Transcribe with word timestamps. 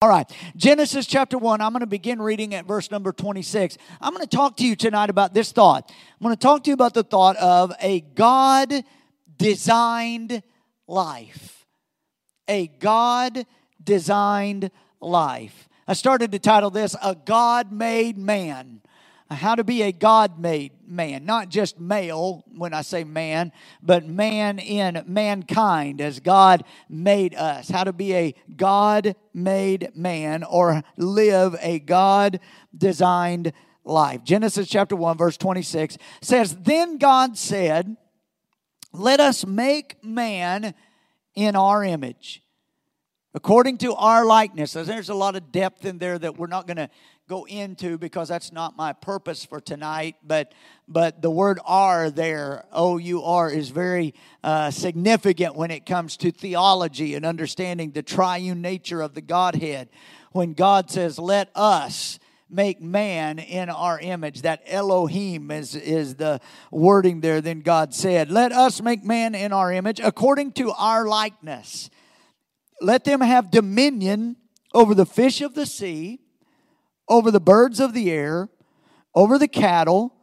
All 0.00 0.08
right, 0.08 0.30
Genesis 0.54 1.06
chapter 1.06 1.36
1, 1.36 1.60
I'm 1.60 1.72
going 1.72 1.80
to 1.80 1.86
begin 1.86 2.22
reading 2.22 2.54
at 2.54 2.66
verse 2.66 2.88
number 2.88 3.10
26. 3.10 3.76
I'm 4.00 4.14
going 4.14 4.24
to 4.24 4.36
talk 4.36 4.56
to 4.58 4.64
you 4.64 4.76
tonight 4.76 5.10
about 5.10 5.34
this 5.34 5.50
thought. 5.50 5.90
I'm 5.90 6.24
going 6.24 6.36
to 6.36 6.40
talk 6.40 6.62
to 6.62 6.70
you 6.70 6.74
about 6.74 6.94
the 6.94 7.02
thought 7.02 7.34
of 7.38 7.72
a 7.82 8.02
God 8.02 8.72
designed 9.36 10.44
life. 10.86 11.66
A 12.46 12.68
God 12.68 13.44
designed 13.82 14.70
life. 15.00 15.68
I 15.88 15.94
started 15.94 16.30
to 16.30 16.38
title 16.38 16.70
this 16.70 16.94
A 17.02 17.16
God 17.16 17.72
Made 17.72 18.16
Man 18.16 18.82
how 19.30 19.54
to 19.54 19.64
be 19.64 19.82
a 19.82 19.92
God 19.92 20.38
made 20.38 20.72
man, 20.86 21.26
not 21.26 21.50
just 21.50 21.78
male 21.78 22.44
when 22.56 22.72
I 22.72 22.80
say 22.80 23.04
man, 23.04 23.52
but 23.82 24.06
man 24.06 24.58
in 24.58 25.04
mankind 25.06 26.00
as 26.00 26.20
God 26.20 26.64
made 26.88 27.34
us. 27.34 27.68
How 27.68 27.84
to 27.84 27.92
be 27.92 28.14
a 28.14 28.34
God 28.56 29.14
made 29.34 29.90
man 29.94 30.44
or 30.44 30.82
live 30.96 31.56
a 31.60 31.78
God 31.78 32.40
designed 32.76 33.52
life. 33.84 34.24
Genesis 34.24 34.68
chapter 34.68 34.96
1, 34.96 35.18
verse 35.18 35.36
26 35.36 35.98
says, 36.22 36.56
Then 36.56 36.96
God 36.96 37.36
said, 37.36 37.96
Let 38.92 39.20
us 39.20 39.44
make 39.44 40.02
man 40.02 40.74
in 41.34 41.54
our 41.54 41.84
image 41.84 42.42
according 43.34 43.78
to 43.78 43.94
our 43.94 44.24
likeness. 44.24 44.72
There's 44.72 45.10
a 45.10 45.14
lot 45.14 45.36
of 45.36 45.52
depth 45.52 45.84
in 45.84 45.98
there 45.98 46.18
that 46.18 46.36
we're 46.36 46.46
not 46.46 46.66
going 46.66 46.78
to 46.78 46.90
go 47.28 47.44
into 47.44 47.98
because 47.98 48.28
that's 48.28 48.50
not 48.50 48.76
my 48.76 48.92
purpose 48.92 49.44
for 49.44 49.60
tonight. 49.60 50.16
But 50.26 50.52
but 50.88 51.20
the 51.20 51.30
word 51.30 51.60
"are" 51.64 52.10
there, 52.10 52.64
O 52.72 52.96
U 52.96 53.22
R, 53.22 53.50
is 53.50 53.68
very 53.68 54.14
uh, 54.42 54.70
significant 54.70 55.54
when 55.54 55.70
it 55.70 55.86
comes 55.86 56.16
to 56.18 56.30
theology 56.30 57.14
and 57.14 57.26
understanding 57.26 57.90
the 57.90 58.02
triune 58.02 58.62
nature 58.62 59.02
of 59.02 59.14
the 59.14 59.20
Godhead. 59.20 59.90
When 60.32 60.54
God 60.54 60.90
says, 60.90 61.18
"Let 61.18 61.50
us." 61.54 62.18
make 62.50 62.80
man 62.80 63.38
in 63.38 63.68
our 63.68 64.00
image. 64.00 64.40
That 64.40 64.62
Elohim 64.66 65.50
is, 65.50 65.74
is 65.74 66.14
the 66.14 66.40
wording 66.70 67.20
there. 67.20 67.42
Then 67.42 67.60
God 67.60 67.94
said, 67.94 68.30
Let 68.30 68.52
us 68.52 68.80
make 68.80 69.04
man 69.04 69.34
in 69.34 69.52
our 69.52 69.70
image 69.70 70.00
according 70.00 70.52
to 70.52 70.72
our 70.72 71.06
likeness. 71.06 71.90
Let 72.80 73.04
them 73.04 73.20
have 73.20 73.50
dominion 73.50 74.36
over 74.72 74.94
the 74.94 75.06
fish 75.06 75.40
of 75.40 75.54
the 75.54 75.66
sea, 75.66 76.20
over 77.08 77.30
the 77.30 77.40
birds 77.40 77.80
of 77.80 77.94
the 77.94 78.10
air, 78.10 78.48
over 79.14 79.38
the 79.38 79.48
cattle, 79.48 80.14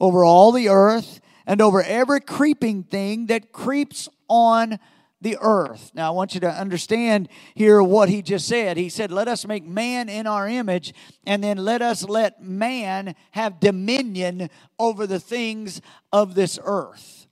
over 0.00 0.24
all 0.24 0.52
the 0.52 0.68
earth, 0.68 1.20
and 1.46 1.60
over 1.60 1.82
every 1.82 2.20
creeping 2.20 2.82
thing 2.82 3.26
that 3.26 3.52
creeps 3.52 4.08
on 4.28 4.78
the 5.20 5.38
earth. 5.40 5.90
Now, 5.94 6.08
I 6.08 6.10
want 6.10 6.34
you 6.34 6.40
to 6.40 6.50
understand 6.50 7.28
here 7.54 7.82
what 7.82 8.08
he 8.08 8.22
just 8.22 8.46
said. 8.46 8.76
He 8.76 8.88
said, 8.88 9.10
Let 9.10 9.26
us 9.26 9.46
make 9.46 9.64
man 9.64 10.08
in 10.08 10.26
our 10.26 10.46
image, 10.46 10.94
and 11.26 11.42
then 11.42 11.56
let 11.56 11.82
us 11.82 12.04
let 12.04 12.42
man 12.42 13.14
have 13.32 13.58
dominion 13.58 14.50
over 14.78 15.06
the 15.06 15.20
things 15.20 15.80
of 16.12 16.34
this 16.34 16.58
earth. 16.62 17.26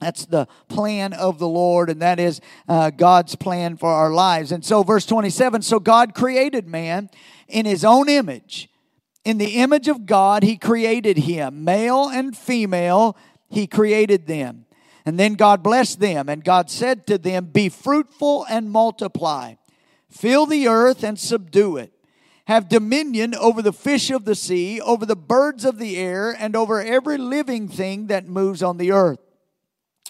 That's 0.00 0.26
the 0.26 0.48
plan 0.68 1.12
of 1.12 1.38
the 1.38 1.48
Lord, 1.48 1.88
and 1.88 2.02
that 2.02 2.18
is 2.18 2.40
uh, 2.68 2.90
God's 2.90 3.36
plan 3.36 3.76
for 3.76 3.88
our 3.88 4.10
lives. 4.10 4.52
And 4.52 4.64
so, 4.64 4.82
verse 4.82 5.06
27 5.06 5.62
so 5.62 5.78
God 5.78 6.14
created 6.14 6.66
man 6.66 7.08
in 7.48 7.66
his 7.66 7.84
own 7.84 8.08
image. 8.08 8.68
In 9.24 9.38
the 9.38 9.56
image 9.56 9.88
of 9.88 10.06
God, 10.06 10.42
he 10.42 10.56
created 10.56 11.18
him. 11.18 11.64
Male 11.64 12.08
and 12.08 12.36
female, 12.36 13.16
he 13.48 13.66
created 13.66 14.26
them. 14.26 14.66
And 15.06 15.18
then 15.18 15.34
God 15.34 15.62
blessed 15.62 16.00
them, 16.00 16.28
and 16.28 16.42
God 16.42 16.70
said 16.70 17.06
to 17.06 17.18
them, 17.18 17.46
Be 17.46 17.68
fruitful 17.68 18.46
and 18.48 18.70
multiply, 18.70 19.54
fill 20.10 20.46
the 20.46 20.68
earth 20.68 21.02
and 21.02 21.18
subdue 21.18 21.76
it. 21.76 21.92
Have 22.46 22.68
dominion 22.68 23.34
over 23.34 23.62
the 23.62 23.72
fish 23.72 24.10
of 24.10 24.26
the 24.26 24.34
sea, 24.34 24.80
over 24.80 25.06
the 25.06 25.16
birds 25.16 25.64
of 25.64 25.78
the 25.78 25.96
air, 25.96 26.34
and 26.38 26.54
over 26.54 26.80
every 26.80 27.16
living 27.16 27.68
thing 27.68 28.08
that 28.08 28.26
moves 28.26 28.62
on 28.62 28.76
the 28.76 28.92
earth. 28.92 29.18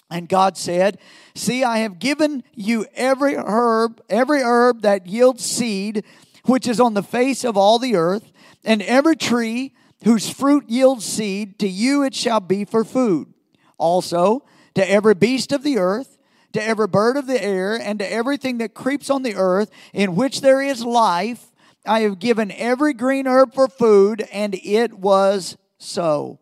And 0.09 0.29
God 0.29 0.57
said, 0.57 0.99
See, 1.33 1.63
I 1.63 1.79
have 1.79 1.99
given 1.99 2.43
you 2.53 2.85
every 2.93 3.35
herb, 3.35 4.01
every 4.09 4.41
herb 4.41 4.81
that 4.81 5.07
yields 5.07 5.43
seed, 5.43 6.03
which 6.45 6.67
is 6.67 6.79
on 6.79 6.93
the 6.93 7.03
face 7.03 7.43
of 7.43 7.57
all 7.57 7.79
the 7.79 7.95
earth, 7.95 8.31
and 8.63 8.81
every 8.81 9.15
tree 9.15 9.73
whose 10.03 10.29
fruit 10.29 10.69
yields 10.69 11.05
seed, 11.05 11.57
to 11.59 11.67
you 11.67 12.03
it 12.03 12.13
shall 12.13 12.39
be 12.39 12.65
for 12.65 12.83
food. 12.83 13.33
Also, 13.77 14.45
to 14.75 14.89
every 14.89 15.15
beast 15.15 15.51
of 15.51 15.63
the 15.63 15.77
earth, 15.77 16.17
to 16.53 16.63
every 16.63 16.87
bird 16.87 17.17
of 17.17 17.27
the 17.27 17.43
air, 17.43 17.75
and 17.75 17.99
to 17.99 18.11
everything 18.11 18.59
that 18.59 18.73
creeps 18.73 19.09
on 19.09 19.23
the 19.23 19.35
earth, 19.35 19.69
in 19.93 20.15
which 20.15 20.41
there 20.41 20.61
is 20.61 20.85
life, 20.85 21.51
I 21.85 22.01
have 22.01 22.19
given 22.19 22.51
every 22.51 22.93
green 22.93 23.27
herb 23.27 23.53
for 23.53 23.67
food, 23.67 24.27
and 24.31 24.55
it 24.63 24.93
was 24.93 25.57
so. 25.77 26.39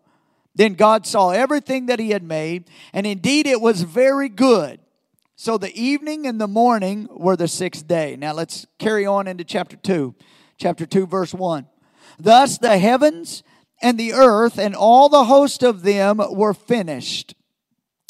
Then 0.56 0.76
God 0.76 1.08
saw 1.08 1.32
everything 1.32 1.88
that 1.88 2.00
he 2.00 2.12
had 2.12 2.24
made, 2.24 2.70
and 2.94 3.08
indeed 3.08 3.48
it 3.48 3.60
was 3.60 3.82
very 3.82 4.30
good. 4.30 4.80
So 5.36 5.58
the 5.58 5.76
evening 5.80 6.28
and 6.28 6.40
the 6.40 6.48
morning 6.48 7.08
were 7.10 7.36
the 7.36 7.48
sixth 7.48 7.88
day. 7.88 8.16
Now 8.16 8.34
let's 8.34 8.68
carry 8.78 9.06
on 9.06 9.28
into 9.28 9.44
chapter 9.44 9.76
2. 9.76 10.14
Chapter 10.58 10.86
2, 10.86 11.08
verse 11.08 11.34
1. 11.34 11.68
Thus 12.20 12.60
the 12.60 12.78
heavens 12.78 13.44
and 13.82 13.98
the 13.98 14.14
earth 14.14 14.60
and 14.60 14.76
all 14.76 15.10
the 15.10 15.26
host 15.26 15.64
of 15.64 15.82
them 15.82 16.22
were 16.32 16.54
finished. 16.54 17.34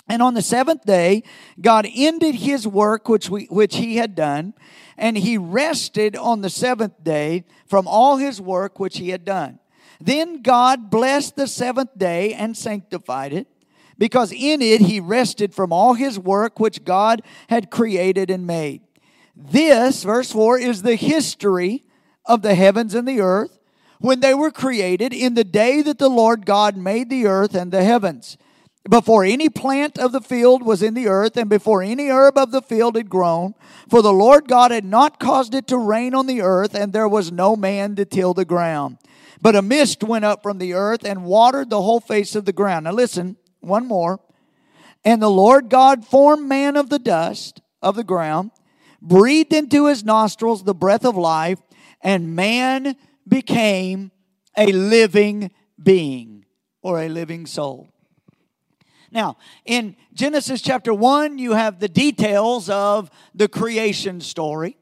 And 0.10 0.22
on 0.22 0.34
the 0.34 0.42
seventh 0.42 0.84
day, 0.84 1.24
God 1.60 1.88
ended 1.96 2.36
his 2.36 2.68
work 2.68 3.08
which, 3.08 3.30
we, 3.30 3.46
which 3.46 3.78
he 3.78 3.96
had 3.96 4.16
done, 4.16 4.54
and 4.98 5.18
he 5.18 5.38
rested 5.38 6.18
on 6.18 6.42
the 6.42 6.50
seventh 6.50 7.04
day 7.04 7.46
from 7.66 7.88
all 7.88 8.18
his 8.18 8.42
work 8.42 8.80
which 8.80 8.98
he 8.98 9.10
had 9.10 9.24
done. 9.24 9.60
Then 10.02 10.42
God 10.42 10.90
blessed 10.90 11.38
the 11.38 11.48
seventh 11.48 11.98
day 11.98 12.34
and 12.34 12.58
sanctified 12.58 13.32
it, 13.32 13.48
because 13.98 14.32
in 14.32 14.62
it 14.62 14.82
he 14.82 15.00
rested 15.00 15.54
from 15.54 15.72
all 15.72 15.94
his 15.94 16.20
work 16.20 16.60
which 16.60 16.84
God 16.84 17.22
had 17.50 17.72
created 17.72 18.30
and 18.30 18.48
made. 18.48 18.82
This, 19.36 20.04
verse 20.04 20.32
4, 20.32 20.60
is 20.60 20.82
the 20.82 20.96
history 20.96 21.84
of 22.26 22.42
the 22.42 22.56
heavens 22.56 22.94
and 22.94 23.08
the 23.08 23.22
earth 23.22 23.60
when 24.00 24.20
they 24.20 24.34
were 24.34 24.52
created 24.52 25.14
in 25.14 25.34
the 25.34 25.44
day 25.44 25.82
that 25.82 25.98
the 25.98 26.10
Lord 26.10 26.46
God 26.46 26.76
made 26.76 27.10
the 27.10 27.26
earth 27.26 27.56
and 27.56 27.72
the 27.72 27.84
heavens. 27.84 28.38
Before 28.90 29.24
any 29.24 29.48
plant 29.48 29.98
of 29.98 30.12
the 30.12 30.20
field 30.20 30.62
was 30.62 30.84
in 30.84 30.94
the 30.94 31.08
earth, 31.08 31.38
and 31.38 31.50
before 31.50 31.82
any 31.82 32.10
herb 32.10 32.38
of 32.38 32.52
the 32.52 32.62
field 32.62 32.98
had 32.98 33.10
grown, 33.10 33.54
for 33.90 34.02
the 34.02 34.12
Lord 34.12 34.50
God 34.50 34.72
had 34.72 34.84
not 34.84 35.22
caused 35.22 35.56
it 35.56 35.68
to 35.68 35.78
rain 35.78 36.14
on 36.14 36.28
the 36.28 36.42
earth, 36.42 36.76
and 36.76 36.92
there 36.92 37.08
was 37.08 37.32
no 37.32 37.56
man 37.56 37.96
to 37.96 38.04
till 38.04 38.34
the 38.34 38.44
ground. 38.44 38.98
But 39.42 39.56
a 39.56 39.62
mist 39.62 40.04
went 40.04 40.26
up 40.26 40.44
from 40.44 40.58
the 40.58 40.74
earth 40.74 41.06
and 41.06 41.24
watered 41.24 41.70
the 41.70 41.82
whole 41.82 42.02
face 42.02 42.36
of 42.36 42.44
the 42.44 42.52
ground. 42.52 42.84
Now 42.84 42.92
listen, 42.92 43.38
one 43.64 43.88
more. 43.88 44.20
And 45.06 45.22
the 45.22 45.30
Lord 45.30 45.70
God 45.70 46.06
formed 46.06 46.48
man 46.48 46.78
of 46.78 46.90
the 46.90 47.00
dust 47.00 47.62
of 47.82 47.96
the 47.96 48.04
ground, 48.04 48.52
breathed 49.02 49.54
into 49.54 49.88
his 49.88 50.04
nostrils 50.04 50.64
the 50.64 50.74
breath 50.74 51.06
of 51.06 51.18
life, 51.18 51.60
and 52.02 52.36
man 52.36 52.96
became 53.28 54.12
a 54.58 54.72
living 54.72 55.52
being 55.82 56.46
or 56.82 57.02
a 57.02 57.10
living 57.10 57.46
soul. 57.46 57.90
Now, 59.12 59.38
in 59.66 59.96
Genesis 60.14 60.62
chapter 60.62 60.94
1, 60.94 61.38
you 61.38 61.54
have 61.54 61.80
the 61.80 61.88
details 61.88 62.70
of 62.70 63.12
the 63.36 63.48
creation 63.48 64.22
story. 64.22 64.78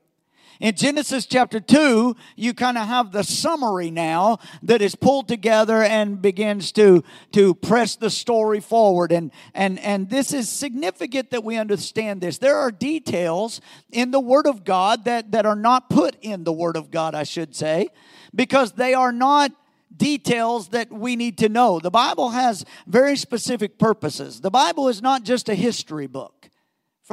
In 0.61 0.75
Genesis 0.75 1.25
chapter 1.25 1.59
2, 1.59 2.15
you 2.35 2.53
kind 2.53 2.77
of 2.77 2.87
have 2.87 3.11
the 3.11 3.23
summary 3.23 3.89
now 3.89 4.37
that 4.61 4.79
is 4.79 4.93
pulled 4.93 5.27
together 5.27 5.81
and 5.81 6.21
begins 6.21 6.71
to, 6.73 7.03
to 7.31 7.55
press 7.55 7.95
the 7.95 8.11
story 8.11 8.59
forward. 8.59 9.11
And, 9.11 9.31
and, 9.55 9.79
and 9.79 10.07
this 10.07 10.33
is 10.33 10.49
significant 10.49 11.31
that 11.31 11.43
we 11.43 11.57
understand 11.57 12.21
this. 12.21 12.37
There 12.37 12.57
are 12.57 12.69
details 12.69 13.59
in 13.91 14.11
the 14.11 14.19
Word 14.19 14.45
of 14.45 14.63
God 14.63 15.05
that, 15.05 15.31
that 15.31 15.47
are 15.47 15.55
not 15.55 15.89
put 15.89 16.15
in 16.21 16.43
the 16.43 16.53
Word 16.53 16.77
of 16.77 16.91
God, 16.91 17.15
I 17.15 17.23
should 17.23 17.55
say, 17.55 17.87
because 18.35 18.73
they 18.73 18.93
are 18.93 19.11
not 19.11 19.51
details 19.97 20.67
that 20.69 20.91
we 20.91 21.15
need 21.15 21.39
to 21.39 21.49
know. 21.49 21.79
The 21.79 21.89
Bible 21.89 22.29
has 22.29 22.65
very 22.85 23.15
specific 23.15 23.79
purposes. 23.79 24.41
The 24.41 24.51
Bible 24.51 24.89
is 24.89 25.01
not 25.01 25.23
just 25.23 25.49
a 25.49 25.55
history 25.55 26.05
book. 26.05 26.40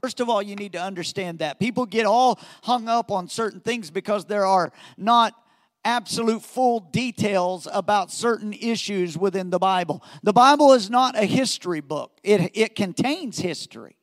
First 0.03 0.21
of 0.21 0.29
all, 0.29 0.43
you 0.43 0.55
need 0.55 0.73
to 0.73 0.83
understand 0.83 1.39
that. 1.41 1.59
People 1.59 1.87
get 1.87 2.07
all 2.07 2.39
hung 2.63 2.89
up 2.89 3.11
on 3.11 3.29
certain 3.29 3.61
things 3.61 3.91
because 3.91 4.27
there 4.27 4.47
are 4.47 4.73
not 4.97 5.35
absolute 5.85 6.43
full 6.43 6.81
details 6.81 7.67
about 7.73 8.11
certain 8.11 8.53
issues 8.53 9.17
within 9.17 9.51
the 9.51 9.59
Bible. 9.59 10.03
The 10.23 10.33
Bible 10.33 10.73
is 10.75 10.91
not 10.91 11.17
a 11.17 11.25
history 11.25 11.81
book, 11.81 12.19
it, 12.23 12.51
it 12.55 12.77
contains 12.77 13.39
history. 13.39 13.97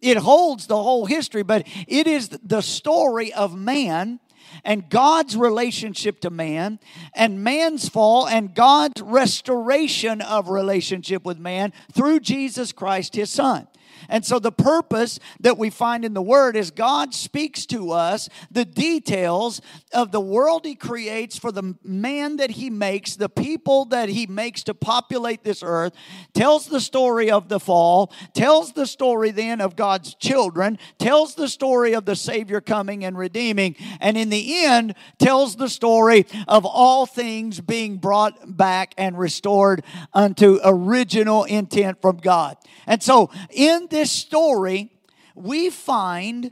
It 0.00 0.18
holds 0.18 0.66
the 0.66 0.76
whole 0.76 1.06
history, 1.06 1.42
but 1.42 1.66
it 1.88 2.06
is 2.06 2.28
the 2.28 2.60
story 2.60 3.32
of 3.32 3.56
man 3.56 4.20
and 4.62 4.88
God's 4.90 5.36
relationship 5.36 6.20
to 6.20 6.30
man 6.30 6.78
and 7.14 7.42
man's 7.42 7.88
fall 7.88 8.26
and 8.26 8.54
God's 8.54 9.00
restoration 9.00 10.20
of 10.20 10.48
relationship 10.48 11.24
with 11.24 11.38
man 11.38 11.72
through 11.92 12.20
Jesus 12.20 12.70
Christ, 12.70 13.14
his 13.14 13.30
son. 13.30 13.66
And 14.08 14.24
so 14.24 14.38
the 14.38 14.52
purpose 14.52 15.18
that 15.40 15.58
we 15.58 15.70
find 15.70 16.04
in 16.04 16.14
the 16.14 16.22
Word 16.22 16.56
is 16.56 16.70
God 16.70 17.14
speaks 17.14 17.66
to 17.66 17.92
us 17.92 18.28
the 18.50 18.64
details 18.64 19.60
of 19.92 20.12
the 20.12 20.20
world 20.20 20.64
He 20.64 20.74
creates 20.74 21.38
for 21.38 21.52
the 21.52 21.74
man 21.82 22.36
that 22.36 22.52
He 22.52 22.70
makes, 22.70 23.16
the 23.16 23.28
people 23.28 23.86
that 23.86 24.08
He 24.08 24.26
makes 24.26 24.64
to 24.64 24.74
populate 24.74 25.44
this 25.44 25.62
earth, 25.62 25.92
tells 26.32 26.66
the 26.66 26.80
story 26.80 27.30
of 27.30 27.48
the 27.48 27.60
fall, 27.60 28.12
tells 28.34 28.72
the 28.72 28.86
story 28.86 29.30
then 29.30 29.60
of 29.60 29.76
God's 29.76 30.14
children, 30.14 30.78
tells 30.98 31.34
the 31.34 31.48
story 31.48 31.94
of 31.94 32.04
the 32.04 32.16
Savior 32.16 32.60
coming 32.60 33.04
and 33.04 33.16
redeeming, 33.16 33.76
and 34.00 34.16
in 34.16 34.28
the 34.30 34.64
end 34.64 34.94
tells 35.18 35.56
the 35.56 35.68
story 35.68 36.26
of 36.48 36.64
all 36.64 37.06
things 37.06 37.60
being 37.60 37.96
brought 37.96 38.56
back 38.56 38.94
and 38.96 39.18
restored 39.18 39.82
unto 40.12 40.58
original 40.64 41.44
intent 41.44 42.00
from 42.00 42.16
God. 42.18 42.56
And 42.86 43.02
so 43.02 43.30
in 43.50 43.88
this 43.94 44.10
story, 44.10 44.90
we 45.36 45.70
find 45.70 46.50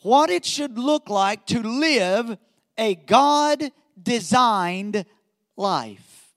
what 0.00 0.30
it 0.30 0.42
should 0.46 0.78
look 0.78 1.10
like 1.10 1.44
to 1.46 1.62
live 1.62 2.38
a 2.78 2.94
God 2.94 3.70
designed 4.02 5.04
life, 5.54 6.32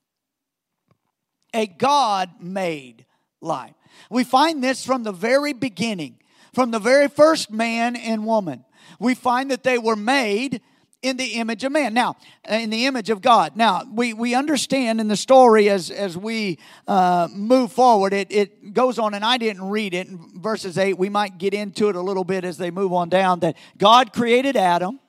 a 1.54 1.66
God 1.66 2.32
made 2.42 3.06
life. 3.40 3.76
We 4.10 4.26
find 4.26 4.62
this 4.62 4.86
from 4.86 5.04
the 5.04 5.14
very 5.14 5.54
beginning, 5.54 6.20
from 6.54 6.72
the 6.72 6.80
very 6.80 7.08
first 7.08 7.50
man 7.50 7.96
and 7.96 8.26
woman. 8.26 8.66
We 9.00 9.16
find 9.16 9.50
that 9.52 9.64
they 9.64 9.78
were 9.78 9.96
made 9.96 10.60
in 11.02 11.18
the 11.18 11.36
image 11.36 11.64
of 11.64 11.72
man. 11.72 11.94
Now, 11.94 12.16
in 12.50 12.70
the 12.70 12.86
image 12.86 13.10
of 13.10 13.22
God. 13.22 13.56
Now, 13.56 13.84
we, 13.92 14.14
we 14.14 14.34
understand 14.34 15.00
in 15.00 15.08
the 15.08 15.18
story 15.18 15.70
as, 15.70 15.92
as 15.92 16.18
we 16.18 16.58
uh, 16.88 17.28
move 17.32 17.72
forward, 17.72 18.14
it, 18.14 18.32
it 18.32 18.74
goes 18.74 18.98
on, 18.98 19.14
and 19.14 19.24
I 19.24 19.38
didn't 19.38 19.70
read 19.70 19.94
it 19.94 20.08
in 20.08 20.20
verses 20.42 20.78
8. 20.78 20.98
We 20.98 21.10
might 21.10 21.38
get 21.38 21.54
into 21.54 21.90
it 21.90 21.96
a 21.96 22.02
little 22.02 22.24
bit 22.24 22.44
as 22.44 22.58
they 22.58 22.72
move 22.72 22.92
on 22.92 23.10
down 23.10 23.42
that 23.42 23.56
God 23.78 24.14
created 24.14 24.58
Adam. 24.58 25.00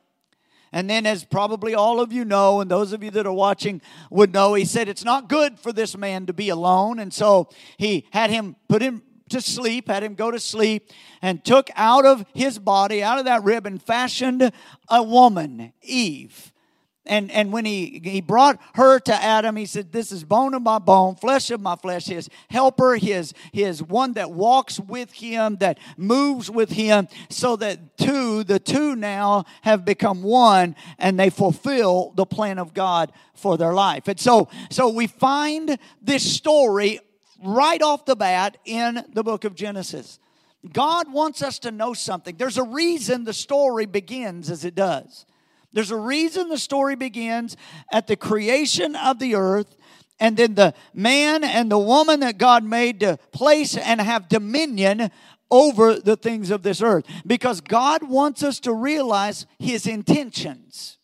And 0.72 0.90
then, 0.90 1.06
as 1.06 1.24
probably 1.24 1.74
all 1.74 2.00
of 2.00 2.12
you 2.12 2.24
know, 2.24 2.60
and 2.60 2.70
those 2.70 2.92
of 2.92 3.02
you 3.02 3.10
that 3.12 3.26
are 3.26 3.32
watching 3.32 3.80
would 4.10 4.34
know, 4.34 4.52
he 4.52 4.64
said 4.66 4.88
it's 4.88 5.04
not 5.04 5.28
good 5.28 5.58
for 5.58 5.72
this 5.72 5.96
man 5.96 6.26
to 6.26 6.34
be 6.34 6.50
alone. 6.50 6.98
And 6.98 7.14
so 7.14 7.48
he 7.78 8.06
had 8.10 8.30
him 8.30 8.56
put 8.68 8.82
him 8.82 9.02
to 9.30 9.40
sleep, 9.40 9.88
had 9.88 10.02
him 10.02 10.14
go 10.14 10.30
to 10.30 10.40
sleep, 10.40 10.90
and 11.22 11.44
took 11.44 11.70
out 11.74 12.04
of 12.04 12.24
his 12.34 12.58
body, 12.58 13.02
out 13.02 13.18
of 13.18 13.24
that 13.24 13.42
rib, 13.44 13.66
and 13.66 13.82
fashioned 13.82 14.50
a 14.88 15.02
woman, 15.02 15.72
Eve. 15.82 16.52
And, 17.06 17.30
and 17.30 17.52
when 17.52 17.64
he, 17.64 18.00
he 18.02 18.20
brought 18.20 18.60
her 18.74 18.98
to 18.98 19.14
Adam, 19.14 19.56
he 19.56 19.66
said, 19.66 19.92
This 19.92 20.10
is 20.10 20.24
bone 20.24 20.54
of 20.54 20.62
my 20.62 20.78
bone, 20.78 21.14
flesh 21.14 21.50
of 21.50 21.60
my 21.60 21.76
flesh, 21.76 22.06
his 22.06 22.28
helper, 22.50 22.96
his, 22.96 23.32
his 23.52 23.82
one 23.82 24.14
that 24.14 24.32
walks 24.32 24.80
with 24.80 25.12
him, 25.12 25.56
that 25.56 25.78
moves 25.96 26.50
with 26.50 26.70
him, 26.70 27.08
so 27.30 27.56
that 27.56 27.96
two, 27.96 28.42
the 28.42 28.58
two 28.58 28.96
now 28.96 29.44
have 29.62 29.84
become 29.84 30.22
one 30.22 30.74
and 30.98 31.18
they 31.18 31.30
fulfill 31.30 32.12
the 32.16 32.26
plan 32.26 32.58
of 32.58 32.74
God 32.74 33.12
for 33.34 33.56
their 33.56 33.72
life. 33.72 34.08
And 34.08 34.18
so, 34.18 34.48
so 34.70 34.88
we 34.88 35.06
find 35.06 35.78
this 36.02 36.28
story 36.28 36.98
right 37.44 37.82
off 37.82 38.04
the 38.04 38.16
bat 38.16 38.58
in 38.64 39.04
the 39.12 39.22
book 39.22 39.44
of 39.44 39.54
Genesis. 39.54 40.18
God 40.72 41.12
wants 41.12 41.42
us 41.42 41.58
to 41.60 41.70
know 41.70 41.94
something. 41.94 42.36
There's 42.36 42.58
a 42.58 42.64
reason 42.64 43.24
the 43.24 43.32
story 43.32 43.86
begins 43.86 44.50
as 44.50 44.64
it 44.64 44.74
does. 44.74 45.26
There's 45.72 45.90
a 45.90 45.96
reason 45.96 46.48
the 46.48 46.58
story 46.58 46.96
begins 46.96 47.56
at 47.92 48.06
the 48.06 48.16
creation 48.16 48.96
of 48.96 49.18
the 49.18 49.34
earth 49.34 49.76
and 50.18 50.36
then 50.36 50.54
the 50.54 50.74
man 50.94 51.44
and 51.44 51.70
the 51.70 51.78
woman 51.78 52.20
that 52.20 52.38
God 52.38 52.64
made 52.64 53.00
to 53.00 53.18
place 53.32 53.76
and 53.76 54.00
have 54.00 54.28
dominion 54.28 55.10
over 55.50 55.96
the 55.96 56.16
things 56.16 56.50
of 56.50 56.62
this 56.62 56.80
earth. 56.82 57.04
Because 57.26 57.60
God 57.60 58.02
wants 58.08 58.42
us 58.42 58.58
to 58.60 58.72
realize 58.72 59.46
His 59.58 59.86
intentions, 59.86 60.98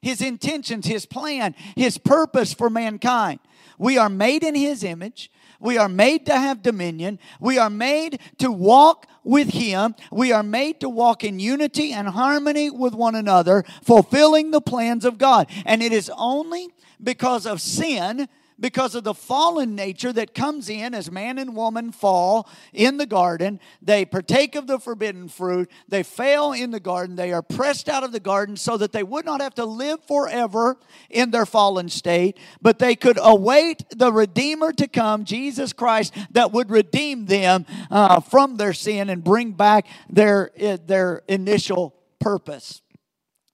His 0.00 0.20
intentions, 0.22 0.86
His 0.86 1.06
plan, 1.06 1.54
His 1.76 1.98
purpose 1.98 2.54
for 2.54 2.70
mankind. 2.70 3.40
We 3.78 3.98
are 3.98 4.08
made 4.08 4.42
in 4.42 4.54
His 4.54 4.82
image. 4.82 5.30
We 5.60 5.76
are 5.78 5.88
made 5.88 6.26
to 6.26 6.36
have 6.36 6.62
dominion. 6.62 7.18
We 7.40 7.58
are 7.58 7.70
made 7.70 8.20
to 8.38 8.50
walk 8.52 9.06
with 9.24 9.50
Him. 9.50 9.94
We 10.10 10.32
are 10.32 10.42
made 10.42 10.80
to 10.80 10.88
walk 10.88 11.24
in 11.24 11.40
unity 11.40 11.92
and 11.92 12.08
harmony 12.08 12.70
with 12.70 12.94
one 12.94 13.14
another, 13.14 13.64
fulfilling 13.82 14.50
the 14.50 14.60
plans 14.60 15.04
of 15.04 15.18
God. 15.18 15.48
And 15.66 15.82
it 15.82 15.92
is 15.92 16.10
only 16.16 16.68
because 17.02 17.46
of 17.46 17.60
sin 17.60 18.28
because 18.60 18.94
of 18.94 19.04
the 19.04 19.14
fallen 19.14 19.74
nature 19.74 20.12
that 20.12 20.34
comes 20.34 20.68
in 20.68 20.94
as 20.94 21.10
man 21.10 21.38
and 21.38 21.54
woman 21.54 21.92
fall 21.92 22.48
in 22.72 22.96
the 22.96 23.06
garden. 23.06 23.60
They 23.80 24.04
partake 24.04 24.54
of 24.54 24.66
the 24.66 24.78
forbidden 24.78 25.28
fruit. 25.28 25.70
They 25.88 26.02
fail 26.02 26.52
in 26.52 26.70
the 26.70 26.80
garden. 26.80 27.16
They 27.16 27.32
are 27.32 27.42
pressed 27.42 27.88
out 27.88 28.04
of 28.04 28.12
the 28.12 28.20
garden 28.20 28.56
so 28.56 28.76
that 28.76 28.92
they 28.92 29.02
would 29.02 29.24
not 29.24 29.40
have 29.40 29.54
to 29.54 29.64
live 29.64 30.02
forever 30.04 30.76
in 31.10 31.30
their 31.30 31.46
fallen 31.46 31.88
state, 31.88 32.38
but 32.60 32.78
they 32.78 32.96
could 32.96 33.18
await 33.20 33.84
the 33.90 34.12
Redeemer 34.12 34.72
to 34.72 34.88
come, 34.88 35.24
Jesus 35.24 35.72
Christ, 35.72 36.14
that 36.32 36.52
would 36.52 36.70
redeem 36.70 37.26
them 37.26 37.66
uh, 37.90 38.20
from 38.20 38.56
their 38.56 38.72
sin 38.72 39.08
and 39.08 39.22
bring 39.22 39.52
back 39.52 39.86
their, 40.08 40.50
uh, 40.60 40.78
their 40.84 41.22
initial 41.28 41.94
purpose. 42.18 42.82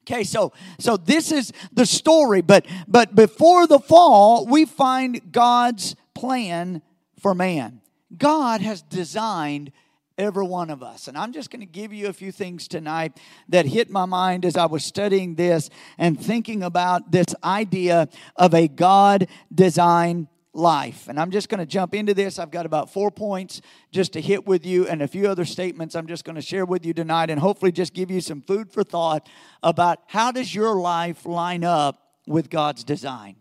Okay, 0.04 0.22
so 0.22 0.52
so 0.78 0.98
this 0.98 1.32
is 1.32 1.50
the 1.72 1.86
story, 1.86 2.42
but 2.42 2.66
but 2.86 3.14
before 3.14 3.66
the 3.66 3.78
fall, 3.78 4.44
we 4.44 4.66
find 4.66 5.32
God's 5.32 5.96
plan 6.14 6.82
for 7.18 7.34
man. 7.34 7.80
God 8.16 8.60
has 8.60 8.82
designed 8.82 9.72
every 10.18 10.44
one 10.44 10.70
of 10.70 10.82
us. 10.82 11.08
And 11.08 11.16
I'm 11.16 11.32
just 11.32 11.50
going 11.50 11.60
to 11.60 11.66
give 11.66 11.92
you 11.92 12.08
a 12.08 12.12
few 12.12 12.30
things 12.30 12.68
tonight 12.68 13.18
that 13.48 13.66
hit 13.66 13.90
my 13.90 14.04
mind 14.04 14.44
as 14.44 14.56
I 14.56 14.66
was 14.66 14.84
studying 14.84 15.34
this 15.34 15.70
and 15.98 16.20
thinking 16.20 16.62
about 16.62 17.10
this 17.10 17.26
idea 17.42 18.08
of 18.36 18.54
a 18.54 18.68
God 18.68 19.26
designed 19.52 20.28
life. 20.54 21.08
And 21.08 21.18
I'm 21.18 21.30
just 21.30 21.48
going 21.48 21.58
to 21.58 21.66
jump 21.66 21.94
into 21.94 22.14
this. 22.14 22.38
I've 22.38 22.50
got 22.50 22.66
about 22.66 22.92
four 22.92 23.10
points 23.10 23.60
just 23.90 24.12
to 24.14 24.20
hit 24.20 24.46
with 24.46 24.64
you 24.64 24.86
and 24.86 25.02
a 25.02 25.08
few 25.08 25.28
other 25.28 25.44
statements 25.44 25.94
I'm 25.94 26.06
just 26.06 26.24
going 26.24 26.36
to 26.36 26.42
share 26.42 26.64
with 26.64 26.86
you 26.86 26.94
tonight 26.94 27.30
and 27.30 27.40
hopefully 27.40 27.72
just 27.72 27.92
give 27.92 28.10
you 28.10 28.20
some 28.20 28.40
food 28.40 28.70
for 28.70 28.84
thought 28.84 29.28
about 29.62 30.00
how 30.06 30.32
does 30.32 30.54
your 30.54 30.76
life 30.76 31.26
line 31.26 31.64
up 31.64 32.00
with 32.26 32.50
God's 32.50 32.84
design? 32.84 33.36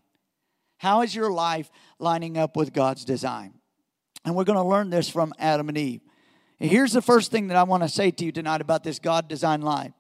How 0.77 1.01
is 1.01 1.15
your 1.15 1.31
life 1.31 1.69
lining 1.99 2.37
up 2.37 2.57
with 2.57 2.73
God's 2.73 3.05
design? 3.05 3.53
And 4.25 4.35
we're 4.35 4.43
going 4.43 4.57
to 4.59 4.67
learn 4.67 4.89
this 4.89 5.09
from 5.09 5.33
Adam 5.37 5.69
and 5.69 5.77
Eve. 5.77 6.01
And 6.59 6.69
here's 6.69 6.93
the 6.93 7.01
first 7.01 7.31
thing 7.31 7.47
that 7.47 7.57
I 7.57 7.63
want 7.63 7.83
to 7.83 7.89
say 7.89 8.11
to 8.11 8.25
you 8.25 8.31
tonight 8.31 8.61
about 8.61 8.83
this 8.83 8.99
God 8.99 9.27
designed 9.27 9.63
life. 9.63 9.93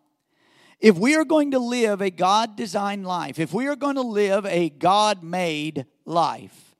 If 0.79 0.97
we 0.97 1.15
are 1.15 1.23
going 1.23 1.51
to 1.51 1.59
live 1.59 2.01
a 2.01 2.09
God 2.09 2.57
designed 2.57 3.05
life, 3.05 3.39
if 3.39 3.53
we 3.53 3.67
are 3.67 3.75
going 3.75 3.95
to 3.95 4.01
live 4.01 4.45
a 4.45 4.69
God 4.69 5.23
made 5.23 5.85
life, 6.05 6.72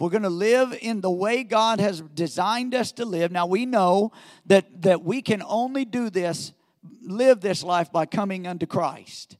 we're 0.00 0.10
going 0.10 0.22
to 0.22 0.30
live 0.30 0.76
in 0.80 1.02
the 1.02 1.10
way 1.10 1.44
God 1.44 1.78
has 1.78 2.00
designed 2.00 2.74
us 2.74 2.90
to 2.92 3.04
live. 3.04 3.30
Now 3.30 3.46
we 3.46 3.66
know 3.66 4.12
that 4.46 4.82
that 4.82 5.04
we 5.04 5.20
can 5.20 5.42
only 5.46 5.84
do 5.84 6.08
this, 6.08 6.52
live 7.02 7.40
this 7.40 7.62
life 7.62 7.92
by 7.92 8.06
coming 8.06 8.46
unto 8.46 8.66
Christ. 8.66 9.36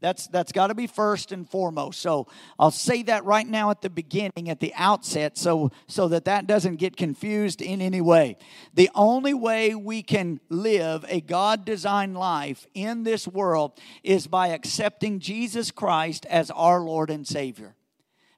That's 0.00 0.28
that's 0.28 0.52
got 0.52 0.68
to 0.68 0.74
be 0.74 0.86
first 0.86 1.32
and 1.32 1.48
foremost. 1.48 2.00
So 2.00 2.28
I'll 2.58 2.70
say 2.70 3.02
that 3.02 3.24
right 3.24 3.46
now 3.46 3.70
at 3.70 3.82
the 3.82 3.90
beginning, 3.90 4.48
at 4.48 4.60
the 4.60 4.72
outset, 4.76 5.36
so 5.36 5.72
so 5.88 6.08
that 6.08 6.24
that 6.24 6.46
doesn't 6.46 6.76
get 6.76 6.96
confused 6.96 7.60
in 7.60 7.82
any 7.82 8.00
way. 8.00 8.38
The 8.72 8.90
only 8.94 9.34
way 9.34 9.74
we 9.74 10.02
can 10.02 10.40
live 10.48 11.04
a 11.08 11.20
God-designed 11.20 12.16
life 12.16 12.66
in 12.74 13.02
this 13.02 13.26
world 13.26 13.78
is 14.02 14.28
by 14.28 14.48
accepting 14.48 15.18
Jesus 15.18 15.70
Christ 15.70 16.26
as 16.26 16.50
our 16.52 16.80
Lord 16.80 17.10
and 17.10 17.26
Savior 17.26 17.74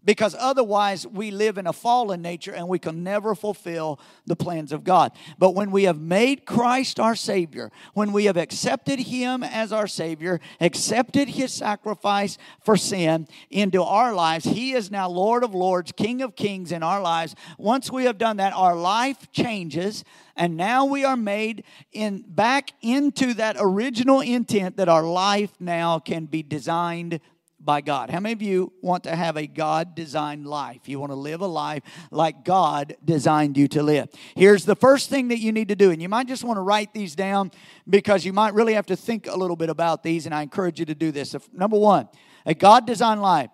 because 0.05 0.35
otherwise 0.39 1.07
we 1.07 1.31
live 1.31 1.59
in 1.59 1.67
a 1.67 1.73
fallen 1.73 2.23
nature 2.23 2.53
and 2.53 2.69
we 2.69 2.79
can 2.79 3.03
never 3.03 3.35
fulfill 3.35 4.01
the 4.27 4.37
plans 4.37 4.73
of 4.73 4.85
God. 4.85 5.13
But 5.39 5.55
when 5.55 5.71
we 5.71 5.85
have 5.85 6.01
made 6.01 6.45
Christ 6.45 6.99
our 6.99 7.15
Savior, 7.15 7.71
when 7.95 8.13
we 8.13 8.25
have 8.25 8.37
accepted 8.37 8.99
Him 9.01 9.43
as 9.43 9.73
our 9.73 9.87
Savior, 9.87 10.41
accepted 10.61 11.29
His 11.29 11.53
sacrifice 11.53 12.39
for 12.65 12.77
sin 12.77 13.29
into 13.51 13.83
our 13.83 14.13
lives, 14.15 14.45
He 14.45 14.73
is 14.73 14.91
now 14.91 15.09
Lord 15.09 15.45
of 15.45 15.55
Lords, 15.55 15.93
King 15.93 16.23
of 16.23 16.37
Kings 16.37 16.73
in 16.73 16.83
our 16.83 17.01
lives. 17.01 17.35
Once 17.59 17.91
we 17.91 18.05
have 18.05 18.19
done 18.19 18.39
that, 18.39 18.53
our 18.53 18.77
life 18.77 19.31
changes 19.33 20.05
and 20.37 20.57
now 20.57 20.85
we 20.85 21.05
are 21.05 21.17
made 21.17 21.65
in 21.93 22.25
back 22.27 22.73
into 22.81 23.35
that 23.35 23.57
original 23.59 24.21
intent 24.21 24.77
that 24.77 24.89
our 24.89 25.03
life 25.03 25.53
now 25.61 25.99
can 25.99 26.27
be 26.27 26.43
designed 26.43 27.21
by 27.65 27.81
God. 27.81 28.11
How 28.11 28.21
many 28.21 28.33
of 28.33 28.43
you 28.43 28.73
want 28.83 29.05
to 29.05 29.15
have 29.15 29.37
a 29.37 29.47
God 29.47 29.95
designed 29.95 30.47
life? 30.47 30.89
You 30.89 30.99
want 30.99 31.13
to 31.13 31.17
live 31.17 31.41
a 31.41 31.47
life 31.47 31.83
like 32.11 32.45
God 32.45 32.97
designed 33.05 33.57
you 33.57 33.69
to 33.69 33.83
live. 33.83 34.09
Here's 34.35 34.65
the 34.65 34.75
first 34.75 35.11
thing 35.11 35.29
that 35.29 35.39
you 35.39 35.53
need 35.53 35.69
to 35.69 35.77
do, 35.77 35.91
and 35.91 36.03
you 36.03 36.09
might 36.09 36.27
just 36.27 36.45
want 36.45 36.57
to 36.57 36.63
write 36.63 36.93
these 36.93 37.15
down 37.15 37.53
because 37.89 38.25
you 38.25 38.33
might 38.33 38.55
really 38.55 38.75
have 38.75 38.87
to 38.87 38.97
think 38.97 39.27
a 39.27 39.37
little 39.37 39.57
bit 39.57 39.71
about 39.71 40.03
these, 40.03 40.27
and 40.27 40.35
I 40.35 40.43
encourage 40.43 40.81
you 40.81 40.87
to 40.87 40.95
do 40.95 41.13
this. 41.13 41.37
Number 41.53 41.79
one, 41.79 42.09
a 42.45 42.55
God 42.55 42.87
designed 42.87 43.23
life. 43.23 43.51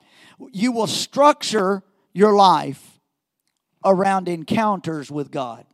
You 0.52 0.72
will 0.72 0.86
structure 0.86 1.82
your 2.12 2.34
life 2.34 3.00
around 3.84 4.28
encounters 4.28 5.10
with 5.10 5.30
God. 5.30 5.64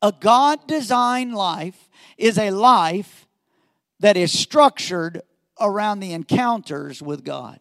A 0.00 0.12
God 0.12 0.66
designed 0.66 1.34
life 1.34 1.88
is 2.18 2.38
a 2.38 2.50
life 2.50 3.26
that 4.00 4.16
is 4.16 4.38
structured 4.38 5.22
around 5.60 6.00
the 6.00 6.12
encounters 6.12 7.02
with 7.02 7.24
God. 7.24 7.60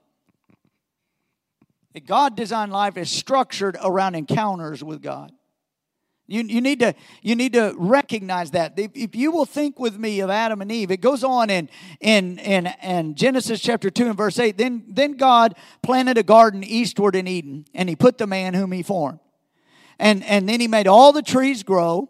God 2.05 2.35
designed 2.35 2.71
life 2.71 2.97
is 2.97 3.11
structured 3.11 3.77
around 3.83 4.15
encounters 4.15 4.83
with 4.83 5.01
God. 5.01 5.31
You, 6.25 6.41
you, 6.41 6.61
need 6.61 6.79
to, 6.79 6.95
you 7.21 7.35
need 7.35 7.53
to 7.53 7.75
recognize 7.77 8.51
that. 8.51 8.79
If, 8.79 8.91
if, 8.95 9.15
you 9.15 9.31
will 9.31 9.45
think 9.45 9.77
with 9.77 9.99
me 9.99 10.21
of 10.21 10.29
Adam 10.29 10.61
and 10.61 10.71
Eve, 10.71 10.89
it 10.89 11.01
goes 11.01 11.23
on 11.23 11.49
in, 11.49 11.69
in, 11.99 12.39
in, 12.39 12.67
in 12.81 13.15
Genesis 13.15 13.59
chapter 13.59 13.89
2 13.89 14.07
and 14.07 14.17
verse 14.17 14.39
8. 14.39 14.57
Then, 14.57 14.85
then 14.87 15.13
God 15.13 15.55
planted 15.81 16.17
a 16.17 16.23
garden 16.23 16.63
eastward 16.63 17.15
in 17.15 17.27
Eden, 17.27 17.65
and 17.75 17.89
he 17.89 17.95
put 17.95 18.17
the 18.17 18.25
man 18.25 18.53
whom 18.53 18.71
he 18.71 18.83
formed. 18.83 19.19
And, 19.99 20.23
and 20.23 20.47
then 20.47 20.61
he 20.61 20.67
made 20.67 20.87
all 20.87 21.11
the 21.11 21.21
trees 21.21 21.61
grow 21.61 22.09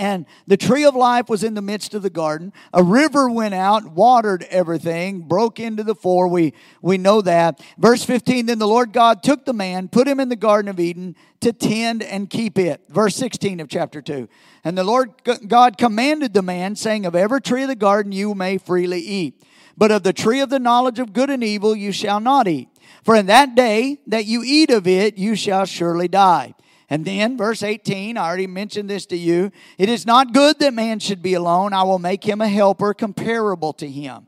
and 0.00 0.24
the 0.46 0.56
tree 0.56 0.84
of 0.84 0.96
life 0.96 1.28
was 1.28 1.44
in 1.44 1.52
the 1.52 1.60
midst 1.60 1.92
of 1.92 2.00
the 2.00 2.08
garden. 2.08 2.54
A 2.72 2.82
river 2.82 3.28
went 3.28 3.52
out, 3.52 3.92
watered 3.92 4.44
everything, 4.44 5.20
broke 5.20 5.60
into 5.60 5.84
the 5.84 5.94
four. 5.94 6.26
We, 6.26 6.54
we 6.80 6.96
know 6.96 7.20
that. 7.20 7.60
Verse 7.76 8.02
15 8.02 8.46
Then 8.46 8.58
the 8.58 8.66
Lord 8.66 8.94
God 8.94 9.22
took 9.22 9.44
the 9.44 9.52
man, 9.52 9.88
put 9.88 10.08
him 10.08 10.18
in 10.18 10.30
the 10.30 10.36
Garden 10.36 10.70
of 10.70 10.80
Eden 10.80 11.16
to 11.40 11.52
tend 11.52 12.02
and 12.02 12.30
keep 12.30 12.58
it. 12.58 12.82
Verse 12.88 13.14
16 13.14 13.60
of 13.60 13.68
chapter 13.68 14.00
2. 14.00 14.26
And 14.64 14.78
the 14.78 14.84
Lord 14.84 15.10
God 15.46 15.76
commanded 15.76 16.32
the 16.32 16.40
man, 16.40 16.76
saying, 16.76 17.04
Of 17.04 17.14
every 17.14 17.42
tree 17.42 17.62
of 17.62 17.68
the 17.68 17.76
garden 17.76 18.10
you 18.10 18.34
may 18.34 18.56
freely 18.56 19.00
eat, 19.00 19.42
but 19.76 19.90
of 19.90 20.02
the 20.02 20.14
tree 20.14 20.40
of 20.40 20.48
the 20.48 20.58
knowledge 20.58 20.98
of 20.98 21.12
good 21.12 21.28
and 21.28 21.44
evil 21.44 21.76
you 21.76 21.92
shall 21.92 22.20
not 22.20 22.48
eat. 22.48 22.70
For 23.04 23.14
in 23.14 23.26
that 23.26 23.54
day 23.54 24.00
that 24.06 24.24
you 24.24 24.42
eat 24.42 24.70
of 24.70 24.86
it, 24.86 25.18
you 25.18 25.36
shall 25.36 25.66
surely 25.66 26.08
die. 26.08 26.54
And 26.92 27.04
then, 27.04 27.38
verse 27.38 27.62
18, 27.62 28.18
I 28.18 28.26
already 28.26 28.48
mentioned 28.48 28.90
this 28.90 29.06
to 29.06 29.16
you. 29.16 29.52
It 29.78 29.88
is 29.88 30.04
not 30.04 30.34
good 30.34 30.58
that 30.58 30.74
man 30.74 30.98
should 30.98 31.22
be 31.22 31.34
alone. 31.34 31.72
I 31.72 31.84
will 31.84 32.00
make 32.00 32.24
him 32.24 32.40
a 32.40 32.48
helper 32.48 32.92
comparable 32.94 33.72
to 33.74 33.88
him. 33.88 34.26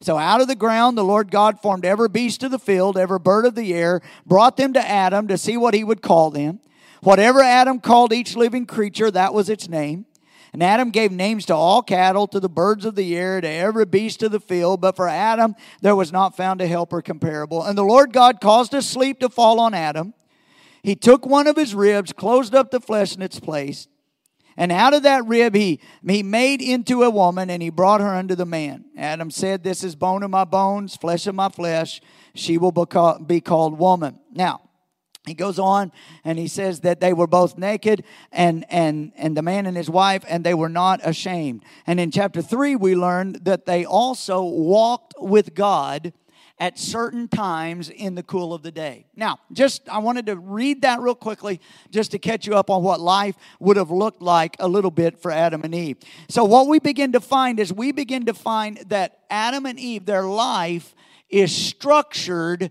So 0.00 0.16
out 0.16 0.40
of 0.40 0.46
the 0.46 0.54
ground, 0.54 0.96
the 0.96 1.04
Lord 1.04 1.32
God 1.32 1.60
formed 1.60 1.84
every 1.84 2.08
beast 2.08 2.44
of 2.44 2.52
the 2.52 2.60
field, 2.60 2.96
every 2.96 3.18
bird 3.18 3.44
of 3.44 3.56
the 3.56 3.74
air, 3.74 4.00
brought 4.24 4.56
them 4.56 4.72
to 4.74 4.88
Adam 4.88 5.26
to 5.28 5.36
see 5.36 5.56
what 5.56 5.74
he 5.74 5.82
would 5.82 6.00
call 6.00 6.30
them. 6.30 6.60
Whatever 7.02 7.40
Adam 7.40 7.80
called 7.80 8.12
each 8.12 8.36
living 8.36 8.66
creature, 8.66 9.10
that 9.10 9.34
was 9.34 9.50
its 9.50 9.68
name. 9.68 10.06
And 10.52 10.62
Adam 10.62 10.90
gave 10.90 11.12
names 11.12 11.44
to 11.46 11.54
all 11.54 11.82
cattle, 11.82 12.26
to 12.28 12.40
the 12.40 12.48
birds 12.48 12.84
of 12.84 12.94
the 12.94 13.16
air, 13.16 13.40
to 13.40 13.48
every 13.48 13.84
beast 13.84 14.22
of 14.22 14.32
the 14.32 14.40
field. 14.40 14.80
But 14.80 14.96
for 14.96 15.08
Adam, 15.08 15.54
there 15.80 15.96
was 15.96 16.12
not 16.12 16.36
found 16.36 16.60
a 16.60 16.66
helper 16.66 17.02
comparable. 17.02 17.64
And 17.64 17.76
the 17.76 17.82
Lord 17.82 18.12
God 18.12 18.40
caused 18.40 18.74
a 18.74 18.82
sleep 18.82 19.20
to 19.20 19.28
fall 19.28 19.58
on 19.60 19.74
Adam 19.74 20.14
he 20.82 20.96
took 20.96 21.26
one 21.26 21.46
of 21.46 21.56
his 21.56 21.74
ribs, 21.74 22.12
closed 22.12 22.54
up 22.54 22.70
the 22.70 22.80
flesh 22.80 23.14
in 23.14 23.22
its 23.22 23.40
place, 23.40 23.88
and 24.56 24.72
out 24.72 24.94
of 24.94 25.04
that 25.04 25.24
rib 25.26 25.54
he, 25.54 25.80
he 26.06 26.22
made 26.22 26.60
into 26.60 27.02
a 27.02 27.10
woman, 27.10 27.50
and 27.50 27.62
he 27.62 27.70
brought 27.70 28.00
her 28.00 28.14
unto 28.14 28.34
the 28.34 28.46
man. 28.46 28.84
Adam 28.96 29.30
said, 29.30 29.62
This 29.62 29.82
is 29.84 29.94
bone 29.94 30.22
of 30.22 30.30
my 30.30 30.44
bones, 30.44 30.96
flesh 30.96 31.26
of 31.26 31.34
my 31.34 31.48
flesh. 31.48 32.00
She 32.34 32.58
will 32.58 32.72
be 32.72 33.40
called 33.40 33.78
woman. 33.78 34.20
Now, 34.32 34.60
he 35.26 35.34
goes 35.34 35.58
on 35.58 35.92
and 36.24 36.38
he 36.38 36.48
says 36.48 36.80
that 36.80 37.00
they 37.00 37.12
were 37.12 37.26
both 37.26 37.58
naked 37.58 38.04
and, 38.32 38.64
and, 38.70 39.12
and 39.16 39.36
the 39.36 39.42
man 39.42 39.66
and 39.66 39.76
his 39.76 39.90
wife 39.90 40.24
and 40.26 40.44
they 40.44 40.54
were 40.54 40.68
not 40.68 41.00
ashamed 41.04 41.62
and 41.86 42.00
in 42.00 42.10
chapter 42.10 42.40
3 42.40 42.74
we 42.76 42.96
learned 42.96 43.44
that 43.44 43.66
they 43.66 43.84
also 43.84 44.42
walked 44.42 45.12
with 45.18 45.54
god 45.54 46.14
at 46.60 46.78
certain 46.78 47.26
times 47.26 47.88
in 47.88 48.14
the 48.14 48.22
cool 48.22 48.52
of 48.52 48.62
the 48.62 48.70
day. 48.70 49.06
Now, 49.16 49.38
just 49.50 49.88
I 49.88 49.98
wanted 49.98 50.26
to 50.26 50.36
read 50.36 50.82
that 50.82 51.00
real 51.00 51.14
quickly 51.14 51.58
just 51.90 52.10
to 52.10 52.18
catch 52.18 52.46
you 52.46 52.54
up 52.54 52.68
on 52.68 52.82
what 52.82 53.00
life 53.00 53.34
would 53.58 53.78
have 53.78 53.90
looked 53.90 54.20
like 54.20 54.56
a 54.60 54.68
little 54.68 54.90
bit 54.90 55.18
for 55.18 55.30
Adam 55.30 55.62
and 55.64 55.74
Eve. 55.74 55.96
So, 56.28 56.44
what 56.44 56.68
we 56.68 56.78
begin 56.78 57.12
to 57.12 57.20
find 57.20 57.58
is 57.58 57.72
we 57.72 57.92
begin 57.92 58.26
to 58.26 58.34
find 58.34 58.76
that 58.88 59.20
Adam 59.30 59.64
and 59.64 59.80
Eve, 59.80 60.04
their 60.04 60.24
life 60.24 60.94
is 61.30 61.54
structured 61.54 62.70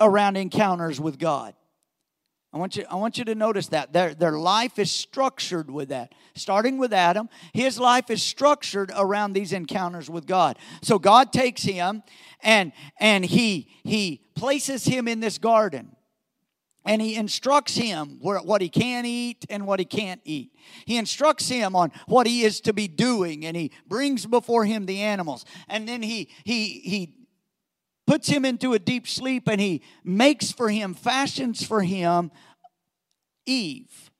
around 0.00 0.36
encounters 0.36 1.00
with 1.00 1.18
God. 1.18 1.54
I 2.52 2.56
want 2.56 2.76
you, 2.76 2.86
I 2.90 2.94
want 2.94 3.18
you 3.18 3.24
to 3.26 3.34
notice 3.34 3.68
that. 3.68 3.92
Their, 3.92 4.14
their 4.14 4.38
life 4.38 4.78
is 4.78 4.90
structured 4.90 5.70
with 5.70 5.90
that. 5.90 6.14
Starting 6.34 6.78
with 6.78 6.94
Adam, 6.94 7.28
his 7.52 7.78
life 7.78 8.10
is 8.10 8.22
structured 8.22 8.90
around 8.96 9.34
these 9.34 9.52
encounters 9.52 10.08
with 10.08 10.26
God. 10.26 10.58
So 10.80 10.98
God 10.98 11.30
takes 11.30 11.62
him 11.62 12.02
and, 12.42 12.72
and 12.98 13.24
he, 13.24 13.68
he 13.84 14.22
places 14.34 14.84
him 14.84 15.08
in 15.08 15.20
this 15.20 15.38
garden. 15.38 15.94
And 16.84 17.02
he 17.02 17.16
instructs 17.16 17.74
him 17.74 18.18
what 18.20 18.62
he 18.62 18.70
can 18.70 19.04
eat 19.04 19.44
and 19.50 19.66
what 19.66 19.78
he 19.78 19.84
can't 19.84 20.22
eat. 20.24 20.52
He 20.86 20.96
instructs 20.96 21.48
him 21.48 21.76
on 21.76 21.92
what 22.06 22.26
he 22.26 22.44
is 22.44 22.62
to 22.62 22.72
be 22.72 22.88
doing, 22.88 23.44
and 23.44 23.54
he 23.54 23.72
brings 23.86 24.24
before 24.24 24.64
him 24.64 24.86
the 24.86 25.00
animals. 25.00 25.44
And 25.68 25.86
then 25.86 26.00
he, 26.00 26.30
he, 26.44 26.80
he 26.80 27.14
puts 28.06 28.26
him 28.26 28.46
into 28.46 28.72
a 28.72 28.78
deep 28.78 29.06
sleep 29.06 29.48
and 29.48 29.60
he 29.60 29.82
makes 30.02 30.50
for 30.50 30.70
him, 30.70 30.94
fashions 30.94 31.62
for 31.62 31.82
him 31.82 32.30
Eve, 33.44 34.10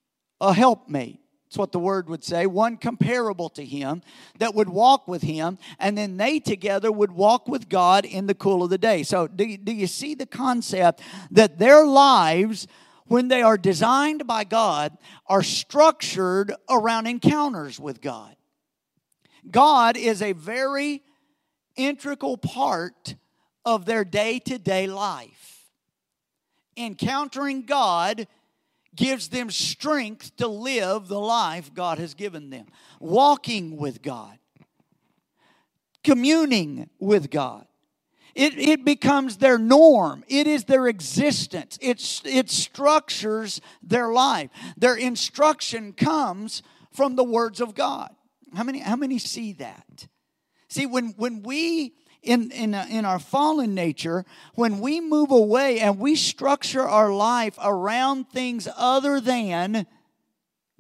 a 0.41 0.53
helpmate. 0.53 1.21
That's 1.49 1.57
what 1.57 1.73
the 1.73 1.79
word 1.79 2.11
would 2.11 2.23
say. 2.23 2.45
One 2.45 2.77
comparable 2.77 3.49
to 3.51 3.65
him 3.65 4.03
that 4.39 4.55
would 4.55 4.69
walk 4.69 5.09
with 5.09 5.23
him, 5.23 5.57
and 5.79 5.97
then 5.97 6.19
they 6.19 6.41
together 6.41 6.93
would 6.93 7.13
walk 7.13 7.49
with 7.49 7.71
God 7.71 8.05
in 8.05 8.27
the 8.27 8.35
cool 8.35 8.63
of 8.63 8.69
the 8.69 8.77
day. 8.77 9.03
So, 9.03 9.27
do 9.27 9.45
you, 9.45 9.57
do 9.57 9.73
you 9.73 9.87
see 9.87 10.15
the 10.15 10.27
concept 10.27 11.01
that 11.31 11.59
their 11.59 11.87
lives, 11.87 12.67
when 13.07 13.29
they 13.29 13.41
are 13.41 13.57
designed 13.57 14.27
by 14.27 14.45
God, 14.45 14.99
are 15.27 15.43
structured 15.43 16.53
around 16.69 17.07
encounters 17.07 17.81
with 17.81 18.03
God? 18.03 18.37
God 19.51 19.97
is 19.97 20.21
a 20.21 20.33
very 20.33 21.03
integral 21.77 22.37
part 22.37 23.15
of 23.65 23.87
their 23.87 24.05
day 24.05 24.39
to 24.41 24.59
day 24.59 24.87
life. 24.87 25.65
Encountering 26.77 27.65
God 27.65 28.27
gives 28.99 29.29
them 29.29 29.49
strength 29.49 30.37
to 30.37 30.49
live 30.49 31.07
the 31.07 31.21
life 31.21 31.73
God 31.73 31.99
has 31.99 32.15
given 32.15 32.51
them. 32.51 32.67
Walking 32.99 33.77
with 33.77 34.03
God, 34.03 34.39
communing 36.03 36.91
with 36.99 37.31
God. 37.31 37.65
It, 38.35 38.59
it 38.59 38.85
becomes 38.85 39.37
their 39.37 39.57
norm. 39.57 40.25
It 40.29 40.47
is 40.47 40.65
their 40.65 40.89
existence. 40.89 41.79
It's, 41.81 42.23
it 42.25 42.51
structures 42.51 43.61
their 43.83 44.13
life. 44.13 44.51
Their 44.77 44.97
instruction 44.97 45.93
comes 45.93 46.63
from 46.93 47.17
the 47.17 47.25
words 47.25 47.61
of 47.61 47.75
God. 47.75 48.11
How 48.55 48.65
many, 48.65 48.81
how 48.81 48.97
many 48.97 49.19
see 49.19 49.53
that? 49.55 50.09
See, 50.69 50.87
when, 50.87 51.15
when 51.17 51.43
we 51.43 51.95
in, 52.23 52.51
in, 52.51 52.75
uh, 52.75 52.87
in 52.91 53.05
our 53.05 53.19
fallen 53.19 53.75
nature, 53.75 54.25
when 54.55 54.81
we 54.81 55.01
move 55.01 55.31
away 55.31 55.81
and 55.81 55.99
we 55.99 56.17
structure 56.17 56.87
our 56.87 57.13
life 57.13 57.59
around 57.63 58.31
things 58.31 58.69
other 58.77 59.21
than 59.21 59.87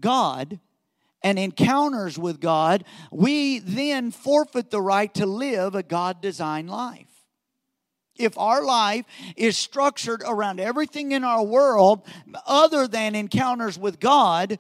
God 0.00 0.60
and 1.22 1.38
encounters 1.38 2.18
with 2.18 2.40
God, 2.40 2.84
we 3.10 3.58
then 3.58 4.10
forfeit 4.10 4.70
the 4.70 4.82
right 4.82 5.12
to 5.14 5.26
live 5.26 5.74
a 5.74 5.82
God 5.82 6.20
designed 6.20 6.70
life. 6.70 7.06
If 8.16 8.36
our 8.36 8.64
life 8.64 9.04
is 9.36 9.56
structured 9.56 10.22
around 10.26 10.58
everything 10.58 11.12
in 11.12 11.22
our 11.22 11.44
world 11.44 12.06
other 12.46 12.88
than 12.88 13.14
encounters 13.14 13.78
with 13.78 14.00
God, 14.00 14.58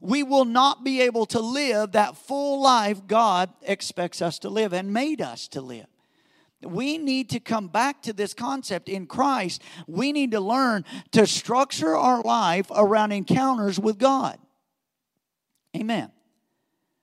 we 0.00 0.22
will 0.22 0.44
not 0.44 0.84
be 0.84 1.00
able 1.00 1.26
to 1.26 1.40
live 1.40 1.92
that 1.92 2.16
full 2.16 2.60
life 2.62 3.06
God 3.06 3.50
expects 3.62 4.20
us 4.20 4.38
to 4.40 4.50
live 4.50 4.72
and 4.74 4.92
made 4.92 5.22
us 5.22 5.48
to 5.48 5.60
live. 5.60 5.86
We 6.62 6.98
need 6.98 7.30
to 7.30 7.40
come 7.40 7.68
back 7.68 8.02
to 8.02 8.12
this 8.12 8.34
concept 8.34 8.88
in 8.88 9.06
Christ. 9.06 9.62
We 9.86 10.12
need 10.12 10.32
to 10.32 10.40
learn 10.40 10.84
to 11.12 11.26
structure 11.26 11.96
our 11.96 12.20
life 12.22 12.66
around 12.74 13.12
encounters 13.12 13.78
with 13.78 13.98
God. 13.98 14.38
Amen. 15.76 16.10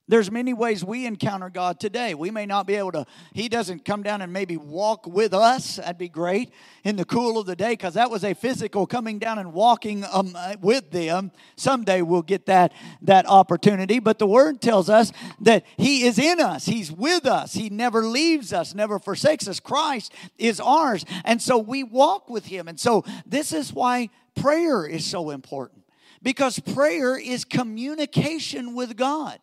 There's 0.08 0.30
many 0.30 0.54
ways 0.54 0.86
we 0.86 1.08
encounter 1.08 1.50
God 1.50 1.80
today. 1.80 2.14
We 2.14 2.30
may 2.30 2.46
not 2.46 2.68
be 2.68 2.76
able 2.76 2.92
to, 2.92 3.06
He 3.34 3.50
doesn't 3.50 3.86
come 3.86 4.04
down 4.04 4.22
and 4.22 4.32
maybe 4.32 4.56
walk 4.56 5.08
with 5.08 5.34
us. 5.34 5.78
That'd 5.78 5.98
be 5.98 6.10
great 6.10 6.52
in 6.84 6.96
the 6.96 7.06
cool 7.06 7.40
of 7.40 7.48
the 7.48 7.56
day 7.56 7.72
because 7.72 7.96
that 7.96 8.12
was 8.12 8.24
a 8.24 8.36
physical 8.36 8.86
coming 8.86 9.18
down 9.18 9.40
and 9.40 9.52
walking 9.52 10.06
um, 10.12 10.38
with 10.62 10.92
them. 10.92 11.32
Someday 11.56 12.04
we'll 12.04 12.22
get 12.22 12.46
that, 12.46 12.72
that 13.02 13.26
opportunity. 13.28 13.98
But 13.98 14.20
the 14.20 14.28
Word 14.28 14.62
tells 14.62 14.92
us 14.92 15.12
that 15.42 15.66
He 15.76 16.04
is 16.04 16.20
in 16.20 16.40
us, 16.40 16.66
He's 16.66 16.92
with 16.92 17.26
us, 17.26 17.54
He 17.54 17.72
never 17.72 18.04
leaves 18.04 18.54
us, 18.54 18.76
never 18.76 19.00
forsakes 19.00 19.48
us. 19.48 19.60
Christ 19.60 20.14
is 20.38 20.60
ours. 20.60 21.04
And 21.24 21.42
so 21.42 21.58
we 21.58 21.84
walk 21.84 22.30
with 22.30 22.46
Him. 22.46 22.68
And 22.68 22.80
so 22.80 23.04
this 23.26 23.52
is 23.52 23.74
why 23.74 24.12
prayer 24.36 24.86
is 24.86 25.04
so 25.04 25.32
important 25.32 25.82
because 26.22 26.60
prayer 26.60 27.18
is 27.18 27.44
communication 27.44 28.76
with 28.76 28.96
God. 28.96 29.40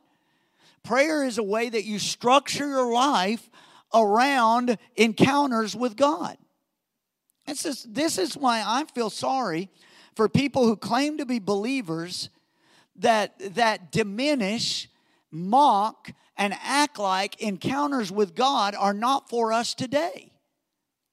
Prayer 0.84 1.24
is 1.24 1.38
a 1.38 1.42
way 1.42 1.68
that 1.68 1.84
you 1.84 1.98
structure 1.98 2.68
your 2.68 2.92
life 2.92 3.48
around 3.94 4.78
encounters 4.96 5.76
with 5.76 5.96
God. 5.96 6.36
This 7.46 7.64
is, 7.64 7.84
this 7.84 8.18
is 8.18 8.36
why 8.36 8.62
I 8.64 8.84
feel 8.94 9.10
sorry 9.10 9.68
for 10.14 10.28
people 10.28 10.66
who 10.66 10.76
claim 10.76 11.18
to 11.18 11.26
be 11.26 11.38
believers 11.38 12.30
that, 12.96 13.54
that 13.54 13.90
diminish, 13.92 14.88
mock, 15.30 16.10
and 16.36 16.54
act 16.62 16.98
like 16.98 17.40
encounters 17.40 18.10
with 18.10 18.34
God 18.34 18.74
are 18.74 18.94
not 18.94 19.28
for 19.28 19.52
us 19.52 19.74
today. 19.74 20.32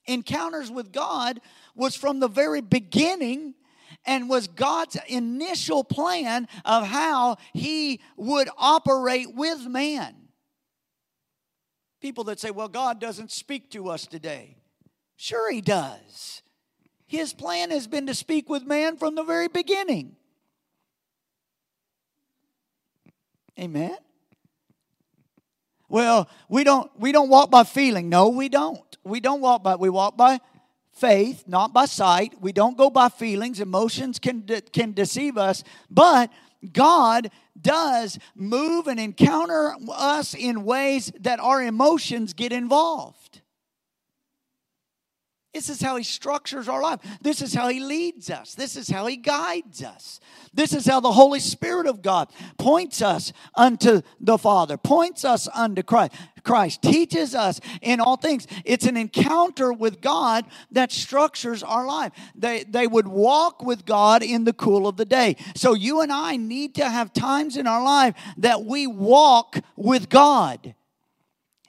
Encounters 0.05 0.71
with 0.71 0.91
God 0.91 1.39
was 1.75 1.95
from 1.95 2.19
the 2.19 2.27
very 2.27 2.61
beginning 2.61 3.53
and 4.05 4.29
was 4.29 4.47
God's 4.47 4.97
initial 5.07 5.83
plan 5.83 6.47
of 6.65 6.87
how 6.87 7.37
he 7.53 7.99
would 8.17 8.49
operate 8.57 9.33
with 9.33 9.65
man. 9.67 10.15
People 12.01 12.23
that 12.25 12.39
say, 12.39 12.51
well, 12.51 12.69
God 12.69 12.99
doesn't 12.99 13.31
speak 13.31 13.71
to 13.71 13.89
us 13.89 14.07
today. 14.07 14.57
Sure, 15.17 15.51
he 15.51 15.61
does. 15.61 16.41
His 17.07 17.33
plan 17.33 17.71
has 17.71 17.87
been 17.87 18.07
to 18.07 18.13
speak 18.13 18.49
with 18.49 18.63
man 18.63 18.95
from 18.95 19.15
the 19.15 19.23
very 19.23 19.47
beginning. 19.47 20.15
Amen. 23.59 23.97
Well, 25.89 26.29
we 26.47 26.63
don't 26.63 26.89
we 26.97 27.11
don't 27.11 27.29
walk 27.29 27.49
by 27.49 27.63
feeling. 27.63 28.07
No, 28.09 28.29
we 28.29 28.47
don't. 28.47 28.97
We 29.03 29.19
don't 29.19 29.41
walk 29.41 29.63
by 29.63 29.75
we 29.75 29.89
walk 29.89 30.15
by 30.15 30.39
faith, 30.99 31.45
not 31.47 31.73
by 31.73 31.85
sight. 31.85 32.35
We 32.41 32.51
don't 32.51 32.77
go 32.77 32.89
by 32.89 33.09
feelings. 33.09 33.59
Emotions 33.59 34.19
can, 34.19 34.45
de- 34.45 34.61
can 34.61 34.93
deceive 34.93 35.37
us, 35.37 35.63
but 35.89 36.29
God 36.73 37.31
does 37.59 38.19
move 38.35 38.87
and 38.87 38.99
encounter 38.99 39.75
us 39.93 40.33
in 40.33 40.65
ways 40.65 41.11
that 41.21 41.39
our 41.39 41.63
emotions 41.63 42.33
get 42.33 42.51
involved. 42.51 43.41
This 45.53 45.67
is 45.69 45.81
how 45.81 45.95
He 45.95 46.03
structures 46.03 46.69
our 46.69 46.81
life. 46.81 46.99
This 47.21 47.41
is 47.41 47.55
how 47.55 47.69
He 47.69 47.79
leads 47.79 48.29
us. 48.29 48.53
This 48.53 48.75
is 48.75 48.87
how 48.87 49.07
He 49.07 49.17
guides 49.17 49.83
us. 49.83 50.19
This 50.53 50.73
is 50.73 50.85
how 50.85 50.99
the 50.99 51.11
Holy 51.11 51.39
Spirit 51.39 51.87
of 51.87 52.03
God 52.03 52.29
points 52.57 53.01
us 53.01 53.33
unto 53.55 54.01
the 54.19 54.37
Father, 54.37 54.77
points 54.77 55.25
us 55.25 55.47
unto 55.53 55.81
Christ. 55.81 56.13
Christ 56.43 56.81
teaches 56.81 57.35
us 57.35 57.59
in 57.81 57.99
all 57.99 58.17
things. 58.17 58.47
It's 58.65 58.85
an 58.85 58.97
encounter 58.97 59.71
with 59.71 60.01
God 60.01 60.45
that 60.71 60.91
structures 60.91 61.63
our 61.63 61.85
life. 61.85 62.11
They, 62.35 62.63
they 62.63 62.87
would 62.87 63.07
walk 63.07 63.63
with 63.63 63.85
God 63.85 64.23
in 64.23 64.43
the 64.43 64.53
cool 64.53 64.87
of 64.87 64.97
the 64.97 65.05
day. 65.05 65.35
So 65.55 65.73
you 65.73 66.01
and 66.01 66.11
I 66.11 66.35
need 66.35 66.75
to 66.75 66.89
have 66.89 67.13
times 67.13 67.57
in 67.57 67.67
our 67.67 67.83
life 67.83 68.15
that 68.37 68.65
we 68.65 68.87
walk 68.87 69.57
with 69.75 70.09
God 70.09 70.75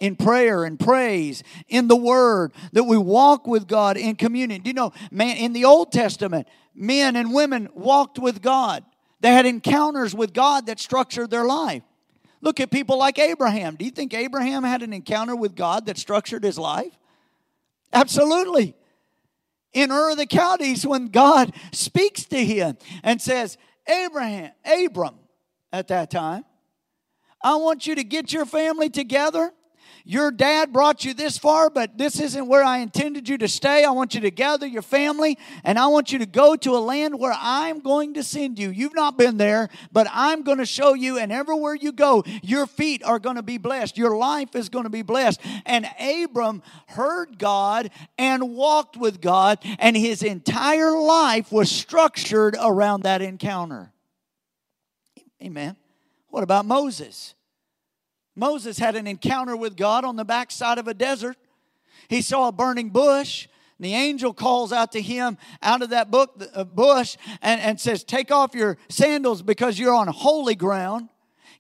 in 0.01 0.17
prayer 0.17 0.65
and 0.65 0.81
praise, 0.81 1.43
in 1.69 1.87
the 1.87 1.97
Word, 1.97 2.53
that 2.73 2.85
we 2.85 2.97
walk 2.97 3.47
with 3.47 3.69
God 3.69 3.97
in 3.97 4.17
communion. 4.17 4.63
Do 4.63 4.71
you 4.71 4.75
know, 4.75 4.93
man, 5.11 5.37
in 5.37 5.53
the 5.53 5.67
Old 5.67 5.93
Testament, 5.93 6.49
men 6.75 7.17
and 7.17 7.35
women 7.35 7.69
walked 7.75 8.19
with 8.19 8.41
God. 8.41 8.83
They 9.21 9.31
had 9.31 9.45
encounters 9.45 10.15
with 10.15 10.33
God 10.33 10.67
that 10.67 10.81
structured 10.81 11.31
their 11.31 11.45
life. 11.45 11.83
Look 12.41 12.61
at 12.61 12.71
people 12.71 12.99
like 12.99 13.19
Abraham. 13.19 13.77
Do 13.77 13.85
you 13.85 13.91
think 13.91 14.15
Abraham 14.15 14.65
had 14.65 14.83
an 14.83 14.93
encounter 14.93 15.37
with 15.37 15.55
God 15.55 15.87
that 15.87 15.99
structured 15.99 16.43
his 16.43 16.59
life? 16.59 16.93
Absolutely. 17.93 18.75
In 19.73 19.93
Ur 19.93 20.13
of 20.13 20.17
the 20.17 20.27
Chaldees, 20.27 20.87
when 20.87 21.09
God 21.09 21.53
speaks 21.73 22.25
to 22.27 22.45
him 22.45 22.77
and 23.03 23.21
says, 23.21 23.59
Abraham, 23.87 24.53
Abram, 24.65 25.17
at 25.73 25.89
that 25.89 26.11
time, 26.11 26.45
I 27.43 27.57
want 27.57 27.87
you 27.87 27.95
to 27.95 28.05
get 28.05 28.33
your 28.33 28.45
family 28.45 28.91
together 28.91 29.53
your 30.11 30.33
dad 30.33 30.73
brought 30.73 31.05
you 31.05 31.15
this 31.15 31.39
far, 31.39 31.71
but 31.71 31.97
this 31.97 32.19
isn't 32.19 32.49
where 32.49 32.65
I 32.65 32.79
intended 32.79 33.29
you 33.29 33.39
to 33.39 33.47
stay. 33.47 33.85
I 33.85 33.93
want 33.93 34.13
you 34.13 34.21
to 34.23 34.31
gather 34.33 34.67
your 34.67 34.83
family 34.83 35.39
and 35.63 35.79
I 35.79 35.87
want 35.87 36.11
you 36.11 36.19
to 36.19 36.27
go 36.27 36.57
to 36.57 36.77
a 36.77 36.79
land 36.79 37.17
where 37.17 37.35
I'm 37.39 37.79
going 37.79 38.15
to 38.15 38.25
send 38.25 38.59
you. 38.59 38.71
You've 38.71 38.95
not 38.97 39.17
been 39.17 39.37
there, 39.37 39.69
but 39.93 40.09
I'm 40.11 40.43
going 40.43 40.59
to 40.59 40.67
show 40.67 40.95
you, 40.95 41.17
and 41.17 41.31
everywhere 41.31 41.77
you 41.77 41.93
go, 41.93 42.25
your 42.43 42.67
feet 42.67 43.05
are 43.05 43.21
going 43.21 43.37
to 43.37 43.43
be 43.43 43.57
blessed. 43.57 43.97
Your 43.97 44.17
life 44.17 44.57
is 44.57 44.69
going 44.69 44.83
to 44.83 44.91
be 44.91 45.03
blessed. 45.03 45.41
And 45.65 45.87
Abram 46.01 46.65
heard 46.89 47.39
God 47.39 47.91
and 48.19 48.55
walked 48.57 48.97
with 48.97 49.21
God, 49.21 49.59
and 49.79 49.97
his 49.97 50.25
entire 50.25 50.99
life 50.99 51.53
was 51.53 51.71
structured 51.71 52.57
around 52.61 53.05
that 53.05 53.23
encounter. 53.23 53.93
Amen. 55.41 55.77
What 56.31 56.43
about 56.43 56.67
Moses? 56.67 57.35
Moses 58.37 58.79
had 58.79 58.97
an 58.97 59.07
encounter 59.07 59.57
with 59.57 59.77
God 59.77 60.05
on 60.05 60.17
the 60.17 60.25
backside 60.25 60.79
of 60.79 60.89
a 60.89 60.95
desert. 60.95 61.37
He 62.09 62.23
saw 62.23 62.49
a 62.49 62.53
burning 62.53 62.91
bush. 62.91 63.49
And 63.79 63.87
The 63.87 63.95
angel 63.95 64.35
calls 64.35 64.73
out 64.73 64.93
to 64.93 65.01
him 65.01 65.39
out 65.63 65.83
of 65.83 65.91
that 65.91 66.11
book, 66.11 66.43
uh, 66.55 66.65
bush 66.65 67.17
and, 67.41 67.61
and 67.61 67.81
says, 67.81 68.05
Take 68.05 68.31
off 68.31 68.55
your 68.55 68.77
sandals 68.89 69.43
because 69.43 69.79
you're 69.79 69.95
on 69.95 70.09
holy 70.09 70.55
ground 70.55 71.09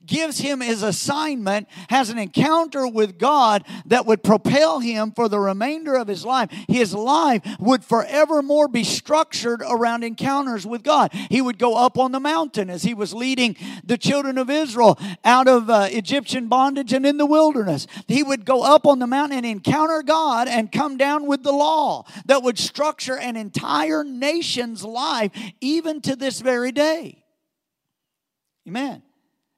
gives 0.06 0.38
him 0.38 0.60
his 0.60 0.82
assignment, 0.82 1.68
has 1.88 2.10
an 2.10 2.18
encounter 2.18 2.86
with 2.86 3.18
God 3.18 3.64
that 3.86 4.06
would 4.06 4.22
propel 4.22 4.80
him 4.80 5.12
for 5.12 5.28
the 5.28 5.38
remainder 5.38 5.94
of 5.94 6.08
his 6.08 6.24
life. 6.24 6.50
His 6.68 6.94
life 6.94 7.42
would 7.58 7.84
forevermore 7.84 8.68
be 8.68 8.84
structured 8.84 9.62
around 9.66 10.04
encounters 10.04 10.66
with 10.66 10.82
God. 10.82 11.12
He 11.12 11.40
would 11.40 11.58
go 11.58 11.76
up 11.76 11.98
on 11.98 12.12
the 12.12 12.20
mountain 12.20 12.70
as 12.70 12.82
he 12.82 12.94
was 12.94 13.14
leading 13.14 13.56
the 13.84 13.98
children 13.98 14.38
of 14.38 14.50
Israel 14.50 14.98
out 15.24 15.48
of 15.48 15.70
uh, 15.70 15.88
Egyptian 15.90 16.48
bondage 16.48 16.92
and 16.92 17.06
in 17.06 17.16
the 17.16 17.26
wilderness. 17.26 17.86
He 18.08 18.22
would 18.22 18.44
go 18.44 18.62
up 18.62 18.86
on 18.86 18.98
the 18.98 19.06
mountain 19.06 19.38
and 19.38 19.46
encounter 19.46 20.02
God 20.02 20.48
and 20.48 20.72
come 20.72 20.96
down 20.96 21.26
with 21.26 21.42
the 21.42 21.52
law 21.52 22.04
that 22.26 22.42
would 22.42 22.58
structure 22.58 23.16
an 23.16 23.36
entire 23.36 24.04
nation's 24.04 24.84
life, 24.84 25.30
even 25.60 26.00
to 26.02 26.16
this 26.16 26.40
very 26.40 26.72
day. 26.72 27.24
Amen. 28.66 29.02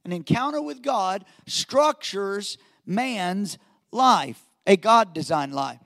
An 0.04 0.12
encounter 0.12 0.60
with 0.60 0.82
God 0.82 1.24
structures 1.46 2.58
man's 2.84 3.58
life, 3.92 4.40
a 4.66 4.76
God 4.76 5.14
designed 5.14 5.54
life. 5.54 5.78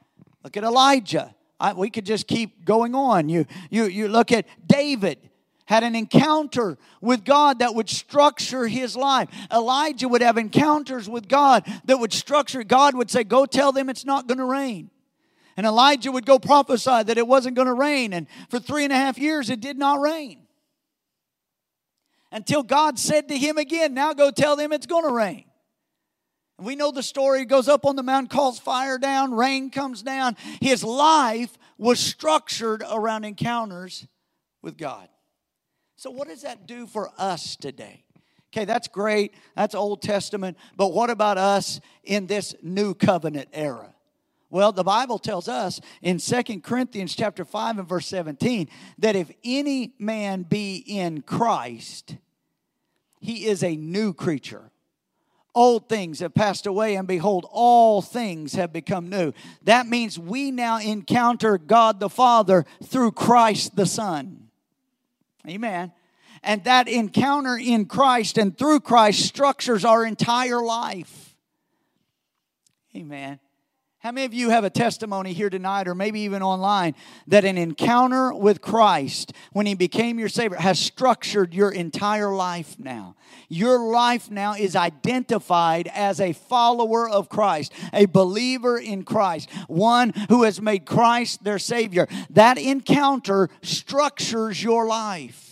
Look 0.42 0.56
at 0.56 0.64
Elijah. 0.64 1.34
I, 1.58 1.72
we 1.72 1.90
could 1.90 2.06
just 2.06 2.26
keep 2.26 2.64
going 2.64 2.94
on. 2.94 3.28
You, 3.28 3.46
you, 3.70 3.84
you 3.84 4.08
look 4.08 4.32
at 4.32 4.46
David 4.66 5.18
had 5.66 5.82
an 5.82 5.96
encounter 5.96 6.78
with 7.00 7.24
God 7.24 7.58
that 7.58 7.74
would 7.74 7.90
structure 7.90 8.68
his 8.68 8.96
life. 8.96 9.28
Elijah 9.52 10.08
would 10.08 10.22
have 10.22 10.38
encounters 10.38 11.08
with 11.08 11.28
God 11.28 11.66
that 11.86 11.98
would 11.98 12.12
structure. 12.12 12.62
God 12.62 12.94
would 12.94 13.10
say, 13.10 13.24
Go 13.24 13.46
tell 13.46 13.72
them 13.72 13.90
it's 13.90 14.04
not 14.04 14.28
going 14.28 14.38
to 14.38 14.44
rain. 14.44 14.90
And 15.56 15.66
Elijah 15.66 16.12
would 16.12 16.26
go 16.26 16.38
prophesy 16.38 17.02
that 17.02 17.18
it 17.18 17.26
wasn't 17.26 17.56
going 17.56 17.66
to 17.66 17.74
rain. 17.74 18.12
And 18.12 18.26
for 18.48 18.60
three 18.60 18.84
and 18.84 18.92
a 18.92 18.96
half 18.96 19.18
years, 19.18 19.50
it 19.50 19.60
did 19.60 19.78
not 19.78 20.00
rain 20.00 20.45
until 22.36 22.62
God 22.62 22.98
said 22.98 23.28
to 23.28 23.38
him 23.38 23.56
again, 23.56 23.94
Now 23.94 24.12
go 24.12 24.30
tell 24.30 24.56
them 24.56 24.70
it's 24.70 24.86
going 24.86 25.04
to 25.04 25.10
rain. 25.10 25.44
And 26.58 26.66
we 26.66 26.76
know 26.76 26.92
the 26.92 27.02
story. 27.02 27.40
He 27.40 27.44
goes 27.46 27.66
up 27.66 27.86
on 27.86 27.96
the 27.96 28.02
mountain, 28.02 28.28
calls 28.28 28.58
fire 28.58 28.98
down, 28.98 29.32
rain 29.32 29.70
comes 29.70 30.02
down. 30.02 30.36
His 30.60 30.84
life 30.84 31.56
was 31.78 31.98
structured 31.98 32.84
around 32.92 33.24
encounters 33.24 34.06
with 34.60 34.76
God. 34.76 35.08
So, 35.96 36.10
what 36.10 36.28
does 36.28 36.42
that 36.42 36.66
do 36.66 36.86
for 36.86 37.10
us 37.16 37.56
today? 37.56 38.04
Okay, 38.52 38.66
that's 38.66 38.88
great. 38.88 39.32
That's 39.54 39.74
Old 39.74 40.02
Testament. 40.02 40.58
But 40.76 40.92
what 40.92 41.08
about 41.08 41.38
us 41.38 41.80
in 42.04 42.26
this 42.26 42.54
new 42.62 42.92
covenant 42.92 43.48
era? 43.54 43.94
Well, 44.50 44.72
the 44.72 44.84
Bible 44.84 45.18
tells 45.18 45.48
us 45.48 45.80
in 46.02 46.18
Second 46.18 46.62
Corinthians 46.62 47.16
chapter 47.16 47.46
5 47.46 47.78
and 47.78 47.88
verse 47.88 48.06
17 48.06 48.68
that 48.98 49.16
if 49.16 49.30
any 49.42 49.94
man 49.98 50.42
be 50.42 50.76
in 50.76 51.22
Christ, 51.22 52.16
he 53.20 53.46
is 53.46 53.62
a 53.62 53.76
new 53.76 54.12
creature. 54.12 54.70
Old 55.54 55.88
things 55.88 56.20
have 56.20 56.34
passed 56.34 56.66
away, 56.66 56.96
and 56.96 57.08
behold, 57.08 57.46
all 57.50 58.02
things 58.02 58.52
have 58.54 58.74
become 58.74 59.08
new. 59.08 59.32
That 59.64 59.86
means 59.86 60.18
we 60.18 60.50
now 60.50 60.78
encounter 60.78 61.56
God 61.56 61.98
the 61.98 62.10
Father 62.10 62.66
through 62.84 63.12
Christ 63.12 63.74
the 63.74 63.86
Son. 63.86 64.48
Amen. 65.48 65.92
And 66.42 66.62
that 66.64 66.88
encounter 66.88 67.56
in 67.56 67.86
Christ 67.86 68.36
and 68.36 68.56
through 68.56 68.80
Christ 68.80 69.24
structures 69.24 69.84
our 69.84 70.04
entire 70.04 70.60
life. 70.60 71.34
Amen. 72.94 73.40
How 74.06 74.12
many 74.12 74.24
of 74.24 74.32
you 74.32 74.50
have 74.50 74.62
a 74.62 74.70
testimony 74.70 75.32
here 75.32 75.50
tonight, 75.50 75.88
or 75.88 75.94
maybe 75.96 76.20
even 76.20 76.40
online, 76.40 76.94
that 77.26 77.44
an 77.44 77.58
encounter 77.58 78.32
with 78.32 78.60
Christ, 78.60 79.32
when 79.50 79.66
He 79.66 79.74
became 79.74 80.20
your 80.20 80.28
Savior, 80.28 80.58
has 80.58 80.78
structured 80.78 81.52
your 81.52 81.72
entire 81.72 82.32
life 82.32 82.78
now? 82.78 83.16
Your 83.48 83.80
life 83.80 84.30
now 84.30 84.54
is 84.54 84.76
identified 84.76 85.88
as 85.92 86.20
a 86.20 86.34
follower 86.34 87.08
of 87.08 87.28
Christ, 87.28 87.72
a 87.92 88.06
believer 88.06 88.78
in 88.78 89.02
Christ, 89.02 89.50
one 89.66 90.12
who 90.28 90.44
has 90.44 90.62
made 90.62 90.86
Christ 90.86 91.42
their 91.42 91.58
Savior. 91.58 92.06
That 92.30 92.58
encounter 92.58 93.50
structures 93.62 94.62
your 94.62 94.86
life. 94.86 95.45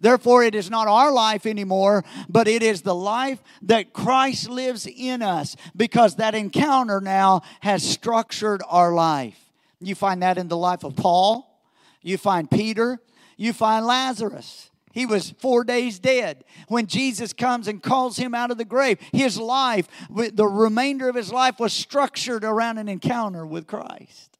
Therefore, 0.00 0.42
it 0.42 0.54
is 0.54 0.70
not 0.70 0.88
our 0.88 1.12
life 1.12 1.46
anymore, 1.46 2.04
but 2.28 2.48
it 2.48 2.62
is 2.62 2.82
the 2.82 2.94
life 2.94 3.42
that 3.62 3.92
Christ 3.92 4.48
lives 4.48 4.86
in 4.86 5.22
us 5.22 5.56
because 5.74 6.16
that 6.16 6.34
encounter 6.34 7.00
now 7.00 7.42
has 7.60 7.82
structured 7.82 8.62
our 8.68 8.92
life. 8.92 9.38
You 9.80 9.94
find 9.94 10.22
that 10.22 10.38
in 10.38 10.48
the 10.48 10.56
life 10.56 10.84
of 10.84 10.96
Paul, 10.96 11.60
you 12.02 12.18
find 12.18 12.50
Peter, 12.50 12.98
you 13.36 13.52
find 13.52 13.86
Lazarus. 13.86 14.70
He 14.92 15.04
was 15.04 15.34
four 15.38 15.62
days 15.62 15.98
dead. 15.98 16.44
When 16.68 16.86
Jesus 16.86 17.34
comes 17.34 17.68
and 17.68 17.82
calls 17.82 18.16
him 18.16 18.34
out 18.34 18.50
of 18.50 18.56
the 18.56 18.64
grave, 18.64 18.98
his 19.12 19.38
life, 19.38 19.88
the 20.08 20.46
remainder 20.46 21.08
of 21.10 21.14
his 21.14 21.30
life, 21.30 21.60
was 21.60 21.74
structured 21.74 22.44
around 22.44 22.78
an 22.78 22.88
encounter 22.88 23.44
with 23.44 23.66
Christ. 23.66 24.38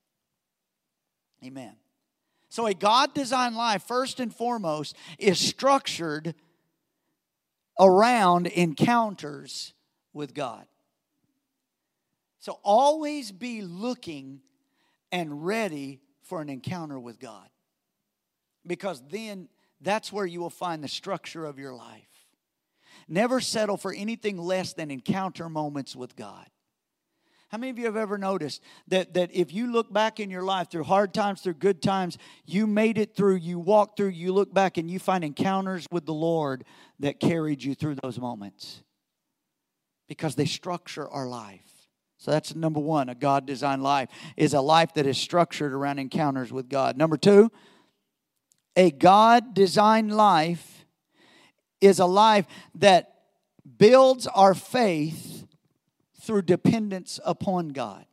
Amen. 1.44 1.76
So, 2.56 2.66
a 2.66 2.72
God 2.72 3.12
designed 3.12 3.54
life, 3.54 3.82
first 3.82 4.18
and 4.18 4.34
foremost, 4.34 4.96
is 5.18 5.38
structured 5.38 6.34
around 7.78 8.46
encounters 8.46 9.74
with 10.14 10.32
God. 10.32 10.64
So, 12.38 12.58
always 12.64 13.30
be 13.30 13.60
looking 13.60 14.40
and 15.12 15.44
ready 15.44 16.00
for 16.22 16.40
an 16.40 16.48
encounter 16.48 16.98
with 16.98 17.20
God. 17.20 17.46
Because 18.66 19.02
then 19.10 19.50
that's 19.82 20.10
where 20.10 20.24
you 20.24 20.40
will 20.40 20.48
find 20.48 20.82
the 20.82 20.88
structure 20.88 21.44
of 21.44 21.58
your 21.58 21.74
life. 21.74 22.08
Never 23.06 23.42
settle 23.42 23.76
for 23.76 23.92
anything 23.92 24.38
less 24.38 24.72
than 24.72 24.90
encounter 24.90 25.50
moments 25.50 25.94
with 25.94 26.16
God. 26.16 26.46
How 27.48 27.58
many 27.58 27.70
of 27.70 27.78
you 27.78 27.84
have 27.84 27.96
ever 27.96 28.18
noticed 28.18 28.60
that, 28.88 29.14
that 29.14 29.30
if 29.32 29.52
you 29.52 29.70
look 29.70 29.92
back 29.92 30.18
in 30.18 30.30
your 30.30 30.42
life 30.42 30.68
through 30.70 30.84
hard 30.84 31.14
times, 31.14 31.42
through 31.42 31.54
good 31.54 31.80
times, 31.80 32.18
you 32.44 32.66
made 32.66 32.98
it 32.98 33.14
through, 33.14 33.36
you 33.36 33.58
walk 33.58 33.96
through, 33.96 34.08
you 34.08 34.32
look 34.32 34.52
back 34.52 34.78
and 34.78 34.90
you 34.90 34.98
find 34.98 35.22
encounters 35.22 35.86
with 35.92 36.06
the 36.06 36.12
Lord 36.12 36.64
that 36.98 37.20
carried 37.20 37.62
you 37.62 37.76
through 37.76 37.96
those 38.02 38.18
moments? 38.18 38.82
Because 40.08 40.34
they 40.34 40.44
structure 40.44 41.08
our 41.08 41.28
life. 41.28 41.62
So 42.18 42.32
that's 42.32 42.56
number 42.56 42.80
one, 42.80 43.08
a 43.08 43.14
God 43.14 43.46
designed 43.46 43.82
life 43.82 44.08
is 44.36 44.52
a 44.52 44.60
life 44.60 44.94
that 44.94 45.06
is 45.06 45.18
structured 45.18 45.72
around 45.72 46.00
encounters 46.00 46.52
with 46.52 46.68
God. 46.68 46.96
Number 46.96 47.16
two, 47.16 47.52
a 48.74 48.90
God 48.90 49.54
designed 49.54 50.16
life 50.16 50.84
is 51.80 52.00
a 52.00 52.06
life 52.06 52.46
that 52.74 53.12
builds 53.78 54.26
our 54.26 54.54
faith 54.54 55.35
through 56.26 56.42
dependence 56.42 57.20
upon 57.24 57.68
God. 57.68 58.04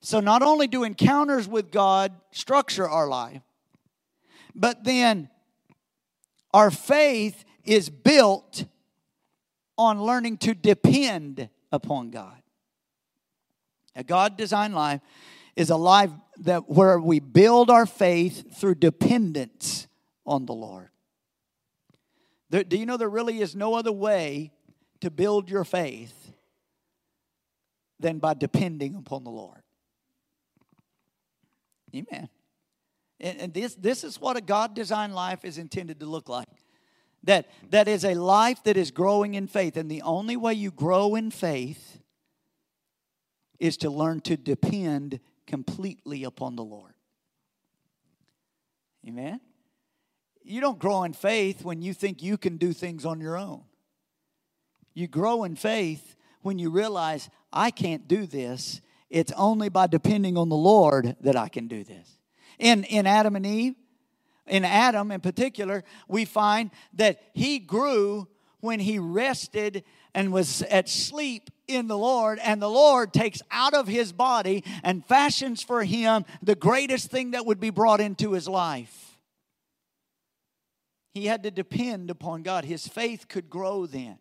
So, 0.00 0.20
not 0.20 0.42
only 0.42 0.66
do 0.66 0.82
encounters 0.82 1.46
with 1.46 1.70
God 1.70 2.12
structure 2.32 2.88
our 2.88 3.06
life, 3.06 3.42
but 4.54 4.84
then 4.84 5.28
our 6.54 6.70
faith 6.70 7.44
is 7.64 7.90
built 7.90 8.64
on 9.76 10.02
learning 10.02 10.38
to 10.38 10.54
depend 10.54 11.50
upon 11.70 12.10
God. 12.10 12.42
A 13.94 14.02
God 14.02 14.36
designed 14.36 14.74
life 14.74 15.00
is 15.56 15.70
a 15.70 15.76
life 15.76 16.10
that 16.38 16.68
where 16.70 16.98
we 16.98 17.20
build 17.20 17.70
our 17.70 17.86
faith 17.86 18.58
through 18.58 18.76
dependence 18.76 19.86
on 20.24 20.46
the 20.46 20.54
Lord. 20.54 20.88
There, 22.48 22.64
do 22.64 22.78
you 22.78 22.86
know 22.86 22.96
there 22.96 23.08
really 23.08 23.40
is 23.40 23.54
no 23.54 23.74
other 23.74 23.92
way 23.92 24.52
to 25.00 25.10
build 25.10 25.50
your 25.50 25.64
faith 25.64 26.19
than 28.00 28.18
by 28.18 28.34
depending 28.34 28.94
upon 28.96 29.24
the 29.24 29.30
Lord? 29.30 29.62
Amen. 31.94 32.28
And, 33.20 33.38
and 33.40 33.54
this, 33.54 33.74
this 33.74 34.04
is 34.04 34.20
what 34.20 34.36
a 34.36 34.40
God 34.40 34.74
designed 34.74 35.14
life 35.14 35.44
is 35.44 35.58
intended 35.58 36.00
to 36.00 36.06
look 36.06 36.28
like. 36.28 36.48
That, 37.24 37.50
that 37.70 37.86
is 37.86 38.04
a 38.04 38.14
life 38.14 38.62
that 38.64 38.76
is 38.76 38.90
growing 38.90 39.34
in 39.34 39.46
faith. 39.46 39.76
And 39.76 39.90
the 39.90 40.02
only 40.02 40.36
way 40.36 40.54
you 40.54 40.70
grow 40.70 41.14
in 41.14 41.30
faith 41.30 41.98
is 43.58 43.76
to 43.78 43.90
learn 43.90 44.20
to 44.20 44.36
depend 44.36 45.20
completely 45.46 46.24
upon 46.24 46.56
the 46.56 46.64
Lord. 46.64 46.94
Amen? 49.06 49.40
You 50.42 50.60
don't 50.60 50.78
grow 50.78 51.04
in 51.04 51.12
faith 51.12 51.62
when 51.62 51.82
you 51.82 51.92
think 51.92 52.22
you 52.22 52.38
can 52.38 52.56
do 52.56 52.72
things 52.72 53.04
on 53.04 53.20
your 53.20 53.36
own. 53.36 53.64
You 54.94 55.06
grow 55.06 55.44
in 55.44 55.56
faith 55.56 56.16
when 56.42 56.58
you 56.58 56.70
realize, 56.70 57.28
I 57.52 57.70
can't 57.70 58.08
do 58.08 58.26
this. 58.26 58.80
It's 59.08 59.32
only 59.36 59.68
by 59.68 59.86
depending 59.86 60.36
on 60.36 60.48
the 60.48 60.56
Lord 60.56 61.16
that 61.20 61.36
I 61.36 61.48
can 61.48 61.66
do 61.66 61.84
this. 61.84 62.18
In, 62.58 62.84
in 62.84 63.06
Adam 63.06 63.36
and 63.36 63.46
Eve, 63.46 63.74
in 64.46 64.64
Adam 64.64 65.10
in 65.10 65.20
particular, 65.20 65.84
we 66.08 66.24
find 66.24 66.70
that 66.94 67.20
he 67.32 67.58
grew 67.58 68.28
when 68.60 68.80
he 68.80 68.98
rested 68.98 69.84
and 70.14 70.32
was 70.32 70.62
at 70.62 70.88
sleep 70.88 71.50
in 71.66 71.86
the 71.86 71.96
Lord, 71.96 72.38
and 72.42 72.60
the 72.60 72.68
Lord 72.68 73.12
takes 73.12 73.40
out 73.50 73.74
of 73.74 73.86
his 73.86 74.12
body 74.12 74.64
and 74.82 75.04
fashions 75.04 75.62
for 75.62 75.84
him 75.84 76.24
the 76.42 76.56
greatest 76.56 77.10
thing 77.10 77.30
that 77.30 77.46
would 77.46 77.60
be 77.60 77.70
brought 77.70 78.00
into 78.00 78.32
his 78.32 78.48
life. 78.48 79.18
He 81.12 81.26
had 81.26 81.42
to 81.44 81.50
depend 81.50 82.10
upon 82.10 82.42
God. 82.42 82.64
His 82.64 82.86
faith 82.86 83.28
could 83.28 83.48
grow 83.50 83.86
then. 83.86 84.18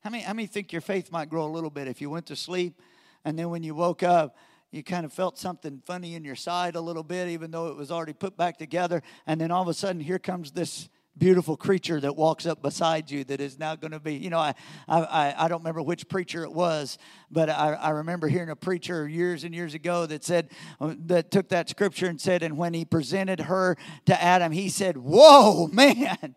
How 0.00 0.08
many, 0.08 0.22
how 0.22 0.32
many 0.32 0.46
think 0.46 0.72
your 0.72 0.80
faith 0.80 1.12
might 1.12 1.28
grow 1.28 1.44
a 1.44 1.52
little 1.52 1.68
bit? 1.68 1.86
If 1.86 2.00
you 2.00 2.08
went 2.08 2.26
to 2.26 2.36
sleep 2.36 2.80
and 3.24 3.38
then 3.38 3.50
when 3.50 3.62
you 3.62 3.74
woke 3.74 4.02
up, 4.02 4.36
you 4.70 4.82
kind 4.82 5.04
of 5.04 5.12
felt 5.12 5.38
something 5.38 5.82
funny 5.84 6.14
in 6.14 6.24
your 6.24 6.36
side 6.36 6.74
a 6.74 6.80
little 6.80 7.02
bit, 7.02 7.28
even 7.28 7.50
though 7.50 7.68
it 7.68 7.76
was 7.76 7.90
already 7.90 8.12
put 8.12 8.36
back 8.36 8.56
together, 8.56 9.02
and 9.26 9.40
then 9.40 9.50
all 9.50 9.62
of 9.62 9.68
a 9.68 9.74
sudden, 9.74 10.00
here 10.00 10.18
comes 10.18 10.52
this 10.52 10.88
beautiful 11.18 11.56
creature 11.56 12.00
that 12.00 12.16
walks 12.16 12.46
up 12.46 12.62
beside 12.62 13.10
you 13.10 13.24
that 13.24 13.40
is 13.40 13.58
now 13.58 13.74
going 13.74 13.90
to 13.90 13.98
be 13.98 14.14
you 14.14 14.30
know 14.30 14.38
I, 14.38 14.54
I 14.88 15.34
i 15.36 15.48
don't 15.48 15.58
remember 15.58 15.82
which 15.82 16.08
preacher 16.08 16.44
it 16.44 16.52
was 16.52 16.98
but 17.30 17.50
I, 17.50 17.74
I 17.74 17.90
remember 17.90 18.28
hearing 18.28 18.48
a 18.48 18.56
preacher 18.56 19.08
years 19.08 19.42
and 19.42 19.52
years 19.52 19.74
ago 19.74 20.06
that 20.06 20.22
said 20.24 20.50
uh, 20.80 20.94
that 21.06 21.32
took 21.32 21.48
that 21.48 21.68
scripture 21.68 22.06
and 22.06 22.18
said 22.18 22.44
and 22.44 22.56
when 22.56 22.72
he 22.72 22.84
presented 22.84 23.40
her 23.40 23.76
to 24.06 24.22
adam 24.22 24.52
he 24.52 24.68
said 24.68 24.96
whoa 24.96 25.66
man 25.66 26.36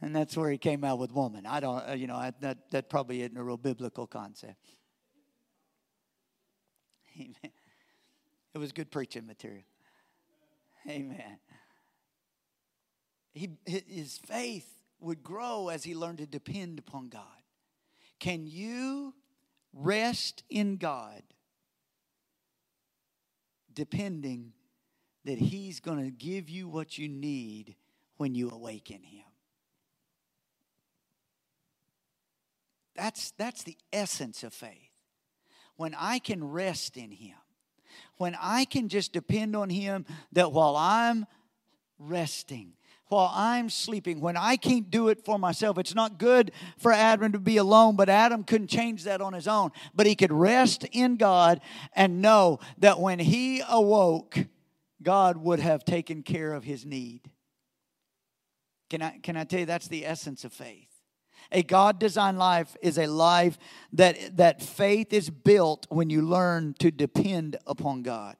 and 0.00 0.14
that's 0.14 0.36
where 0.36 0.50
he 0.50 0.58
came 0.58 0.84
out 0.84 0.98
with 0.98 1.12
woman. 1.12 1.46
I 1.46 1.60
don't 1.60 1.88
uh, 1.88 1.92
you 1.92 2.06
know 2.06 2.16
I, 2.16 2.32
that 2.40 2.70
that 2.70 2.88
probably 2.88 3.22
isn't 3.22 3.36
a 3.36 3.42
real 3.42 3.56
biblical 3.56 4.06
concept. 4.06 4.60
Amen. 7.20 7.52
It 8.54 8.58
was 8.58 8.72
good 8.72 8.90
preaching 8.90 9.26
material. 9.26 9.64
Amen. 10.88 11.38
He, 13.32 13.50
his 13.66 14.16
faith 14.16 14.66
would 14.98 15.22
grow 15.22 15.68
as 15.68 15.84
he 15.84 15.94
learned 15.94 16.18
to 16.18 16.26
depend 16.26 16.78
upon 16.78 17.08
God. 17.08 17.22
Can 18.18 18.46
you 18.46 19.14
rest 19.74 20.42
in 20.48 20.78
God 20.78 21.22
depending 23.74 24.54
that 25.26 25.36
he's 25.36 25.80
going 25.80 26.02
to 26.02 26.10
give 26.10 26.48
you 26.48 26.66
what 26.66 26.96
you 26.96 27.08
need 27.08 27.76
when 28.16 28.34
you 28.34 28.48
awaken 28.48 29.02
him? 29.02 29.25
That's, 32.96 33.32
that's 33.32 33.62
the 33.62 33.76
essence 33.92 34.42
of 34.42 34.52
faith. 34.52 34.90
When 35.76 35.94
I 35.98 36.18
can 36.18 36.42
rest 36.42 36.96
in 36.96 37.10
him, 37.10 37.36
when 38.16 38.36
I 38.40 38.64
can 38.64 38.88
just 38.88 39.12
depend 39.12 39.54
on 39.54 39.68
him 39.68 40.06
that 40.32 40.52
while 40.52 40.76
I'm 40.76 41.26
resting, 41.98 42.72
while 43.08 43.30
I'm 43.32 43.70
sleeping, 43.70 44.20
when 44.20 44.36
I 44.36 44.56
can't 44.56 44.90
do 44.90 45.08
it 45.08 45.24
for 45.24 45.38
myself. 45.38 45.78
It's 45.78 45.94
not 45.94 46.18
good 46.18 46.50
for 46.78 46.92
Adam 46.92 47.32
to 47.32 47.38
be 47.38 47.56
alone, 47.56 47.94
but 47.96 48.08
Adam 48.08 48.42
couldn't 48.42 48.66
change 48.68 49.04
that 49.04 49.20
on 49.20 49.32
his 49.32 49.46
own. 49.46 49.70
But 49.94 50.06
he 50.06 50.16
could 50.16 50.32
rest 50.32 50.84
in 50.92 51.16
God 51.16 51.60
and 51.92 52.20
know 52.20 52.58
that 52.78 52.98
when 52.98 53.18
he 53.18 53.62
awoke, 53.68 54.38
God 55.02 55.36
would 55.36 55.60
have 55.60 55.84
taken 55.84 56.22
care 56.22 56.52
of 56.52 56.64
his 56.64 56.84
need. 56.84 57.30
Can 58.90 59.02
I, 59.02 59.18
can 59.22 59.36
I 59.36 59.44
tell 59.44 59.60
you 59.60 59.66
that's 59.66 59.88
the 59.88 60.06
essence 60.06 60.44
of 60.44 60.52
faith? 60.52 60.88
A 61.52 61.62
God 61.62 61.98
designed 61.98 62.38
life 62.38 62.76
is 62.82 62.98
a 62.98 63.06
life 63.06 63.58
that, 63.92 64.36
that 64.36 64.62
faith 64.62 65.12
is 65.12 65.30
built 65.30 65.86
when 65.88 66.10
you 66.10 66.22
learn 66.22 66.74
to 66.78 66.90
depend 66.90 67.56
upon 67.66 68.02
God. 68.02 68.36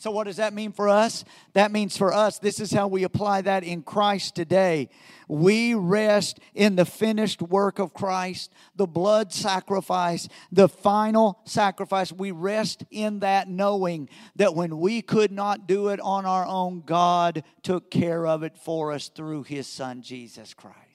So, 0.00 0.12
what 0.12 0.28
does 0.28 0.36
that 0.36 0.54
mean 0.54 0.70
for 0.70 0.88
us? 0.88 1.24
That 1.54 1.72
means 1.72 1.96
for 1.96 2.14
us, 2.14 2.38
this 2.38 2.60
is 2.60 2.70
how 2.70 2.86
we 2.86 3.02
apply 3.02 3.40
that 3.42 3.64
in 3.64 3.82
Christ 3.82 4.36
today. 4.36 4.90
We 5.26 5.74
rest 5.74 6.38
in 6.54 6.76
the 6.76 6.84
finished 6.84 7.42
work 7.42 7.80
of 7.80 7.94
Christ, 7.94 8.52
the 8.76 8.86
blood 8.86 9.32
sacrifice, 9.32 10.28
the 10.52 10.68
final 10.68 11.40
sacrifice. 11.44 12.12
We 12.12 12.30
rest 12.30 12.84
in 12.92 13.18
that 13.20 13.48
knowing 13.48 14.08
that 14.36 14.54
when 14.54 14.78
we 14.78 15.02
could 15.02 15.32
not 15.32 15.66
do 15.66 15.88
it 15.88 15.98
on 15.98 16.24
our 16.24 16.46
own, 16.46 16.82
God 16.86 17.42
took 17.64 17.90
care 17.90 18.24
of 18.24 18.44
it 18.44 18.56
for 18.56 18.92
us 18.92 19.08
through 19.08 19.42
His 19.42 19.66
Son, 19.66 20.02
Jesus 20.02 20.54
Christ 20.54 20.87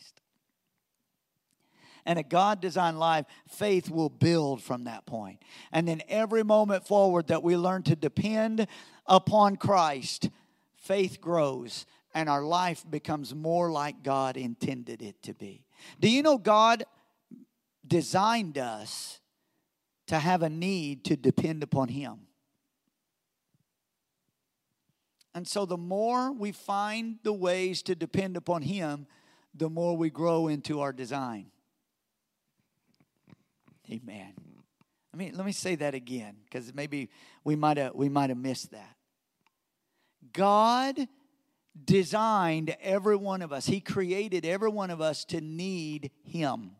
and 2.05 2.19
a 2.19 2.23
God 2.23 2.61
designed 2.61 2.99
life, 2.99 3.25
faith 3.47 3.89
will 3.89 4.09
build 4.09 4.61
from 4.61 4.85
that 4.85 5.05
point. 5.05 5.41
And 5.71 5.87
then 5.87 6.01
every 6.07 6.43
moment 6.43 6.87
forward 6.87 7.27
that 7.27 7.43
we 7.43 7.55
learn 7.57 7.83
to 7.83 7.95
depend 7.95 8.67
upon 9.05 9.55
Christ, 9.55 10.29
faith 10.75 11.21
grows 11.21 11.85
and 12.13 12.29
our 12.29 12.43
life 12.43 12.85
becomes 12.89 13.33
more 13.33 13.71
like 13.71 14.03
God 14.03 14.37
intended 14.37 15.01
it 15.01 15.21
to 15.23 15.33
be. 15.33 15.65
Do 15.99 16.09
you 16.09 16.21
know 16.21 16.37
God 16.37 16.83
designed 17.85 18.57
us 18.57 19.19
to 20.07 20.19
have 20.19 20.43
a 20.43 20.49
need 20.49 21.05
to 21.05 21.15
depend 21.15 21.63
upon 21.63 21.89
Him? 21.89 22.27
And 25.35 25.47
so 25.47 25.65
the 25.65 25.77
more 25.77 26.31
we 26.31 26.51
find 26.51 27.17
the 27.23 27.33
ways 27.33 27.81
to 27.83 27.95
depend 27.95 28.37
upon 28.37 28.61
Him, 28.61 29.07
the 29.55 29.69
more 29.69 29.97
we 29.97 30.09
grow 30.09 30.47
into 30.47 30.81
our 30.81 30.93
design. 30.93 31.47
Amen. 33.93 34.33
I 35.13 35.17
mean, 35.17 35.33
let 35.35 35.45
me 35.45 35.51
say 35.51 35.75
that 35.75 35.93
again 35.93 36.37
because 36.45 36.73
maybe 36.73 37.09
we 37.43 37.55
might 37.55 37.77
have 37.77 37.93
we 37.93 38.09
might 38.09 38.29
have 38.29 38.39
missed 38.39 38.71
that. 38.71 38.95
God 40.31 41.07
designed 41.85 42.75
every 42.81 43.15
one 43.15 43.41
of 43.41 43.51
us. 43.53 43.67
He 43.67 43.79
created 43.79 44.45
every 44.45 44.69
one 44.69 44.89
of 44.89 45.01
us 45.01 45.25
to 45.25 45.41
need 45.41 46.11
him. 46.23 46.71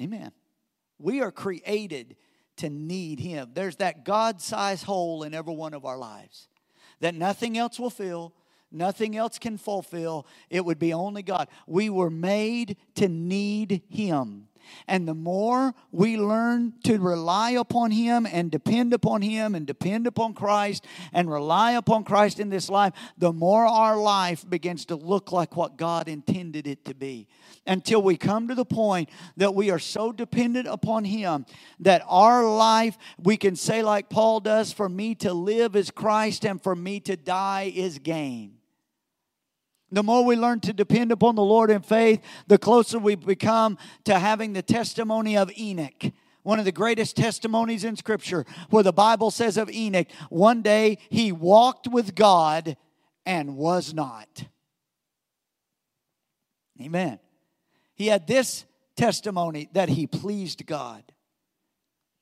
Amen. 0.00 0.32
We 0.98 1.20
are 1.20 1.32
created 1.32 2.16
to 2.56 2.70
need 2.70 3.20
him. 3.20 3.50
There's 3.54 3.76
that 3.76 4.04
God-sized 4.04 4.84
hole 4.84 5.22
in 5.22 5.34
every 5.34 5.54
one 5.54 5.74
of 5.74 5.84
our 5.84 5.98
lives 5.98 6.48
that 7.00 7.14
nothing 7.14 7.58
else 7.58 7.78
will 7.78 7.90
fill, 7.90 8.34
Nothing 8.72 9.16
else 9.16 9.38
can 9.38 9.56
fulfill. 9.56 10.26
It 10.50 10.64
would 10.64 10.78
be 10.78 10.92
only 10.92 11.22
God. 11.22 11.48
We 11.66 11.88
were 11.88 12.10
made 12.10 12.76
to 12.96 13.08
need 13.08 13.82
Him. 13.88 14.48
And 14.86 15.06
the 15.06 15.14
more 15.14 15.74
we 15.92 16.16
learn 16.16 16.74
to 16.84 16.98
rely 16.98 17.50
upon 17.52 17.90
Him 17.90 18.26
and 18.26 18.50
depend 18.50 18.92
upon 18.92 19.22
Him 19.22 19.54
and 19.54 19.66
depend 19.66 20.06
upon 20.06 20.34
Christ 20.34 20.84
and 21.12 21.30
rely 21.30 21.72
upon 21.72 22.04
Christ 22.04 22.40
in 22.40 22.50
this 22.50 22.68
life, 22.68 22.92
the 23.16 23.32
more 23.32 23.66
our 23.66 23.96
life 23.96 24.48
begins 24.48 24.84
to 24.86 24.96
look 24.96 25.32
like 25.32 25.56
what 25.56 25.76
God 25.76 26.08
intended 26.08 26.66
it 26.66 26.84
to 26.86 26.94
be. 26.94 27.28
Until 27.66 28.02
we 28.02 28.16
come 28.16 28.48
to 28.48 28.54
the 28.54 28.64
point 28.64 29.08
that 29.36 29.54
we 29.54 29.70
are 29.70 29.78
so 29.78 30.12
dependent 30.12 30.68
upon 30.68 31.04
Him 31.04 31.46
that 31.80 32.02
our 32.08 32.44
life, 32.44 32.96
we 33.22 33.36
can 33.36 33.56
say, 33.56 33.82
like 33.82 34.08
Paul 34.08 34.40
does, 34.40 34.72
for 34.72 34.88
me 34.88 35.14
to 35.16 35.32
live 35.32 35.76
is 35.76 35.90
Christ 35.90 36.44
and 36.44 36.62
for 36.62 36.74
me 36.74 37.00
to 37.00 37.16
die 37.16 37.72
is 37.74 37.98
gain. 37.98 38.55
The 39.90 40.02
more 40.02 40.24
we 40.24 40.36
learn 40.36 40.60
to 40.60 40.72
depend 40.72 41.12
upon 41.12 41.36
the 41.36 41.42
Lord 41.42 41.70
in 41.70 41.82
faith, 41.82 42.20
the 42.48 42.58
closer 42.58 42.98
we 42.98 43.14
become 43.14 43.78
to 44.04 44.18
having 44.18 44.52
the 44.52 44.62
testimony 44.62 45.36
of 45.36 45.50
Enoch. 45.56 46.12
One 46.42 46.58
of 46.58 46.64
the 46.64 46.72
greatest 46.72 47.16
testimonies 47.16 47.84
in 47.84 47.96
Scripture, 47.96 48.44
where 48.70 48.82
the 48.82 48.92
Bible 48.92 49.30
says 49.30 49.56
of 49.56 49.70
Enoch, 49.70 50.06
one 50.28 50.62
day 50.62 50.98
he 51.08 51.32
walked 51.32 51.88
with 51.88 52.14
God 52.14 52.76
and 53.24 53.56
was 53.56 53.94
not. 53.94 54.46
Amen. 56.80 57.18
He 57.94 58.08
had 58.08 58.26
this 58.26 58.64
testimony 58.96 59.68
that 59.72 59.88
he 59.88 60.06
pleased 60.06 60.66
God. 60.66 61.02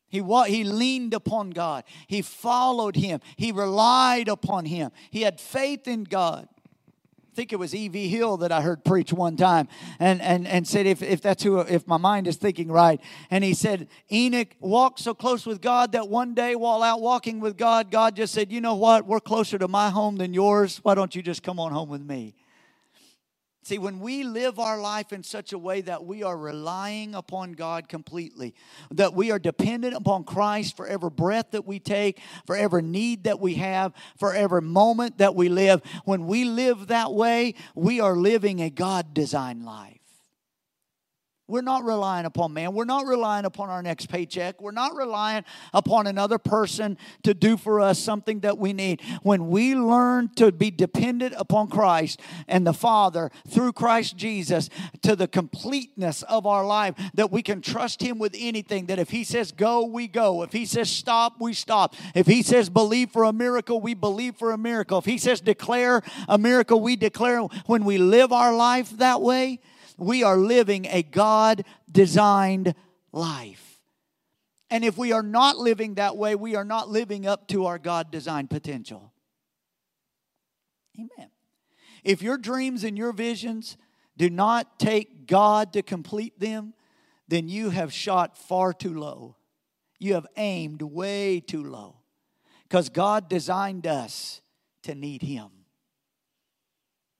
He, 0.08 0.22
he 0.46 0.62
leaned 0.64 1.12
upon 1.12 1.50
God. 1.50 1.82
He 2.06 2.22
followed 2.22 2.94
Him. 2.94 3.20
He 3.36 3.50
relied 3.50 4.28
upon 4.28 4.64
Him. 4.64 4.92
He 5.10 5.22
had 5.22 5.40
faith 5.40 5.88
in 5.88 6.04
God. 6.04 6.46
I 7.34 7.36
think 7.36 7.52
it 7.52 7.56
was 7.56 7.74
E.V. 7.74 8.06
Hill 8.06 8.36
that 8.36 8.52
I 8.52 8.60
heard 8.60 8.84
preach 8.84 9.12
one 9.12 9.36
time 9.36 9.66
and, 9.98 10.22
and, 10.22 10.46
and 10.46 10.68
said, 10.68 10.86
if, 10.86 11.02
if 11.02 11.20
that's 11.20 11.42
who, 11.42 11.58
if 11.58 11.84
my 11.84 11.96
mind 11.96 12.28
is 12.28 12.36
thinking 12.36 12.70
right. 12.70 13.00
And 13.28 13.42
he 13.42 13.54
said, 13.54 13.88
Enoch 14.12 14.54
walked 14.60 15.00
so 15.00 15.14
close 15.14 15.44
with 15.44 15.60
God 15.60 15.90
that 15.92 16.08
one 16.08 16.34
day 16.34 16.54
while 16.54 16.80
out 16.84 17.00
walking 17.00 17.40
with 17.40 17.56
God, 17.56 17.90
God 17.90 18.14
just 18.14 18.32
said, 18.34 18.52
You 18.52 18.60
know 18.60 18.76
what? 18.76 19.08
We're 19.08 19.18
closer 19.18 19.58
to 19.58 19.66
my 19.66 19.90
home 19.90 20.14
than 20.14 20.32
yours. 20.32 20.78
Why 20.84 20.94
don't 20.94 21.12
you 21.16 21.22
just 21.22 21.42
come 21.42 21.58
on 21.58 21.72
home 21.72 21.88
with 21.88 22.02
me? 22.02 22.36
See, 23.64 23.78
when 23.78 23.98
we 23.98 24.24
live 24.24 24.58
our 24.58 24.78
life 24.78 25.10
in 25.10 25.22
such 25.22 25.54
a 25.54 25.58
way 25.58 25.80
that 25.80 26.04
we 26.04 26.22
are 26.22 26.36
relying 26.36 27.14
upon 27.14 27.52
God 27.52 27.88
completely, 27.88 28.54
that 28.90 29.14
we 29.14 29.30
are 29.30 29.38
dependent 29.38 29.94
upon 29.94 30.24
Christ 30.24 30.76
for 30.76 30.86
every 30.86 31.08
breath 31.08 31.52
that 31.52 31.66
we 31.66 31.78
take, 31.78 32.20
for 32.46 32.56
every 32.56 32.82
need 32.82 33.24
that 33.24 33.40
we 33.40 33.54
have, 33.54 33.94
for 34.18 34.34
every 34.34 34.60
moment 34.60 35.16
that 35.16 35.34
we 35.34 35.48
live, 35.48 35.80
when 36.04 36.26
we 36.26 36.44
live 36.44 36.88
that 36.88 37.14
way, 37.14 37.54
we 37.74 38.00
are 38.00 38.14
living 38.14 38.60
a 38.60 38.68
God 38.68 39.14
designed 39.14 39.64
life. 39.64 39.93
We're 41.46 41.60
not 41.60 41.84
relying 41.84 42.24
upon 42.24 42.54
man. 42.54 42.72
We're 42.72 42.86
not 42.86 43.06
relying 43.06 43.44
upon 43.44 43.68
our 43.68 43.82
next 43.82 44.06
paycheck. 44.06 44.62
We're 44.62 44.70
not 44.70 44.96
relying 44.96 45.44
upon 45.74 46.06
another 46.06 46.38
person 46.38 46.96
to 47.22 47.34
do 47.34 47.58
for 47.58 47.82
us 47.82 47.98
something 47.98 48.40
that 48.40 48.56
we 48.56 48.72
need. 48.72 49.02
When 49.22 49.48
we 49.48 49.74
learn 49.74 50.30
to 50.36 50.52
be 50.52 50.70
dependent 50.70 51.34
upon 51.36 51.68
Christ 51.68 52.18
and 52.48 52.66
the 52.66 52.72
Father 52.72 53.30
through 53.46 53.74
Christ 53.74 54.16
Jesus 54.16 54.70
to 55.02 55.14
the 55.14 55.28
completeness 55.28 56.22
of 56.22 56.46
our 56.46 56.64
life, 56.64 56.94
that 57.12 57.30
we 57.30 57.42
can 57.42 57.60
trust 57.60 58.00
Him 58.00 58.18
with 58.18 58.34
anything, 58.38 58.86
that 58.86 58.98
if 58.98 59.10
He 59.10 59.22
says 59.22 59.52
go, 59.52 59.84
we 59.84 60.08
go. 60.08 60.42
If 60.44 60.52
He 60.52 60.64
says 60.64 60.88
stop, 60.88 61.34
we 61.40 61.52
stop. 61.52 61.94
If 62.14 62.26
He 62.26 62.42
says 62.42 62.70
believe 62.70 63.10
for 63.10 63.24
a 63.24 63.34
miracle, 63.34 63.82
we 63.82 63.92
believe 63.92 64.36
for 64.36 64.52
a 64.52 64.58
miracle. 64.58 64.96
If 64.96 65.04
He 65.04 65.18
says 65.18 65.42
declare 65.42 66.00
a 66.26 66.38
miracle, 66.38 66.80
we 66.80 66.96
declare. 66.96 67.42
When 67.66 67.84
we 67.84 67.98
live 67.98 68.32
our 68.32 68.54
life 68.54 68.90
that 68.98 69.20
way, 69.20 69.60
we 69.96 70.22
are 70.22 70.36
living 70.36 70.86
a 70.86 71.02
God 71.02 71.64
designed 71.90 72.74
life. 73.12 73.80
And 74.70 74.84
if 74.84 74.98
we 74.98 75.12
are 75.12 75.22
not 75.22 75.56
living 75.56 75.94
that 75.94 76.16
way, 76.16 76.34
we 76.34 76.56
are 76.56 76.64
not 76.64 76.88
living 76.88 77.26
up 77.26 77.46
to 77.48 77.66
our 77.66 77.78
God 77.78 78.10
designed 78.10 78.50
potential. 78.50 79.12
Amen. 80.98 81.30
If 82.02 82.22
your 82.22 82.36
dreams 82.36 82.84
and 82.84 82.98
your 82.98 83.12
visions 83.12 83.76
do 84.16 84.30
not 84.30 84.78
take 84.78 85.26
God 85.26 85.72
to 85.72 85.82
complete 85.82 86.38
them, 86.38 86.74
then 87.28 87.48
you 87.48 87.70
have 87.70 87.92
shot 87.92 88.36
far 88.36 88.72
too 88.72 88.98
low. 88.98 89.36
You 89.98 90.14
have 90.14 90.26
aimed 90.36 90.82
way 90.82 91.40
too 91.40 91.64
low. 91.64 91.96
Because 92.64 92.88
God 92.88 93.28
designed 93.28 93.86
us 93.86 94.40
to 94.82 94.94
need 94.94 95.22
Him 95.22 95.48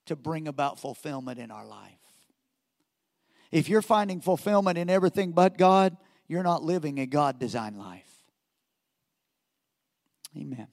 to 0.05 0.15
bring 0.15 0.47
about 0.47 0.79
fulfillment 0.79 1.39
in 1.39 1.51
our 1.51 1.65
life. 1.65 2.04
If 3.55 3.69
you're 3.69 3.81
finding 3.81 4.19
fulfillment 4.19 4.77
in 4.77 4.89
everything 4.89 5.31
but 5.31 5.57
God, 5.57 5.95
you're 6.27 6.43
not 6.43 6.61
living 6.61 6.99
a 6.99 7.05
God 7.05 7.39
designed 7.39 7.77
life. 7.77 8.11
Amen. 10.35 10.67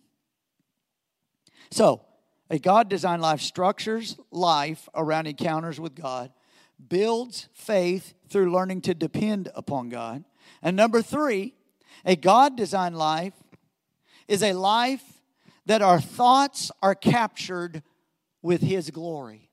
So, 1.71 2.05
a 2.51 2.59
God 2.59 2.89
designed 2.89 3.23
life 3.23 3.41
structures 3.41 4.17
life 4.33 4.89
around 4.97 5.29
encounters 5.29 5.79
with 5.79 5.95
God, 5.95 6.33
builds 6.89 7.49
faith 7.55 8.15
through 8.29 8.53
learning 8.53 8.81
to 8.81 8.95
depend 8.95 9.49
upon 9.55 9.89
God. 9.89 10.25
And 10.61 10.77
number 10.77 11.03
three, 11.03 11.55
a 12.05 12.17
God 12.17 12.57
designed 12.57 12.99
life 12.99 13.35
is 14.27 14.43
a 14.43 14.55
life 14.55 15.05
that 15.67 15.83
our 15.83 16.01
thoughts 16.01 16.73
are 16.83 16.97
captured 16.97 17.85
with 18.43 18.61
His 18.61 18.91
glory 18.91 19.52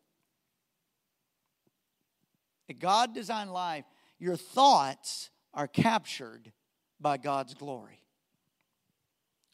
a 2.70 2.74
God 2.74 3.14
designed 3.14 3.52
life, 3.52 3.86
your 4.20 4.36
thoughts 4.36 5.32
are 5.54 5.68
captured 5.68 6.52
by 7.00 7.18
God's 7.18 7.56
glory. 7.56 8.02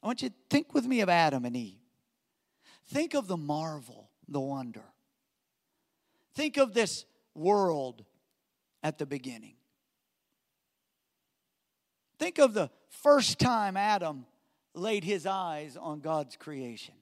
I 0.03 0.07
want 0.07 0.21
you 0.21 0.29
to 0.29 0.35
think 0.49 0.73
with 0.73 0.85
me 0.85 1.01
of 1.01 1.09
Adam 1.09 1.45
and 1.45 1.55
Eve. 1.55 1.79
Think 2.89 3.15
of 3.15 3.27
the 3.27 3.37
marvel, 3.37 4.11
the 4.27 4.39
wonder. 4.39 4.83
Think 6.35 6.57
of 6.57 6.73
this 6.73 7.05
world 7.33 8.03
at 8.83 8.97
the 8.97 9.05
beginning. 9.05 9.55
Think 12.19 12.37
of 12.37 12.53
the 12.53 12.69
first 12.89 13.39
time 13.39 13.77
Adam 13.77 14.25
laid 14.73 15.03
his 15.03 15.25
eyes 15.25 15.77
on 15.77 16.01
God's 16.01 16.35
creation. 16.35 16.93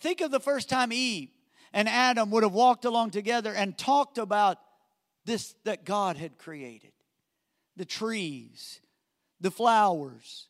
Think 0.00 0.20
of 0.20 0.30
the 0.30 0.40
first 0.40 0.68
time 0.68 0.92
Eve 0.92 1.30
and 1.72 1.88
Adam 1.88 2.30
would 2.30 2.42
have 2.42 2.52
walked 2.52 2.84
along 2.84 3.10
together 3.10 3.52
and 3.52 3.76
talked 3.76 4.18
about 4.18 4.58
this 5.24 5.54
that 5.64 5.84
God 5.84 6.16
had 6.16 6.38
created 6.38 6.92
the 7.76 7.84
trees, 7.84 8.80
the 9.40 9.50
flowers, 9.50 10.48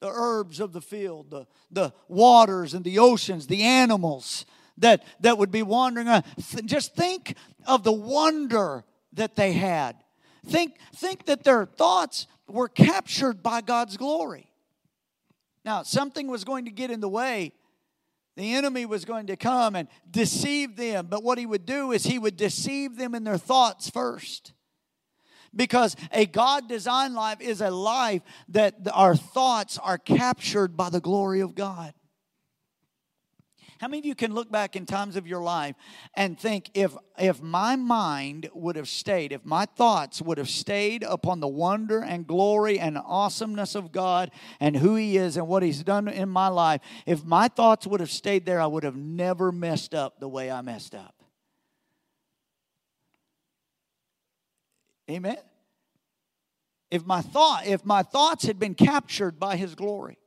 the 0.00 0.10
herbs 0.10 0.60
of 0.60 0.72
the 0.72 0.80
field, 0.80 1.30
the, 1.30 1.46
the 1.70 1.92
waters 2.08 2.74
and 2.74 2.84
the 2.84 2.98
oceans, 2.98 3.46
the 3.46 3.62
animals 3.62 4.46
that, 4.78 5.04
that 5.20 5.38
would 5.38 5.50
be 5.50 5.62
wandering 5.62 6.08
around. 6.08 6.24
Just 6.64 6.94
think 6.94 7.36
of 7.66 7.84
the 7.84 7.92
wonder 7.92 8.84
that 9.12 9.36
they 9.36 9.52
had. 9.52 9.96
Think, 10.46 10.76
think 10.94 11.26
that 11.26 11.44
their 11.44 11.66
thoughts 11.66 12.26
were 12.48 12.68
captured 12.68 13.42
by 13.42 13.60
God's 13.60 13.96
glory. 13.96 14.50
Now, 15.64 15.82
something 15.82 16.26
was 16.26 16.44
going 16.44 16.64
to 16.64 16.70
get 16.70 16.90
in 16.90 17.00
the 17.00 17.08
way 17.08 17.52
the 18.36 18.54
enemy 18.54 18.86
was 18.86 19.04
going 19.04 19.26
to 19.26 19.36
come 19.36 19.74
and 19.76 19.88
deceive 20.10 20.76
them, 20.76 21.06
but 21.08 21.22
what 21.22 21.38
he 21.38 21.46
would 21.46 21.66
do 21.66 21.92
is 21.92 22.04
he 22.04 22.18
would 22.18 22.36
deceive 22.36 22.96
them 22.96 23.14
in 23.14 23.24
their 23.24 23.38
thoughts 23.38 23.90
first. 23.90 24.52
Because 25.54 25.96
a 26.12 26.24
God 26.24 26.66
designed 26.66 27.14
life 27.14 27.40
is 27.42 27.60
a 27.60 27.70
life 27.70 28.22
that 28.48 28.74
our 28.92 29.14
thoughts 29.14 29.76
are 29.76 29.98
captured 29.98 30.76
by 30.76 30.88
the 30.88 31.00
glory 31.00 31.40
of 31.40 31.54
God. 31.54 31.92
How 33.82 33.88
many 33.88 33.98
of 33.98 34.04
you 34.04 34.14
can 34.14 34.32
look 34.32 34.48
back 34.48 34.76
in 34.76 34.86
times 34.86 35.16
of 35.16 35.26
your 35.26 35.42
life 35.42 35.74
and 36.14 36.38
think 36.38 36.70
if 36.72 36.96
if 37.18 37.42
my 37.42 37.74
mind 37.74 38.48
would 38.54 38.76
have 38.76 38.88
stayed, 38.88 39.32
if 39.32 39.44
my 39.44 39.66
thoughts 39.66 40.22
would 40.22 40.38
have 40.38 40.48
stayed 40.48 41.02
upon 41.02 41.40
the 41.40 41.48
wonder 41.48 42.00
and 42.00 42.24
glory 42.24 42.78
and 42.78 42.96
awesomeness 42.96 43.74
of 43.74 43.90
God 43.90 44.30
and 44.60 44.76
who 44.76 44.94
he 44.94 45.16
is 45.16 45.36
and 45.36 45.48
what 45.48 45.64
he's 45.64 45.82
done 45.82 46.06
in 46.06 46.28
my 46.28 46.46
life, 46.46 46.80
if 47.06 47.24
my 47.24 47.48
thoughts 47.48 47.84
would 47.84 47.98
have 47.98 48.12
stayed 48.12 48.46
there, 48.46 48.60
I 48.60 48.66
would 48.66 48.84
have 48.84 48.94
never 48.94 49.50
messed 49.50 49.96
up 49.96 50.20
the 50.20 50.28
way 50.28 50.48
I 50.48 50.60
messed 50.60 50.94
up. 50.94 51.16
Amen. 55.10 55.38
If 56.88 57.04
my 57.04 57.20
thought 57.20 57.66
if 57.66 57.84
my 57.84 58.04
thoughts 58.04 58.44
had 58.44 58.60
been 58.60 58.76
captured 58.76 59.40
by 59.40 59.56
his 59.56 59.74
glory, 59.74 60.18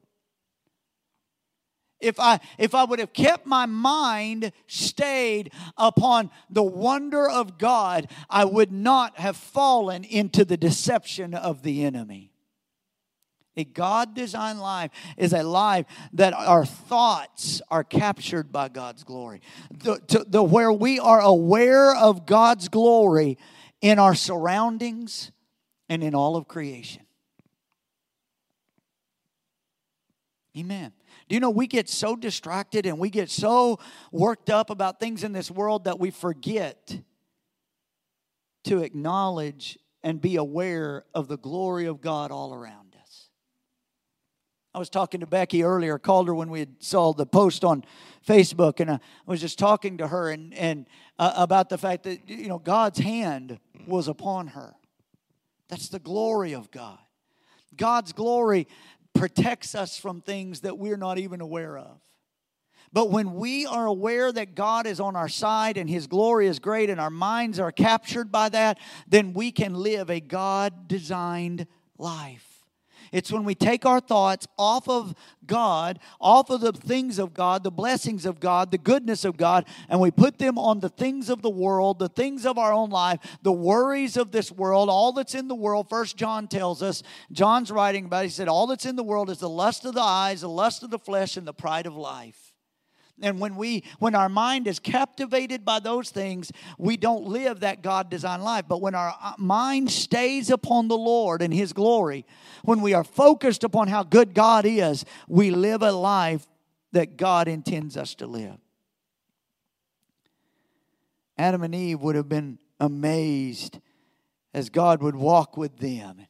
if 2.00 2.20
I 2.20 2.40
if 2.58 2.76
I 2.76 2.84
would 2.84 3.00
have 3.00 3.14
kept 3.14 3.46
my 3.46 3.66
mind 3.66 4.52
stayed 4.68 5.52
upon 5.78 6.30
the 6.50 6.64
wonder 6.64 7.30
of 7.30 7.58
God, 7.58 8.10
I 8.30 8.46
would 8.46 8.72
not 8.72 9.18
have 9.18 9.38
fallen 9.38 10.04
into 10.04 10.46
the 10.46 10.58
deception 10.58 11.34
of 11.34 11.64
the 11.64 11.84
enemy. 11.84 12.32
A 13.58 13.64
God 13.64 14.14
designed 14.14 14.60
life 14.60 14.92
is 15.16 15.32
a 15.32 15.42
life 15.42 15.86
that 16.14 16.34
our 16.34 16.66
thoughts 16.66 17.62
are 17.72 17.86
captured 17.86 18.52
by 18.52 18.68
God's 18.68 19.06
glory. 19.06 19.42
The, 19.72 20.00
to, 20.08 20.26
the, 20.28 20.44
where 20.44 20.74
we 20.74 21.00
are 21.00 21.22
aware 21.22 21.96
of 21.96 22.26
God's 22.26 22.68
glory 22.68 23.38
in 23.80 23.98
our 23.98 24.14
surroundings 24.14 25.32
and 25.88 26.04
in 26.04 26.14
all 26.14 26.36
of 26.36 26.50
creation. 26.50 27.04
Amen. 30.58 30.92
Do 31.28 31.34
you 31.36 31.40
know 31.40 31.50
we 31.50 31.68
get 31.68 31.90
so 31.90 32.16
distracted 32.16 32.86
and 32.86 33.00
we 33.00 33.10
get 33.10 33.30
so 33.30 33.80
worked 34.12 34.50
up 34.50 34.70
about 34.70 35.00
things 35.00 35.24
in 35.24 35.32
this 35.32 35.50
world 35.50 35.86
that 35.86 36.00
we 36.00 36.12
forget 36.12 37.00
to 38.66 38.84
acknowledge 38.84 39.80
and 40.04 40.22
be 40.22 40.36
aware 40.36 41.04
of 41.16 41.28
the 41.28 41.38
glory 41.38 41.88
of 41.88 42.00
God 42.00 42.32
all 42.32 42.54
around 42.54 42.96
us? 43.02 43.30
I 44.76 44.78
was 44.78 44.90
talking 44.90 45.22
to 45.22 45.26
Becky 45.26 45.64
earlier, 45.64 45.98
called 45.98 46.28
her 46.28 46.36
when 46.36 46.50
we 46.50 46.68
saw 46.80 47.12
the 47.14 47.26
post 47.26 47.64
on 47.64 47.86
Facebook, 48.28 48.80
and 48.80 48.92
I 48.92 49.00
was 49.26 49.42
just 49.42 49.58
talking 49.58 49.98
to 50.00 50.08
her 50.08 50.30
and, 50.30 50.54
and 50.54 50.86
uh, 51.18 51.34
about 51.38 51.70
the 51.70 51.78
fact 51.78 52.04
that, 52.04 52.30
you 52.30 52.50
know, 52.50 52.60
God's 52.60 53.00
hand 53.00 53.58
was 53.88 54.08
upon 54.08 54.48
her. 54.48 54.76
That's 55.70 55.90
the 55.90 56.00
glory 56.00 56.54
of 56.54 56.70
God. 56.70 57.00
God's 57.76 58.14
glory 58.14 58.68
protects 59.16 59.74
us 59.74 59.98
from 59.98 60.22
things 60.22 60.60
that 60.62 60.78
we're 60.78 60.98
not 60.98 61.18
even 61.18 61.42
aware 61.42 61.78
of. 61.78 62.00
But 62.94 63.10
when 63.10 63.34
we 63.34 63.66
are 63.66 63.88
aware 63.88 64.32
that 64.32 64.56
God 64.56 64.88
is 64.88 65.00
on 65.00 65.16
our 65.16 65.28
side 65.28 65.78
and 65.78 65.90
His 65.90 66.08
glory 66.08 66.48
is 66.48 66.60
great 66.60 66.90
and 66.90 67.02
our 67.02 67.10
minds 67.10 67.60
are 67.60 67.72
captured 67.72 68.32
by 68.32 68.50
that, 68.50 68.78
then 69.08 69.34
we 69.34 69.52
can 69.52 69.74
live 69.74 70.10
a 70.10 70.20
God 70.22 70.88
designed 70.88 71.68
life. 71.98 72.55
It's 73.12 73.32
when 73.32 73.44
we 73.44 73.56
take 73.56 73.86
our 73.86 74.00
thoughts 74.00 74.48
off 74.58 74.88
of 74.88 75.16
God, 75.46 76.00
off 76.20 76.50
of 76.50 76.62
the 76.62 76.72
things 76.74 77.20
of 77.20 77.34
God, 77.34 77.64
the 77.64 77.72
blessings 77.72 78.26
of 78.26 78.40
God, 78.40 78.72
the 78.72 78.78
goodness 78.78 79.26
of 79.26 79.38
God, 79.38 79.66
and 79.90 80.00
we 80.00 80.12
put 80.12 80.38
them 80.38 80.58
on 80.58 80.80
the 80.80 80.90
things 80.90 81.30
of 81.30 81.42
the 81.42 81.50
world, 81.50 82.00
the 82.00 82.10
things 82.10 82.46
of 82.46 82.58
our 82.58 82.74
own 82.74 82.90
life, 82.90 83.20
the 83.42 83.52
worries 83.52 84.18
of 84.18 84.32
this 84.32 84.52
world, 84.52 84.90
all 84.90 85.12
that's 85.12 85.36
in 85.36 85.48
the 85.48 85.56
world. 85.56 85.90
First 85.90 86.18
John 86.18 86.48
tells 86.48 86.82
us, 86.82 87.04
John's 87.32 87.72
writing 87.72 88.06
about, 88.06 88.24
it, 88.24 88.28
he 88.28 88.32
said, 88.32 88.48
all 88.48 88.68
that's 88.68 88.86
in 88.86 88.96
the 88.96 89.04
world 89.04 89.30
is 89.30 89.40
the 89.40 89.50
lust 89.50 89.86
of 89.86 89.94
the 89.94 90.02
eyes, 90.02 90.42
the 90.42 90.50
lust 90.50 90.84
of 90.84 90.90
the 90.90 91.00
flesh, 91.00 91.38
and 91.38 91.48
the 91.48 91.54
pride 91.54 91.86
of 91.86 91.96
life. 91.96 92.45
And 93.22 93.40
when 93.40 93.56
we 93.56 93.84
when 94.00 94.14
our 94.14 94.28
mind 94.28 94.68
is 94.68 94.80
captivated 94.80 95.64
by 95.64 95.80
those 95.80 96.10
things, 96.10 96.52
we 96.78 96.98
don't 96.98 97.26
live 97.26 97.62
that 97.62 97.82
God 97.82 98.10
designed 98.10 98.44
life. 98.44 98.66
But 98.68 98.82
when 98.82 98.94
our 98.94 99.16
uh, 99.22 99.34
mind 99.38 99.90
stays 99.90 100.50
upon 100.50 100.90
the 100.90 100.98
Lord 100.98 101.42
and 101.42 101.54
his 101.54 101.72
glory, 101.72 102.26
when 102.64 102.82
we 102.82 102.94
are 102.94 103.06
focused 103.06 103.64
upon 103.64 103.88
how 103.88 104.04
good 104.04 104.34
God 104.34 104.66
is, 104.66 105.06
we 105.30 105.50
live 105.52 105.82
a 105.82 105.94
life 105.94 106.46
that 106.92 107.16
God 107.16 107.48
intends 107.48 107.96
us 107.96 108.16
to 108.16 108.28
live. 108.28 108.58
Adam 111.38 111.64
and 111.64 111.76
Eve 111.76 112.02
would 112.02 112.16
have 112.16 112.30
been 112.30 112.60
amazed 112.80 113.80
as 114.54 114.70
God 114.70 115.02
would 115.02 115.16
walk 115.16 115.58
with 115.58 115.78
them, 115.78 116.28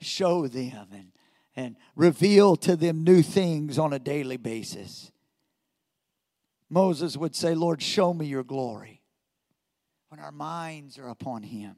show 0.00 0.46
them, 0.46 0.88
and, 0.92 1.12
and 1.54 1.76
reveal 1.94 2.56
to 2.56 2.76
them 2.76 3.02
new 3.04 3.22
things 3.22 3.78
on 3.78 3.92
a 3.92 3.98
daily 3.98 4.36
basis. 4.36 5.12
Moses 6.70 7.16
would 7.16 7.34
say, 7.34 7.54
Lord, 7.54 7.82
show 7.82 8.12
me 8.12 8.26
your 8.26 8.44
glory 8.44 9.02
when 10.08 10.20
our 10.20 10.32
minds 10.32 10.98
are 10.98 11.08
upon 11.08 11.42
him. 11.42 11.76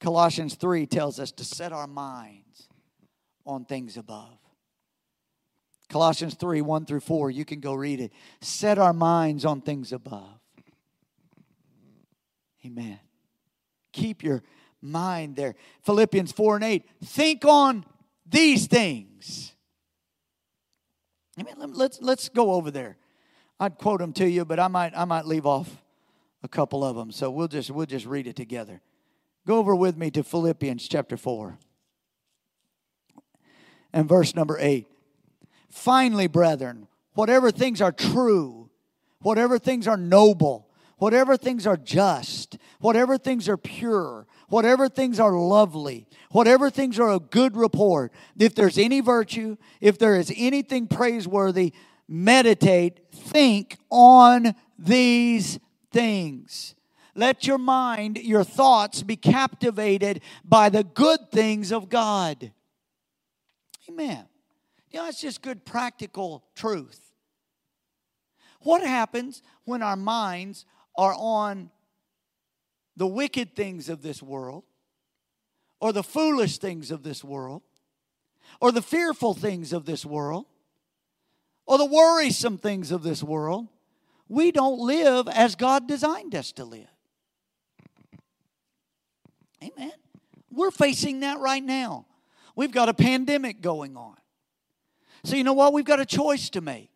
Colossians 0.00 0.54
3 0.54 0.86
tells 0.86 1.18
us 1.18 1.32
to 1.32 1.44
set 1.44 1.72
our 1.72 1.86
minds 1.86 2.68
on 3.46 3.64
things 3.64 3.96
above. 3.96 4.38
Colossians 5.88 6.34
3 6.34 6.60
1 6.60 6.86
through 6.86 7.00
4, 7.00 7.30
you 7.30 7.44
can 7.44 7.60
go 7.60 7.74
read 7.74 8.00
it. 8.00 8.12
Set 8.40 8.78
our 8.78 8.92
minds 8.92 9.44
on 9.44 9.60
things 9.60 9.92
above. 9.92 10.40
Amen. 12.64 12.98
Keep 13.92 14.22
your 14.22 14.42
mind 14.80 15.36
there. 15.36 15.54
Philippians 15.82 16.32
4 16.32 16.56
and 16.56 16.64
8, 16.64 16.84
think 17.04 17.44
on 17.44 17.84
these 18.26 18.66
things. 18.66 19.54
Amen. 21.38 21.72
Let's, 21.72 22.00
let's 22.00 22.28
go 22.28 22.52
over 22.52 22.70
there. 22.70 22.96
I'd 23.60 23.78
quote 23.78 24.00
them 24.00 24.12
to 24.14 24.28
you, 24.28 24.44
but 24.44 24.58
I 24.58 24.68
might 24.68 24.92
I 24.96 25.04
might 25.04 25.26
leave 25.26 25.46
off 25.46 25.82
a 26.42 26.48
couple 26.48 26.84
of 26.84 26.96
them. 26.96 27.12
So 27.12 27.30
we'll 27.30 27.48
just 27.48 27.70
we'll 27.70 27.86
just 27.86 28.06
read 28.06 28.26
it 28.26 28.36
together. 28.36 28.80
Go 29.46 29.58
over 29.58 29.74
with 29.74 29.96
me 29.96 30.10
to 30.12 30.22
Philippians 30.22 30.88
chapter 30.88 31.16
4 31.16 31.58
and 33.92 34.08
verse 34.08 34.34
number 34.34 34.56
8. 34.58 34.86
Finally, 35.70 36.28
brethren, 36.28 36.88
whatever 37.14 37.50
things 37.50 37.82
are 37.82 37.92
true, 37.92 38.70
whatever 39.20 39.58
things 39.58 39.86
are 39.86 39.96
noble, 39.96 40.68
whatever 40.98 41.36
things 41.36 41.66
are 41.66 41.76
just, 41.76 42.56
whatever 42.80 43.18
things 43.18 43.48
are 43.48 43.56
pure, 43.56 44.26
whatever 44.48 44.88
things 44.88 45.20
are 45.20 45.32
lovely, 45.32 46.06
whatever 46.30 46.70
things 46.70 46.98
are 46.98 47.10
a 47.10 47.20
good 47.20 47.56
report, 47.56 48.12
if 48.38 48.54
there's 48.54 48.78
any 48.78 49.00
virtue, 49.00 49.56
if 49.80 49.98
there 49.98 50.16
is 50.16 50.32
anything 50.36 50.86
praiseworthy, 50.86 51.72
meditate, 52.08 53.00
think 53.12 53.78
on 53.90 54.54
these 54.78 55.58
things. 55.90 56.74
Let 57.14 57.46
your 57.46 57.58
mind, 57.58 58.18
your 58.18 58.44
thoughts 58.44 59.02
be 59.02 59.16
captivated 59.16 60.20
by 60.44 60.68
the 60.68 60.82
good 60.82 61.30
things 61.30 61.72
of 61.72 61.88
God. 61.88 62.52
Amen. 63.88 64.26
You 64.90 65.00
know, 65.00 65.08
it's 65.08 65.20
just 65.20 65.42
good 65.42 65.64
practical 65.64 66.44
truth. 66.54 67.12
What 68.60 68.82
happens 68.82 69.42
when 69.64 69.82
our 69.82 69.96
minds 69.96 70.64
are 70.96 71.14
on 71.16 71.70
the 72.96 73.06
wicked 73.06 73.54
things 73.54 73.88
of 73.88 74.02
this 74.02 74.22
world, 74.22 74.64
or 75.80 75.92
the 75.92 76.02
foolish 76.02 76.58
things 76.58 76.90
of 76.90 77.02
this 77.02 77.22
world, 77.22 77.62
or 78.60 78.72
the 78.72 78.82
fearful 78.82 79.34
things 79.34 79.72
of 79.72 79.84
this 79.84 80.04
world? 80.06 80.46
Or 81.66 81.78
the 81.78 81.84
worrisome 81.84 82.58
things 82.58 82.90
of 82.90 83.02
this 83.02 83.22
world, 83.22 83.68
we 84.28 84.50
don't 84.50 84.78
live 84.78 85.28
as 85.28 85.54
God 85.54 85.86
designed 85.86 86.34
us 86.34 86.52
to 86.52 86.64
live. 86.64 86.88
Amen. 89.62 89.92
We're 90.50 90.70
facing 90.70 91.20
that 91.20 91.40
right 91.40 91.62
now. 91.62 92.06
We've 92.54 92.70
got 92.70 92.88
a 92.88 92.94
pandemic 92.94 93.60
going 93.60 93.96
on. 93.96 94.16
So, 95.24 95.36
you 95.36 95.44
know 95.44 95.54
what? 95.54 95.72
We've 95.72 95.84
got 95.84 96.00
a 96.00 96.06
choice 96.06 96.50
to 96.50 96.60
make. 96.60 96.93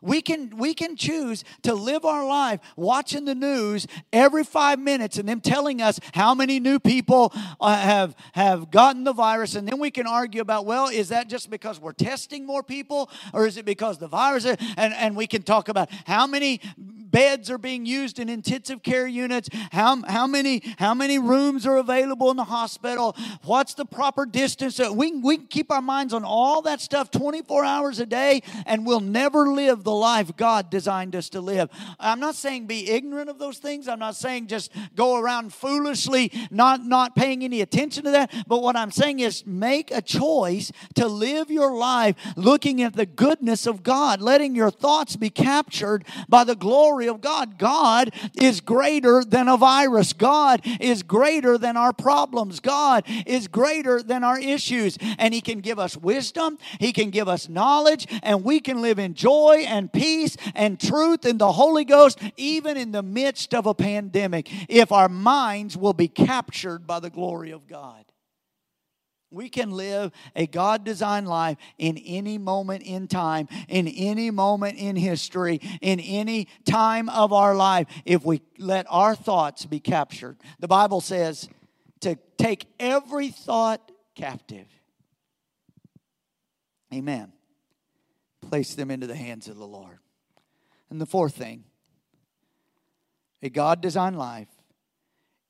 We 0.00 0.22
can, 0.22 0.56
we 0.56 0.74
can 0.74 0.96
choose 0.96 1.44
to 1.62 1.74
live 1.74 2.04
our 2.04 2.26
life 2.26 2.60
watching 2.76 3.24
the 3.24 3.34
news 3.34 3.86
every 4.12 4.44
five 4.44 4.78
minutes 4.78 5.18
and 5.18 5.28
them 5.28 5.40
telling 5.40 5.80
us 5.82 6.00
how 6.14 6.34
many 6.34 6.60
new 6.60 6.78
people 6.78 7.32
uh, 7.60 7.76
have, 7.76 8.16
have 8.32 8.70
gotten 8.70 9.04
the 9.04 9.12
virus. 9.12 9.54
And 9.54 9.68
then 9.68 9.78
we 9.78 9.90
can 9.90 10.06
argue 10.06 10.40
about, 10.40 10.66
well, 10.66 10.88
is 10.88 11.08
that 11.10 11.28
just 11.28 11.50
because 11.50 11.80
we're 11.80 11.92
testing 11.92 12.46
more 12.46 12.62
people 12.62 13.10
or 13.32 13.46
is 13.46 13.56
it 13.56 13.64
because 13.64 13.98
the 13.98 14.08
virus? 14.08 14.44
And, 14.44 14.58
and 14.76 15.16
we 15.16 15.26
can 15.26 15.42
talk 15.42 15.68
about 15.68 15.90
how 16.06 16.26
many 16.26 16.60
beds 17.10 17.50
are 17.50 17.58
being 17.58 17.86
used 17.86 18.18
in 18.18 18.28
intensive 18.28 18.82
care 18.82 19.06
units, 19.06 19.48
how, 19.72 20.02
how, 20.02 20.26
many, 20.26 20.62
how 20.78 20.94
many 20.94 21.18
rooms 21.18 21.66
are 21.66 21.76
available 21.76 22.30
in 22.30 22.36
the 22.36 22.44
hospital, 22.44 23.16
what's 23.44 23.74
the 23.74 23.84
proper 23.84 24.26
distance. 24.26 24.78
We, 24.78 25.12
we 25.12 25.38
can 25.38 25.46
keep 25.46 25.70
our 25.72 25.82
minds 25.82 26.14
on 26.14 26.24
all 26.24 26.62
that 26.62 26.80
stuff 26.80 27.10
24 27.10 27.64
hours 27.64 27.98
a 28.00 28.06
day, 28.06 28.42
and 28.66 28.86
we'll 28.86 29.00
never 29.00 29.48
live 29.48 29.84
the 29.84 29.89
life 29.98 30.36
God 30.36 30.70
designed 30.70 31.16
us 31.16 31.28
to 31.30 31.40
live. 31.40 31.70
I'm 31.98 32.20
not 32.20 32.34
saying 32.34 32.66
be 32.66 32.90
ignorant 32.90 33.30
of 33.30 33.38
those 33.38 33.58
things. 33.58 33.88
I'm 33.88 33.98
not 33.98 34.16
saying 34.16 34.48
just 34.48 34.72
go 34.94 35.18
around 35.18 35.52
foolishly, 35.52 36.32
not, 36.50 36.84
not 36.84 37.16
paying 37.16 37.44
any 37.44 37.60
attention 37.60 38.04
to 38.04 38.10
that. 38.12 38.32
But 38.46 38.62
what 38.62 38.76
I'm 38.76 38.90
saying 38.90 39.20
is 39.20 39.46
make 39.46 39.90
a 39.90 40.02
choice 40.02 40.72
to 40.94 41.06
live 41.06 41.50
your 41.50 41.74
life 41.74 42.16
looking 42.36 42.82
at 42.82 42.94
the 42.94 43.06
goodness 43.06 43.66
of 43.66 43.82
God, 43.82 44.20
letting 44.20 44.54
your 44.54 44.70
thoughts 44.70 45.16
be 45.16 45.30
captured 45.30 46.04
by 46.28 46.44
the 46.44 46.56
glory 46.56 47.08
of 47.08 47.20
God. 47.20 47.58
God 47.58 48.12
is 48.40 48.60
greater 48.60 49.24
than 49.24 49.48
a 49.48 49.56
virus, 49.56 50.12
God 50.12 50.60
is 50.80 51.02
greater 51.02 51.56
than 51.58 51.76
our 51.76 51.92
problems, 51.92 52.60
God 52.60 53.04
is 53.26 53.48
greater 53.48 54.02
than 54.02 54.24
our 54.24 54.38
issues. 54.38 54.98
And 55.18 55.32
He 55.32 55.40
can 55.40 55.60
give 55.60 55.78
us 55.78 55.96
wisdom, 55.96 56.58
He 56.78 56.92
can 56.92 57.10
give 57.10 57.28
us 57.28 57.48
knowledge, 57.48 58.06
and 58.22 58.44
we 58.44 58.60
can 58.60 58.82
live 58.82 58.98
in 58.98 59.14
joy 59.14 59.64
and 59.66 59.79
peace 59.88 60.36
and 60.54 60.80
truth 60.80 61.24
in 61.24 61.38
the 61.38 61.52
Holy 61.52 61.84
Ghost, 61.84 62.18
even 62.36 62.76
in 62.76 62.92
the 62.92 63.02
midst 63.02 63.54
of 63.54 63.66
a 63.66 63.74
pandemic, 63.74 64.48
if 64.68 64.92
our 64.92 65.08
minds 65.08 65.76
will 65.76 65.92
be 65.92 66.08
captured 66.08 66.86
by 66.86 67.00
the 67.00 67.10
glory 67.10 67.50
of 67.50 67.66
God. 67.66 68.04
We 69.32 69.48
can 69.48 69.70
live 69.70 70.10
a 70.34 70.48
God 70.48 70.84
designed 70.84 71.28
life 71.28 71.56
in 71.78 71.96
any 71.98 72.36
moment 72.36 72.82
in 72.82 73.06
time, 73.06 73.46
in 73.68 73.86
any 73.86 74.30
moment 74.32 74.76
in 74.76 74.96
history, 74.96 75.60
in 75.80 76.00
any 76.00 76.48
time 76.64 77.08
of 77.08 77.32
our 77.32 77.54
life, 77.54 77.86
if 78.04 78.24
we 78.24 78.42
let 78.58 78.86
our 78.88 79.14
thoughts 79.14 79.66
be 79.66 79.78
captured. 79.78 80.36
The 80.58 80.66
Bible 80.66 81.00
says 81.00 81.48
to 82.00 82.18
take 82.38 82.66
every 82.80 83.28
thought 83.28 83.92
captive. 84.16 84.66
Amen. 86.92 87.32
Place 88.42 88.74
them 88.74 88.90
into 88.90 89.06
the 89.06 89.16
hands 89.16 89.48
of 89.48 89.56
the 89.56 89.66
Lord. 89.66 89.98
And 90.90 91.00
the 91.00 91.06
fourth 91.06 91.34
thing 91.34 91.64
a 93.42 93.48
God 93.48 93.80
designed 93.80 94.18
life 94.18 94.48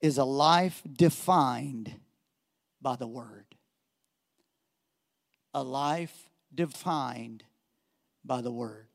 is 0.00 0.18
a 0.18 0.24
life 0.24 0.82
defined 0.96 1.92
by 2.80 2.96
the 2.96 3.06
Word 3.06 3.50
a 5.54 5.62
life 5.62 6.28
defined 6.54 7.44
by 8.24 8.40
the 8.40 8.52
Word. 8.52 8.86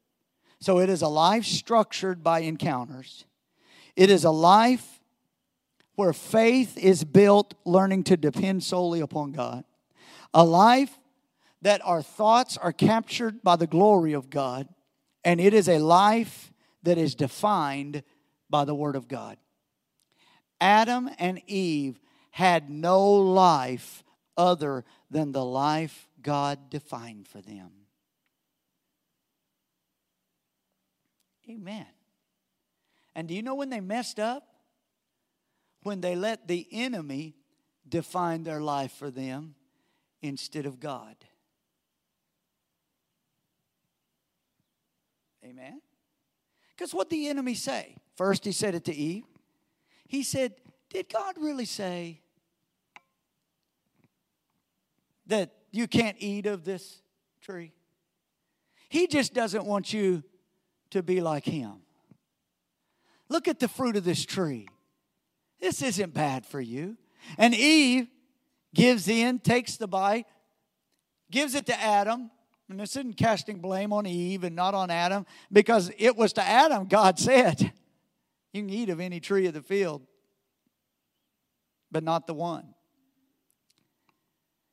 So 0.59 0.79
it 0.79 0.89
is 0.89 1.01
a 1.01 1.07
life 1.07 1.45
structured 1.45 2.23
by 2.23 2.39
encounters. 2.39 3.25
It 3.95 4.09
is 4.09 4.23
a 4.23 4.31
life 4.31 4.99
where 5.95 6.13
faith 6.13 6.77
is 6.77 7.03
built, 7.03 7.53
learning 7.65 8.03
to 8.05 8.17
depend 8.17 8.63
solely 8.63 8.99
upon 8.99 9.31
God. 9.31 9.63
A 10.33 10.43
life 10.43 10.97
that 11.65 11.81
our 11.83 12.03
thoughts 12.03 12.57
are 12.57 12.71
captured 12.71 13.41
by 13.41 13.55
the 13.55 13.65
glory 13.65 14.13
of 14.13 14.29
God. 14.29 14.67
And 15.23 15.41
it 15.41 15.51
is 15.51 15.67
a 15.67 15.79
life 15.79 16.53
that 16.83 16.99
is 16.99 17.15
defined 17.15 18.03
by 18.51 18.65
the 18.65 18.75
Word 18.75 18.95
of 18.95 19.07
God. 19.07 19.37
Adam 20.61 21.09
and 21.17 21.41
Eve 21.47 21.99
had 22.29 22.69
no 22.69 23.03
life 23.13 24.03
other 24.37 24.85
than 25.09 25.31
the 25.31 25.43
life 25.43 26.07
God 26.21 26.69
defined 26.69 27.27
for 27.27 27.41
them. 27.41 27.71
Amen. 31.49 31.87
And 33.15 33.27
do 33.27 33.33
you 33.33 33.41
know 33.41 33.55
when 33.55 33.71
they 33.71 33.81
messed 33.81 34.19
up? 34.19 34.43
When 35.81 35.99
they 35.99 36.15
let 36.15 36.47
the 36.47 36.67
enemy 36.71 37.33
define 37.89 38.43
their 38.43 38.61
life 38.61 38.91
for 38.91 39.09
them 39.09 39.55
instead 40.21 40.67
of 40.67 40.79
God. 40.79 41.15
Amen. 45.45 45.81
Because 46.75 46.93
what 46.93 47.09
the 47.09 47.27
enemy 47.27 47.53
say? 47.53 47.95
First, 48.15 48.43
he 48.43 48.51
said 48.51 48.75
it 48.75 48.85
to 48.85 48.95
Eve. 48.95 49.23
He 50.07 50.23
said, 50.23 50.55
Did 50.89 51.09
God 51.09 51.35
really 51.39 51.65
say 51.65 52.21
that 55.27 55.51
you 55.71 55.87
can't 55.87 56.17
eat 56.19 56.45
of 56.45 56.63
this 56.63 57.01
tree. 57.41 57.73
He 58.89 59.07
just 59.07 59.33
doesn't 59.33 59.65
want 59.65 59.93
you 59.93 60.23
to 60.91 61.03
be 61.03 61.21
like 61.21 61.45
him. 61.45 61.81
Look 63.27 63.47
at 63.47 63.59
the 63.59 63.67
fruit 63.67 63.95
of 63.95 64.03
this 64.03 64.25
tree. 64.25 64.67
This 65.59 65.81
isn't 65.81 66.13
bad 66.13 66.45
for 66.45 66.61
you. 66.61 66.97
And 67.37 67.55
Eve 67.55 68.07
gives 68.73 69.07
in, 69.07 69.39
takes 69.39 69.77
the 69.77 69.87
bite, 69.87 70.25
gives 71.31 71.55
it 71.55 71.65
to 71.65 71.81
Adam. 71.81 72.29
And 72.69 72.79
this 72.79 72.95
isn't 72.95 73.17
casting 73.17 73.59
blame 73.59 73.93
on 73.93 74.05
Eve 74.07 74.43
and 74.43 74.55
not 74.55 74.73
on 74.73 74.89
Adam, 74.89 75.25
because 75.51 75.91
it 75.97 76.15
was 76.15 76.33
to 76.33 76.43
Adam 76.43 76.87
God 76.87 77.19
said, 77.19 77.71
You 78.53 78.61
can 78.61 78.69
eat 78.69 78.89
of 78.89 78.99
any 78.99 79.19
tree 79.19 79.45
of 79.45 79.53
the 79.53 79.61
field, 79.61 80.01
but 81.91 82.03
not 82.03 82.27
the 82.27 82.33
one. 82.33 82.73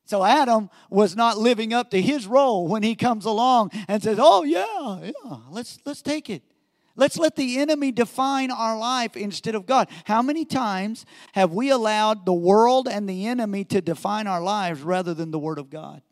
So 0.05 0.23
Adam 0.23 0.69
was 0.89 1.15
not 1.15 1.37
living 1.37 1.73
up 1.73 1.91
to 1.91 2.01
his 2.01 2.27
role 2.27 2.67
when 2.67 2.83
he 2.83 2.95
comes 2.95 3.25
along 3.25 3.71
and 3.87 4.03
says, 4.03 4.17
"Oh 4.19 4.43
yeah, 4.43 4.99
yeah, 5.01 5.37
let's 5.49 5.79
let's 5.85 6.01
take 6.01 6.29
it." 6.29 6.43
Let's 6.95 7.17
let 7.17 7.35
the 7.35 7.57
enemy 7.57 7.91
define 7.91 8.51
our 8.51 8.77
life 8.77 9.17
instead 9.17 9.55
of 9.55 9.65
God. 9.65 9.89
How 10.03 10.21
many 10.21 10.45
times 10.45 11.07
have 11.31 11.51
we 11.51 11.71
allowed 11.71 12.23
the 12.23 12.33
world 12.33 12.87
and 12.87 13.09
the 13.09 13.25
enemy 13.25 13.63
to 13.65 13.81
define 13.81 14.27
our 14.27 14.41
lives 14.41 14.83
rather 14.83 15.15
than 15.15 15.31
the 15.31 15.39
Word 15.39 15.57
of 15.57 15.71
God? 15.71 16.03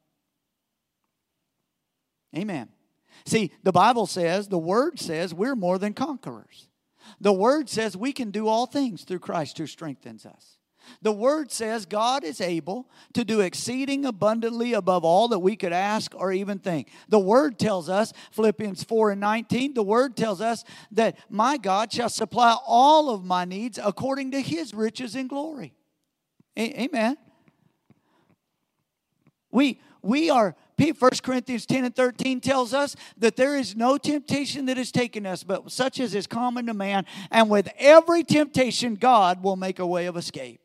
Amen. 2.36 2.70
See, 3.26 3.52
the 3.64 3.72
Bible 3.72 4.08
says, 4.08 4.48
the 4.48 4.58
Word 4.58 5.00
says, 5.00 5.34
we're 5.34 5.56
more 5.56 5.78
than 5.78 5.94
conquerors. 5.94 6.68
The 7.20 7.34
Word 7.34 7.70
says 7.70 7.96
we 7.98 8.14
can 8.14 8.32
do 8.32 8.48
all 8.48 8.66
things 8.66 9.04
through 9.04 9.20
Christ 9.20 9.58
who 9.58 9.68
strengthens 9.68 10.26
us. 10.26 10.58
The 11.02 11.12
word 11.12 11.52
says 11.52 11.86
God 11.86 12.24
is 12.24 12.42
able 12.42 12.90
to 13.14 13.24
do 13.24 13.42
exceeding 13.42 14.06
abundantly 14.06 14.74
above 14.74 15.04
all 15.04 15.28
that 15.30 15.40
we 15.40 15.56
could 15.56 15.74
ask 15.74 16.14
or 16.16 16.32
even 16.32 16.60
think. 16.60 16.90
The 17.10 17.20
word 17.20 17.60
tells 17.60 17.90
us, 17.90 18.14
Philippians 18.32 18.84
4 18.84 19.12
and 19.12 19.22
19, 19.22 19.74
the 19.74 19.84
word 19.84 20.18
tells 20.18 20.42
us 20.42 20.64
that 20.92 21.18
my 21.30 21.58
God 21.58 21.92
shall 21.92 22.10
supply 22.10 22.58
all 22.66 23.10
of 23.10 23.24
my 23.24 23.46
needs 23.46 23.80
according 23.82 24.32
to 24.32 24.42
his 24.42 24.74
riches 24.74 25.16
in 25.16 25.28
glory. 25.28 25.74
A- 26.58 26.82
Amen. 26.84 27.18
We 29.52 29.82
we 30.02 30.30
are 30.30 30.56
1 30.90 31.12
Corinthians 31.22 31.66
10 31.68 31.86
and 31.86 31.96
13 31.96 32.42
tells 32.42 32.74
us 32.74 32.96
that 33.18 33.36
there 33.36 33.56
is 33.56 33.76
no 33.76 33.98
temptation 33.98 34.66
that 34.66 34.78
has 34.78 34.92
taken 34.92 35.28
us, 35.28 35.44
but 35.44 35.72
such 35.72 36.00
as 36.00 36.16
is 36.16 36.26
common 36.26 36.66
to 36.66 36.74
man. 36.74 37.06
And 37.30 37.50
with 37.50 37.70
every 37.78 38.24
temptation, 38.24 38.96
God 38.96 39.44
will 39.44 39.56
make 39.56 39.78
a 39.78 39.86
way 39.86 40.08
of 40.08 40.18
escape. 40.18 40.62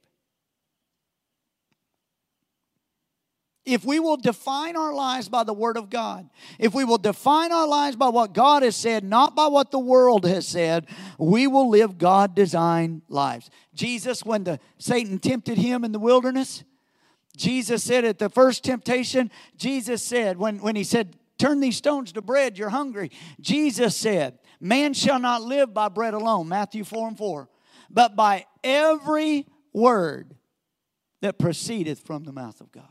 if 3.66 3.84
we 3.84 3.98
will 3.98 4.16
define 4.16 4.76
our 4.76 4.94
lives 4.94 5.28
by 5.28 5.42
the 5.42 5.52
Word 5.52 5.76
of 5.76 5.90
God, 5.90 6.30
if 6.58 6.72
we 6.72 6.84
will 6.84 6.98
define 6.98 7.50
our 7.50 7.66
lives 7.66 7.96
by 7.96 8.08
what 8.08 8.32
God 8.32 8.62
has 8.62 8.76
said, 8.76 9.02
not 9.02 9.34
by 9.34 9.48
what 9.48 9.72
the 9.72 9.78
world 9.78 10.24
has 10.24 10.46
said, 10.46 10.86
we 11.18 11.48
will 11.48 11.68
live 11.68 11.98
God 11.98 12.34
designed 12.34 13.02
lives. 13.08 13.50
Jesus, 13.74 14.24
when 14.24 14.44
the 14.44 14.60
Satan 14.78 15.18
tempted 15.18 15.58
him 15.58 15.84
in 15.84 15.90
the 15.90 15.98
wilderness, 15.98 16.62
Jesus 17.36 17.84
said 17.84 18.04
at 18.04 18.18
the 18.18 18.28
first 18.28 18.64
temptation, 18.64 19.30
Jesus 19.56 20.02
said, 20.02 20.38
when, 20.38 20.58
when 20.58 20.74
he 20.74 20.84
said, 20.84 21.16
Turn 21.38 21.60
these 21.60 21.76
stones 21.76 22.12
to 22.12 22.22
bread, 22.22 22.56
you're 22.56 22.70
hungry. 22.70 23.10
Jesus 23.40 23.94
said, 23.94 24.38
Man 24.58 24.94
shall 24.94 25.18
not 25.18 25.42
live 25.42 25.74
by 25.74 25.88
bread 25.88 26.14
alone, 26.14 26.48
Matthew 26.48 26.82
4 26.82 27.08
and 27.08 27.18
4, 27.18 27.48
but 27.90 28.16
by 28.16 28.46
every 28.64 29.46
word 29.72 30.34
that 31.20 31.38
proceedeth 31.38 32.00
from 32.00 32.24
the 32.24 32.32
mouth 32.32 32.60
of 32.60 32.72
God. 32.72 32.84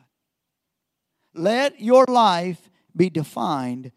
Let 1.33 1.81
your 1.81 2.05
life 2.05 2.69
be 2.95 3.09
defined 3.09 3.91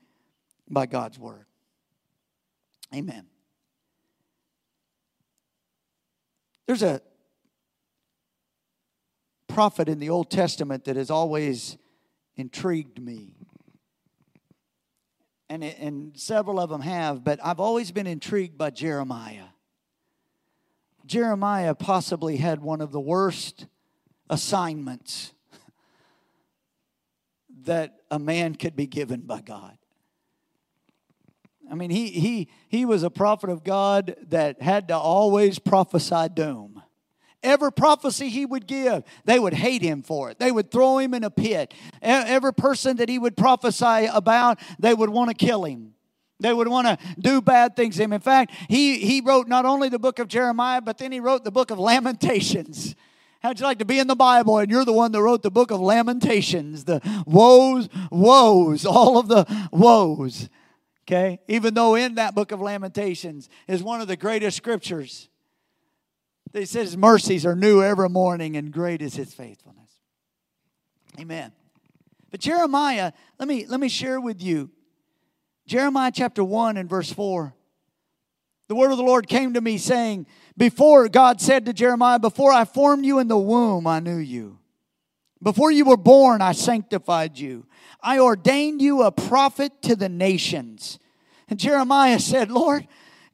by 0.69 0.87
God's 0.87 1.19
word. 1.19 1.45
Amen. 2.95 3.27
There's 6.67 6.83
a 6.83 7.01
prophet 9.59 9.89
in 9.89 9.99
the 9.99 10.09
Old 10.09 10.31
Testament 10.31 10.85
that 10.85 10.95
has 10.95 11.11
always 11.11 11.79
intrigued 12.37 13.03
me. 13.03 13.35
And, 15.49 15.65
it, 15.65 15.77
and 15.81 16.17
several 16.17 16.61
of 16.61 16.71
them 16.71 16.81
have, 16.81 17.25
but 17.25 17.41
I've 17.43 17.59
always 17.59 17.91
been 17.91 18.07
intrigued 18.07 18.57
by 18.57 18.71
Jeremiah. 18.71 19.49
Jeremiah 21.07 21.75
possibly 21.75 22.37
had 22.37 22.63
one 22.63 22.81
of 22.81 22.93
the 22.93 23.01
worst 23.01 23.67
assignments 24.31 25.33
that 27.65 27.97
a 28.13 28.21
man 28.21 28.55
could 28.55 28.77
be 28.77 28.87
given 28.87 29.23
by 29.23 29.41
God. 29.41 29.77
I 31.69 31.75
mean, 31.75 31.91
he, 31.91 32.11
he, 32.11 32.49
he 32.69 32.85
was 32.85 33.03
a 33.03 33.11
prophet 33.11 33.51
of 33.51 33.65
God 33.65 34.15
that 34.29 34.63
had 34.63 34.87
to 34.87 34.97
always 34.97 35.59
prophesy 35.59 36.29
doom. 36.33 36.78
Every 37.43 37.71
prophecy 37.71 38.29
he 38.31 38.45
would 38.45 38.67
give, 38.67 39.05
they 39.25 39.39
would 39.39 39.55
hate 39.55 39.83
him 39.83 40.03
for 40.03 40.31
it. 40.31 40.39
They 40.39 40.51
would 40.51 40.71
throw 40.71 40.99
him 40.99 41.15
in 41.15 41.23
a 41.23 41.31
pit. 41.31 41.73
Every 42.03 42.53
person 42.53 42.97
that 42.97 43.09
he 43.09 43.19
would 43.19 43.37
prophesy 43.37 44.07
about, 44.13 44.59
they 44.79 44.93
would 44.93 45.11
want 45.11 45.31
to 45.31 45.35
kill 45.35 45.65
him. 45.65 45.95
They 46.41 46.53
would 46.53 46.69
want 46.69 46.87
to 46.87 46.99
do 47.19 47.41
bad 47.41 47.77
things 47.77 47.97
to 47.97 48.03
him. 48.03 48.13
In 48.13 48.21
fact, 48.21 48.53
he, 48.69 48.99
he 48.99 49.21
wrote 49.21 49.49
not 49.49 49.65
only 49.65 49.89
the 49.89 49.99
book 49.99 50.19
of 50.19 50.29
Jeremiah, 50.29 50.81
but 50.81 50.99
then 50.99 51.13
he 51.13 51.21
wrote 51.21 51.45
the 51.45 51.51
book 51.51 51.71
of 51.71 51.79
Lamentations. 51.79 52.95
How'd 53.41 53.61
you 53.61 53.67
like 53.67 53.79
to 53.79 53.85
be 53.85 54.01
in 54.01 54.09
the 54.09 54.17
Bible 54.17 54.59
and 54.59 54.71
you're 54.71 54.85
the 54.85 54.93
one 54.93 55.13
that 55.13 55.23
wrote 55.23 55.43
the 55.43 55.51
book 55.51 55.71
of 55.71 55.81
Lamentations? 55.81 56.85
The 56.85 57.01
woes, 57.25 57.89
woes, 58.11 58.85
all 58.85 59.17
of 59.17 59.29
the 59.29 59.47
woes. 59.73 60.49
Okay? 61.07 61.41
Even 61.47 61.75
though 61.75 61.95
in 61.95 62.17
that 62.17 62.35
book 62.35 62.51
of 62.51 62.61
Lamentations 62.61 63.49
is 63.69 63.83
one 63.83 64.01
of 64.01 64.09
the 64.09 64.17
greatest 64.17 64.57
scriptures. 64.57 65.29
He 66.53 66.65
says, 66.65 66.97
mercies 66.97 67.45
are 67.45 67.55
new 67.55 67.83
every 67.83 68.09
morning, 68.09 68.57
and 68.57 68.73
great 68.73 69.03
is 69.03 69.15
his 69.15 69.33
faithfulness. 69.35 69.91
Amen. 71.21 71.53
But 72.31 72.41
Jeremiah, 72.41 73.13
let 73.39 73.49
me 73.49 73.67
let 73.67 73.81
me 73.81 73.89
share 73.89 74.21
with 74.21 74.43
you. 74.43 74.71
Jeremiah 75.67 76.13
chapter 76.15 76.45
1 76.45 76.77
and 76.77 76.89
verse 76.89 77.13
4. 77.13 77.55
The 78.69 78.75
word 78.75 78.91
of 78.91 78.99
the 78.99 79.05
Lord 79.05 79.29
came 79.29 79.55
to 79.55 79.61
me 79.61 79.79
saying, 79.79 80.27
Before 80.57 81.09
God 81.09 81.41
said 81.41 81.65
to 81.67 81.73
Jeremiah, 81.73 82.19
Before 82.19 82.53
I 82.53 82.65
formed 82.65 83.05
you 83.05 83.19
in 83.19 83.29
the 83.29 83.39
womb, 83.39 83.87
I 83.87 84.01
knew 84.01 84.19
you. 84.19 84.59
Before 85.43 85.71
you 85.71 85.85
were 85.85 85.97
born, 85.97 86.43
I 86.43 86.53
sanctified 86.53 87.39
you. 87.39 87.67
I 88.03 88.19
ordained 88.19 88.83
you 88.83 89.03
a 89.03 89.13
prophet 89.13 89.83
to 89.83 89.97
the 89.97 90.09
nations. 90.09 90.99
And 91.49 91.59
Jeremiah 91.59 92.19
said, 92.19 92.51
Lord, 92.51 92.87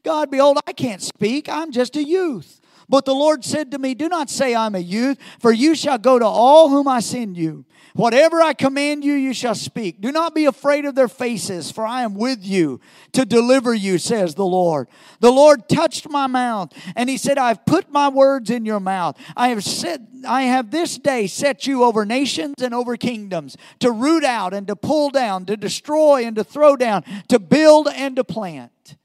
God, 0.05 0.31
behold, 0.31 0.59
I 0.67 0.73
can't 0.73 1.03
speak. 1.03 1.49
I'm 1.49 1.73
just 1.73 1.97
a 1.97 2.05
youth. 2.05 2.61
But 2.89 3.05
the 3.05 3.15
Lord 3.15 3.45
said 3.45 3.71
to 3.71 3.79
me, 3.79 3.95
Do 3.95 4.09
not 4.09 4.31
say 4.31 4.55
I'm 4.55 4.75
a 4.75 4.81
youth, 4.81 5.19
for 5.39 5.53
you 5.53 5.75
shall 5.75 5.99
go 5.99 6.19
to 6.19 6.27
all 6.27 6.69
whom 6.69 6.89
I 6.89 7.01
send 7.01 7.37
you. 7.37 7.65
Whatever 7.95 8.43
I 8.43 8.55
command 8.55 9.05
you, 9.05 9.13
you 9.13 9.33
shall 9.33 9.55
speak. 9.55 10.01
Do 10.01 10.11
not 10.11 10.35
be 10.35 10.47
afraid 10.47 10.85
of 10.85 10.97
their 10.97 11.07
faces, 11.07 11.71
for 11.71 11.87
I 11.87 12.03
am 12.03 12.15
with 12.15 12.45
you 12.45 12.81
to 13.13 13.25
deliver 13.25 13.73
you, 13.73 13.99
says 13.99 14.35
the 14.35 14.45
Lord. 14.45 14.89
The 15.21 15.31
Lord 15.31 15.69
touched 15.69 16.09
my 16.09 16.27
mouth, 16.27 16.73
and 16.97 17.09
he 17.09 17.17
said, 17.17 17.39
I've 17.39 17.65
put 17.65 17.93
my 17.93 18.09
words 18.09 18.51
in 18.51 18.67
your 18.67 18.81
mouth. 18.81 19.17
I 19.37 19.51
have 19.51 19.63
said, 19.63 20.09
I 20.27 20.43
have 20.43 20.73
this 20.73 20.99
day 20.99 21.29
set 21.29 21.69
you 21.69 21.85
over 21.85 22.05
nations 22.05 22.57
and 22.61 22.75
over 22.75 22.97
kingdoms, 22.97 23.57
to 23.79 23.93
root 23.93 24.25
out 24.25 24.55
and 24.55 24.67
to 24.67 24.75
pull 24.75 25.11
down, 25.11 25.45
to 25.47 25.57
destroy 25.57 26.25
and 26.25 26.35
to 26.35 26.43
throw 26.43 26.75
down, 26.75 27.05
to 27.29 27.39
build 27.39 27.87
and 27.89 28.17
to 28.17 28.25
plant. 28.25 28.97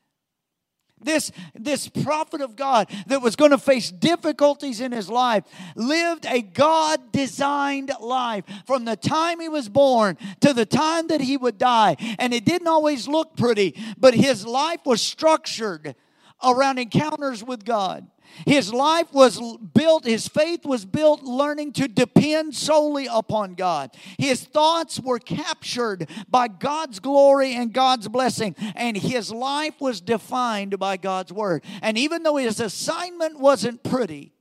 This, 1.01 1.31
this 1.53 1.87
prophet 1.87 2.41
of 2.41 2.55
God 2.55 2.89
that 3.07 3.21
was 3.21 3.35
going 3.35 3.51
to 3.51 3.57
face 3.57 3.91
difficulties 3.91 4.81
in 4.81 4.91
his 4.91 5.09
life 5.09 5.43
lived 5.75 6.25
a 6.25 6.41
God 6.41 7.11
designed 7.11 7.91
life 8.01 8.43
from 8.65 8.85
the 8.85 8.95
time 8.95 9.39
he 9.39 9.49
was 9.49 9.69
born 9.69 10.17
to 10.41 10.53
the 10.53 10.65
time 10.65 11.07
that 11.07 11.21
he 11.21 11.37
would 11.37 11.57
die. 11.57 11.95
And 12.17 12.33
it 12.33 12.45
didn't 12.45 12.67
always 12.67 13.07
look 13.07 13.37
pretty, 13.37 13.75
but 13.97 14.13
his 14.13 14.45
life 14.45 14.81
was 14.85 15.01
structured 15.01 15.95
around 16.43 16.79
encounters 16.79 17.43
with 17.43 17.65
God. 17.65 18.07
His 18.45 18.73
life 18.73 19.11
was 19.13 19.39
built, 19.57 20.05
his 20.05 20.27
faith 20.27 20.65
was 20.65 20.85
built 20.85 21.23
learning 21.23 21.73
to 21.73 21.87
depend 21.87 22.55
solely 22.55 23.07
upon 23.11 23.55
God. 23.55 23.91
His 24.17 24.43
thoughts 24.43 24.99
were 24.99 25.19
captured 25.19 26.09
by 26.29 26.47
God's 26.47 26.99
glory 26.99 27.53
and 27.53 27.73
God's 27.73 28.07
blessing, 28.07 28.55
and 28.75 28.95
his 28.97 29.31
life 29.31 29.79
was 29.79 30.01
defined 30.01 30.79
by 30.79 30.97
God's 30.97 31.33
word. 31.33 31.63
And 31.81 31.97
even 31.97 32.23
though 32.23 32.37
his 32.37 32.59
assignment 32.59 33.39
wasn't 33.39 33.83
pretty, 33.83 34.33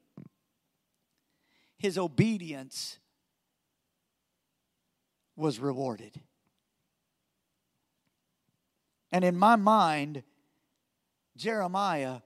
his 1.79 1.97
obedience 1.99 2.99
was 5.37 5.61
rewarded. 5.61 6.21
And 9.13 9.25
in 9.25 9.37
my 9.37 9.57
mind, 9.57 10.23
Jeremiah 11.37 12.21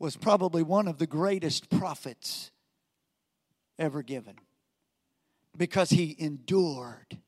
was 0.00 0.16
probably 0.16 0.62
one 0.62 0.88
of 0.88 0.98
the 0.98 1.06
greatest 1.06 1.68
prophets 1.68 2.50
ever 3.78 4.02
given 4.02 4.34
because 5.56 5.90
he 5.90 6.16
endured 6.18 7.18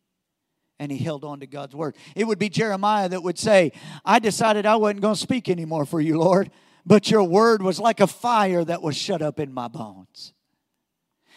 and 0.81 0.91
he 0.91 0.99
held 0.99 1.23
on 1.23 1.41
to 1.41 1.47
God's 1.47 1.77
word. 1.77 1.95
It 2.16 2.27
would 2.27 2.39
be 2.39 2.49
Jeremiah 2.49 3.09
that 3.11 3.23
would 3.23 3.39
say, 3.39 3.73
I 4.05 4.18
decided 4.18 4.66
I 4.66 4.77
wasn't 4.77 5.03
going 5.03 5.14
to 5.14 5.20
speak 5.20 5.49
anymore 5.49 5.85
for 5.85 6.01
you, 6.01 6.18
Lord, 6.18 6.51
but 6.85 7.11
your 7.11 7.25
word 7.25 7.62
was 7.62 7.79
like 7.79 8.01
a 8.01 8.07
fire 8.07 8.64
that 8.64 8.83
was 8.83 8.97
shut 8.97 9.20
up 9.23 9.39
in 9.39 9.53
my 9.53 9.68
bones. 9.68 10.33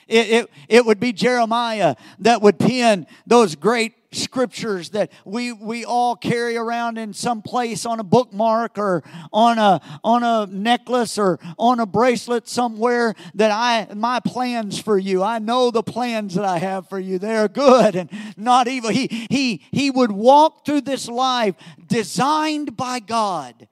It, 0.07 0.29
it, 0.29 0.49
it 0.69 0.85
would 0.85 0.99
be 0.99 1.11
Jeremiah 1.11 1.95
that 2.19 2.41
would 2.41 2.59
pen 2.59 3.07
those 3.27 3.55
great 3.55 4.04
scriptures 4.15 4.89
that 4.91 5.11
we, 5.23 5.51
we 5.51 5.85
all 5.85 6.15
carry 6.15 6.57
around 6.57 6.97
in 6.97 7.13
some 7.13 7.41
place 7.41 7.85
on 7.85 7.99
a 7.99 8.03
bookmark 8.03 8.77
or 8.77 9.03
on 9.31 9.59
a, 9.59 9.81
on 10.03 10.23
a 10.23 10.45
necklace 10.51 11.17
or 11.17 11.39
on 11.57 11.79
a 11.79 11.85
bracelet 11.85 12.47
somewhere 12.47 13.13
that 13.35 13.51
I, 13.51 13.93
my 13.93 14.19
plans 14.19 14.79
for 14.79 14.97
you, 14.97 15.23
I 15.23 15.39
know 15.39 15.71
the 15.71 15.83
plans 15.83 16.35
that 16.35 16.45
I 16.45 16.57
have 16.57 16.89
for 16.89 16.99
you. 16.99 17.19
They're 17.19 17.47
good 17.47 17.95
and 17.95 18.09
not 18.37 18.67
evil. 18.67 18.89
He, 18.89 19.27
he, 19.29 19.63
he 19.71 19.91
would 19.91 20.11
walk 20.11 20.65
through 20.65 20.81
this 20.81 21.07
life 21.07 21.55
designed 21.87 22.75
by 22.75 22.99
God. 22.99 23.67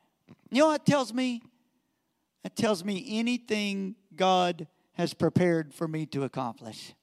You 0.52 0.62
know 0.62 0.68
what 0.68 0.86
tells 0.86 1.14
me? 1.14 1.42
It 2.44 2.56
tells 2.56 2.84
me 2.84 3.06
anything 3.08 3.96
God 4.16 4.68
has 4.94 5.14
prepared 5.14 5.74
for 5.74 5.88
me 5.88 6.06
to 6.08 6.24
accomplish. 6.24 6.94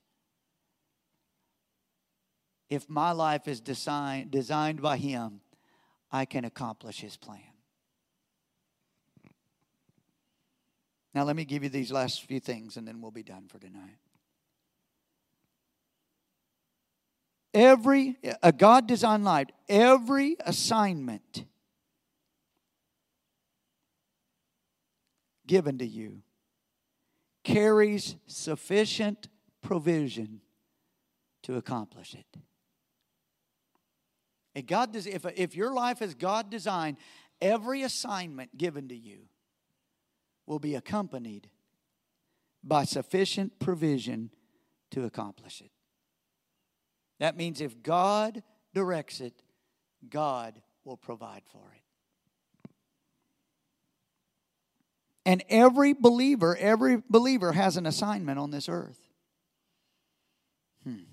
If 2.70 2.88
my 2.88 3.10
life 3.10 3.48
is 3.48 3.60
designed, 3.60 4.30
designed 4.30 4.80
by 4.80 4.96
Him, 4.96 5.40
I 6.10 6.24
can 6.24 6.44
accomplish 6.44 7.00
His 7.00 7.16
plan. 7.16 7.42
Now, 11.12 11.24
let 11.24 11.34
me 11.34 11.44
give 11.44 11.64
you 11.64 11.68
these 11.68 11.90
last 11.90 12.22
few 12.22 12.38
things 12.38 12.76
and 12.76 12.86
then 12.86 13.00
we'll 13.00 13.10
be 13.10 13.24
done 13.24 13.48
for 13.48 13.58
tonight. 13.58 13.98
Every, 17.52 18.16
a 18.44 18.52
God 18.52 18.86
designed 18.86 19.24
life, 19.24 19.48
every 19.68 20.36
assignment 20.38 21.44
given 25.48 25.78
to 25.78 25.86
you 25.86 26.22
carries 27.42 28.14
sufficient 28.28 29.26
provision 29.62 30.42
to 31.42 31.56
accomplish 31.56 32.14
it. 32.14 32.26
And 34.54 34.66
God 34.66 34.92
does, 34.92 35.06
if, 35.06 35.24
if 35.36 35.54
your 35.54 35.72
life 35.72 36.02
is 36.02 36.14
God 36.14 36.50
designed, 36.50 36.96
every 37.40 37.82
assignment 37.82 38.56
given 38.56 38.88
to 38.88 38.96
you 38.96 39.28
will 40.46 40.58
be 40.58 40.74
accompanied 40.74 41.48
by 42.62 42.84
sufficient 42.84 43.58
provision 43.58 44.30
to 44.90 45.04
accomplish 45.04 45.60
it. 45.60 45.70
That 47.20 47.36
means 47.36 47.60
if 47.60 47.82
God 47.82 48.42
directs 48.74 49.20
it, 49.20 49.42
God 50.08 50.60
will 50.84 50.96
provide 50.96 51.42
for 51.52 51.72
it. 51.74 51.82
And 55.26 55.44
every 55.48 55.92
believer, 55.92 56.56
every 56.56 57.02
believer 57.08 57.52
has 57.52 57.76
an 57.76 57.86
assignment 57.86 58.38
on 58.38 58.50
this 58.50 58.68
earth. 58.68 58.98
Hmm. 60.82 61.09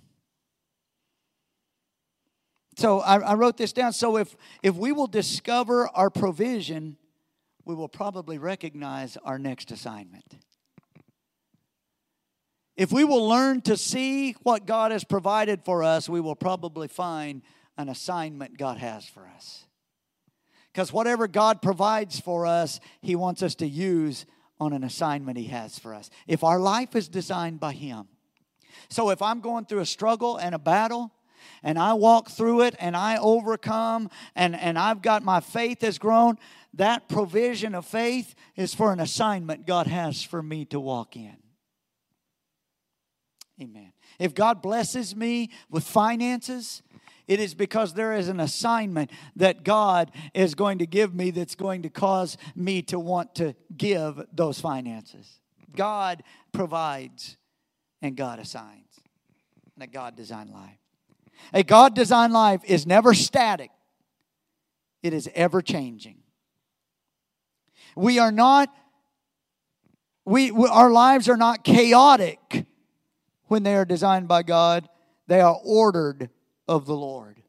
So 2.78 3.00
I, 3.00 3.18
I 3.18 3.34
wrote 3.34 3.58
this 3.58 3.74
down. 3.74 3.92
So 3.92 4.18
if 4.18 4.36
if 4.62 4.76
we 4.76 4.92
will 4.92 5.08
discover 5.08 5.90
our 5.96 6.12
provision, 6.12 6.96
we 7.66 7.74
will 7.74 7.90
probably 7.90 8.38
recognize 8.38 9.18
our 9.18 9.40
next 9.40 9.72
assignment. 9.72 10.38
If 12.76 12.92
we 12.92 13.04
will 13.04 13.28
learn 13.28 13.62
to 13.62 13.76
see 13.76 14.34
what 14.44 14.68
God 14.68 14.92
has 14.92 15.04
provided 15.04 15.66
for 15.66 15.84
us, 15.84 16.08
we 16.08 16.22
will 16.22 16.36
probably 16.36 16.88
find 16.88 17.42
an 17.80 17.90
assignment 17.90 18.60
God 18.60 18.78
has 18.78 19.08
for 19.08 19.28
us. 19.28 19.66
Because 20.72 20.94
whatever 20.94 21.28
God 21.28 21.64
provides 21.64 22.20
for 22.20 22.46
us, 22.46 22.80
He 23.02 23.16
wants 23.16 23.42
us 23.42 23.56
to 23.56 23.68
use 23.68 24.28
on 24.60 24.74
an 24.74 24.84
assignment 24.84 25.40
He 25.40 25.46
has 25.46 25.80
for 25.80 25.96
us. 25.96 26.12
If 26.28 26.44
our 26.44 26.60
life 26.60 26.96
is 26.96 27.10
designed 27.10 27.60
by 27.60 27.74
Him. 27.74 28.08
So 28.88 29.10
if 29.10 29.24
I'm 29.24 29.40
going 29.40 29.66
through 29.66 29.80
a 29.80 29.88
struggle 29.88 30.38
and 30.38 30.54
a 30.54 30.60
battle, 30.60 31.12
and 31.64 31.78
I 31.78 31.94
walk 31.94 32.30
through 32.30 32.62
it 32.62 32.76
and 32.80 32.96
I 32.96 33.18
overcome 33.18 34.10
and, 34.36 34.56
and 34.56 34.78
I've 34.78 35.02
got 35.02 35.24
my 35.24 35.40
faith 35.40 35.82
has 35.82 35.98
grown, 35.98 36.38
that 36.74 37.08
provision 37.10 37.76
of 37.76 37.86
faith 37.86 38.36
is 38.56 38.74
for 38.74 38.92
an 38.92 39.00
assignment 39.00 39.66
God 39.66 39.88
has 39.88 40.24
for 40.24 40.44
me 40.44 40.66
to 40.66 40.80
walk 40.80 41.16
in. 41.16 41.38
Amen. 43.62 43.92
If 44.20 44.36
God 44.36 44.62
blesses 44.62 45.16
me 45.16 45.50
with 45.70 45.84
finances, 45.84 46.84
It 47.28 47.42
is 47.42 47.54
because 47.54 47.94
there 47.94 48.14
is 48.14 48.30
an 48.30 48.40
assignment 48.40 49.12
that 49.36 49.64
God 49.64 50.12
is 50.34 50.56
going 50.56 50.80
to 50.80 50.88
give 50.88 51.14
me 51.14 51.32
that's 51.32 51.56
going 51.56 51.82
to 51.82 51.90
cause 51.90 52.38
me 52.56 52.82
to 52.84 52.98
want 52.98 53.36
to 53.36 53.54
give 53.76 54.22
those 54.32 54.60
finances. 54.62 55.40
God 55.76 56.24
provides 56.54 57.38
and 58.02 58.16
God 58.16 58.40
assigns. 58.40 58.86
And 59.76 59.84
a 59.84 59.88
God 59.88 60.16
designed 60.16 60.50
life. 60.52 60.80
A 61.54 61.64
God 61.64 61.96
designed 61.96 62.34
life 62.34 62.62
is 62.66 62.86
never 62.86 63.14
static, 63.14 63.72
it 65.02 65.14
is 65.14 65.30
ever 65.34 65.62
changing. 65.62 66.18
We 67.96 68.20
are 68.20 68.32
not, 68.32 68.70
we, 70.26 70.52
we, 70.52 70.68
our 70.68 70.92
lives 70.92 71.28
are 71.30 71.38
not 71.38 71.64
chaotic 71.64 72.66
when 73.48 73.64
they 73.64 73.76
are 73.76 73.86
designed 73.86 74.28
by 74.28 74.44
God, 74.44 74.88
they 75.28 75.42
are 75.42 75.58
ordered 75.64 76.30
of 76.68 76.86
the 76.86 76.96
Lord. 76.96 77.42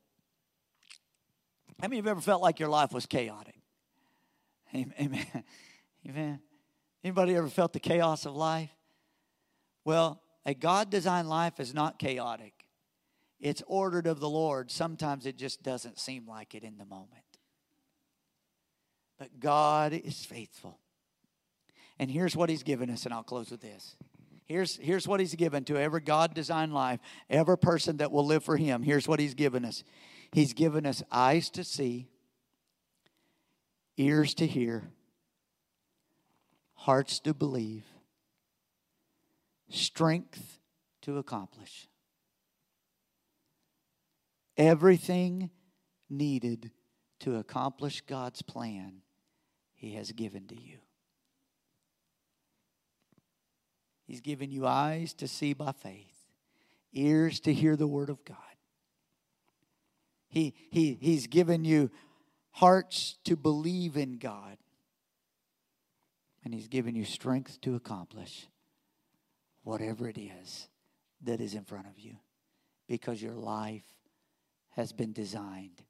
How 1.80 1.88
many 1.88 1.98
of 1.98 2.06
you 2.06 2.10
ever 2.10 2.20
felt 2.20 2.42
like 2.42 2.58
your 2.58 2.68
life 2.68 2.92
was 2.92 3.06
chaotic? 3.06 3.54
Amen. 4.74 5.42
Amen. 6.08 6.40
Anybody 7.04 7.36
ever 7.36 7.48
felt 7.48 7.72
the 7.72 7.80
chaos 7.80 8.26
of 8.26 8.34
life? 8.34 8.70
Well, 9.84 10.20
a 10.44 10.54
God 10.54 10.90
designed 10.90 11.28
life 11.28 11.60
is 11.60 11.72
not 11.72 11.98
chaotic. 11.98 12.57
It's 13.40 13.62
ordered 13.66 14.06
of 14.06 14.20
the 14.20 14.28
Lord. 14.28 14.70
Sometimes 14.70 15.26
it 15.26 15.36
just 15.36 15.62
doesn't 15.62 15.98
seem 15.98 16.26
like 16.26 16.54
it 16.54 16.64
in 16.64 16.76
the 16.76 16.84
moment. 16.84 17.22
But 19.18 19.40
God 19.40 19.92
is 19.92 20.24
faithful. 20.24 20.78
And 21.98 22.10
here's 22.10 22.36
what 22.36 22.48
He's 22.48 22.62
given 22.62 22.90
us, 22.90 23.04
and 23.04 23.14
I'll 23.14 23.22
close 23.22 23.50
with 23.50 23.60
this. 23.60 23.96
Here's, 24.44 24.76
here's 24.76 25.06
what 25.06 25.20
He's 25.20 25.34
given 25.34 25.64
to 25.64 25.76
every 25.76 26.00
God 26.00 26.34
designed 26.34 26.72
life, 26.72 27.00
every 27.28 27.58
person 27.58 27.98
that 27.98 28.10
will 28.10 28.24
live 28.24 28.44
for 28.44 28.56
Him. 28.56 28.82
Here's 28.82 29.06
what 29.06 29.20
He's 29.20 29.34
given 29.34 29.64
us 29.64 29.84
He's 30.32 30.52
given 30.52 30.84
us 30.84 31.02
eyes 31.10 31.48
to 31.50 31.64
see, 31.64 32.08
ears 33.96 34.34
to 34.34 34.46
hear, 34.46 34.90
hearts 36.74 37.18
to 37.20 37.34
believe, 37.34 37.84
strength 39.70 40.58
to 41.02 41.18
accomplish. 41.18 41.88
Everything 44.58 45.50
needed 46.10 46.72
to 47.20 47.36
accomplish 47.36 48.02
God's 48.02 48.42
plan, 48.42 49.02
He 49.74 49.94
has 49.94 50.12
given 50.12 50.46
to 50.48 50.60
you. 50.60 50.78
He's 54.04 54.20
given 54.20 54.50
you 54.50 54.66
eyes 54.66 55.14
to 55.14 55.28
see 55.28 55.52
by 55.52 55.72
faith, 55.72 56.26
ears 56.92 57.40
to 57.40 57.52
hear 57.54 57.76
the 57.76 57.86
word 57.86 58.10
of 58.10 58.24
God. 58.24 58.36
He, 60.28 60.54
he, 60.70 60.98
he's 61.00 61.26
given 61.26 61.64
you 61.64 61.90
hearts 62.50 63.18
to 63.24 63.36
believe 63.36 63.96
in 63.96 64.18
God. 64.18 64.58
And 66.44 66.54
He's 66.54 66.68
given 66.68 66.94
you 66.94 67.04
strength 67.04 67.60
to 67.62 67.74
accomplish 67.74 68.48
whatever 69.62 70.08
it 70.08 70.18
is 70.18 70.68
that 71.22 71.40
is 71.40 71.54
in 71.54 71.64
front 71.64 71.86
of 71.86 71.98
you 71.98 72.16
because 72.88 73.20
your 73.20 73.34
life 73.34 73.84
has 74.78 74.92
been 74.92 75.12
designed 75.12 75.82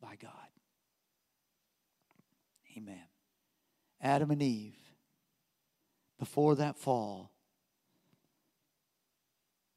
by 0.00 0.14
God. 0.14 0.30
Amen. 2.76 3.02
Adam 4.00 4.30
and 4.30 4.40
Eve, 4.40 4.78
before 6.16 6.54
that 6.54 6.78
fall, 6.78 7.32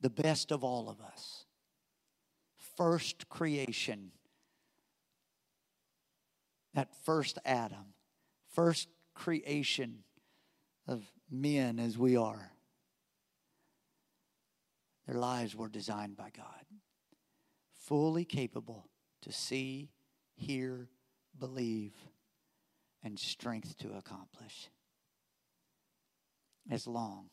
the 0.01 0.11
best 0.11 0.51
of 0.51 0.63
all 0.63 0.87
of 0.87 1.01
us. 1.01 1.45
First 2.77 3.27
creation. 3.27 4.11
That 6.75 6.93
first 7.05 7.39
Adam. 7.43 7.95
First 8.53 8.87
creation 9.15 10.03
of 10.87 11.11
men 11.31 11.79
as 11.79 11.97
we 11.97 12.17
are. 12.17 12.51
Their 15.07 15.17
lives 15.17 15.55
were 15.55 15.69
designed 15.69 16.15
by 16.15 16.29
God. 16.37 16.65
Fully 17.93 18.25
capable 18.25 18.89
to 19.21 19.31
see, 19.31 19.91
hear, 20.33 20.89
believe, 21.39 21.93
and 23.03 23.19
strength 23.19 23.77
to 23.77 23.93
accomplish. 23.95 24.71
As 26.71 26.87
long 26.87 27.29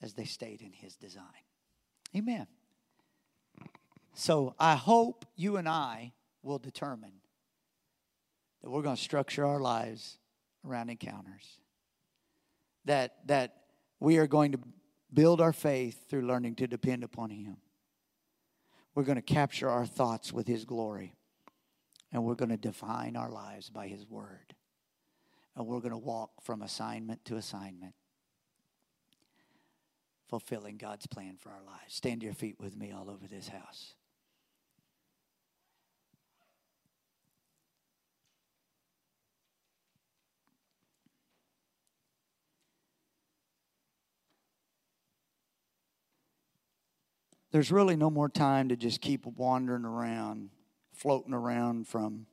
as 0.00 0.14
they 0.14 0.26
stayed 0.26 0.62
in 0.62 0.70
His 0.70 0.94
design. 0.94 1.24
Amen. 2.14 2.46
So 4.14 4.54
I 4.60 4.76
hope 4.76 5.26
you 5.34 5.56
and 5.56 5.68
I 5.68 6.12
will 6.44 6.60
determine 6.60 7.14
that 8.62 8.70
we're 8.70 8.82
going 8.82 8.94
to 8.94 9.02
structure 9.02 9.44
our 9.44 9.58
lives 9.58 10.18
around 10.64 10.88
encounters. 10.88 11.58
That 12.84 13.26
that 13.26 13.56
we 13.98 14.18
are 14.18 14.28
going 14.28 14.52
to 14.52 14.60
build 15.12 15.40
our 15.40 15.52
faith 15.52 16.08
through 16.08 16.28
learning 16.28 16.54
to 16.56 16.68
depend 16.68 17.02
upon 17.02 17.30
him. 17.30 17.56
We're 18.94 19.04
going 19.04 19.16
to 19.16 19.22
capture 19.22 19.68
our 19.68 19.86
thoughts 19.86 20.32
with 20.32 20.46
his 20.46 20.64
glory. 20.64 21.14
And 22.12 22.24
we're 22.24 22.36
going 22.36 22.50
to 22.50 22.56
define 22.56 23.16
our 23.16 23.30
lives 23.30 23.70
by 23.70 23.88
his 23.88 24.06
word. 24.06 24.54
And 25.56 25.66
we're 25.66 25.80
going 25.80 25.90
to 25.90 25.98
walk 25.98 26.30
from 26.42 26.62
assignment 26.62 27.24
to 27.24 27.36
assignment 27.36 27.94
fulfilling 30.28 30.76
God's 30.76 31.06
plan 31.06 31.36
for 31.38 31.50
our 31.50 31.62
lives. 31.64 31.94
Stand 31.94 32.20
to 32.20 32.24
your 32.24 32.34
feet 32.34 32.56
with 32.58 32.76
me 32.76 32.92
all 32.92 33.10
over 33.10 33.26
this 33.28 33.48
house. 33.48 33.94
There's 47.54 47.70
really 47.70 47.94
no 47.94 48.10
more 48.10 48.28
time 48.28 48.70
to 48.70 48.76
just 48.76 49.00
keep 49.00 49.24
wandering 49.26 49.84
around, 49.84 50.50
floating 50.92 51.32
around 51.32 51.86
from 51.86 52.26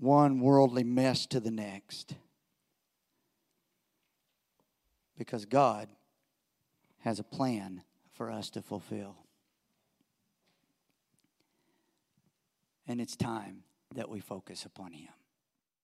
one 0.00 0.40
worldly 0.40 0.82
mess 0.82 1.26
to 1.26 1.38
the 1.38 1.52
next 1.52 2.16
because 5.16 5.44
God 5.44 5.86
has 6.98 7.20
a 7.20 7.24
plan 7.24 7.84
for 8.12 8.28
us 8.28 8.50
to 8.50 8.60
fulfill. 8.60 9.14
And 12.88 13.00
it's 13.00 13.14
time 13.14 13.62
that 13.94 14.08
we 14.08 14.18
focus 14.18 14.64
upon 14.64 14.90
Him. 14.90 15.12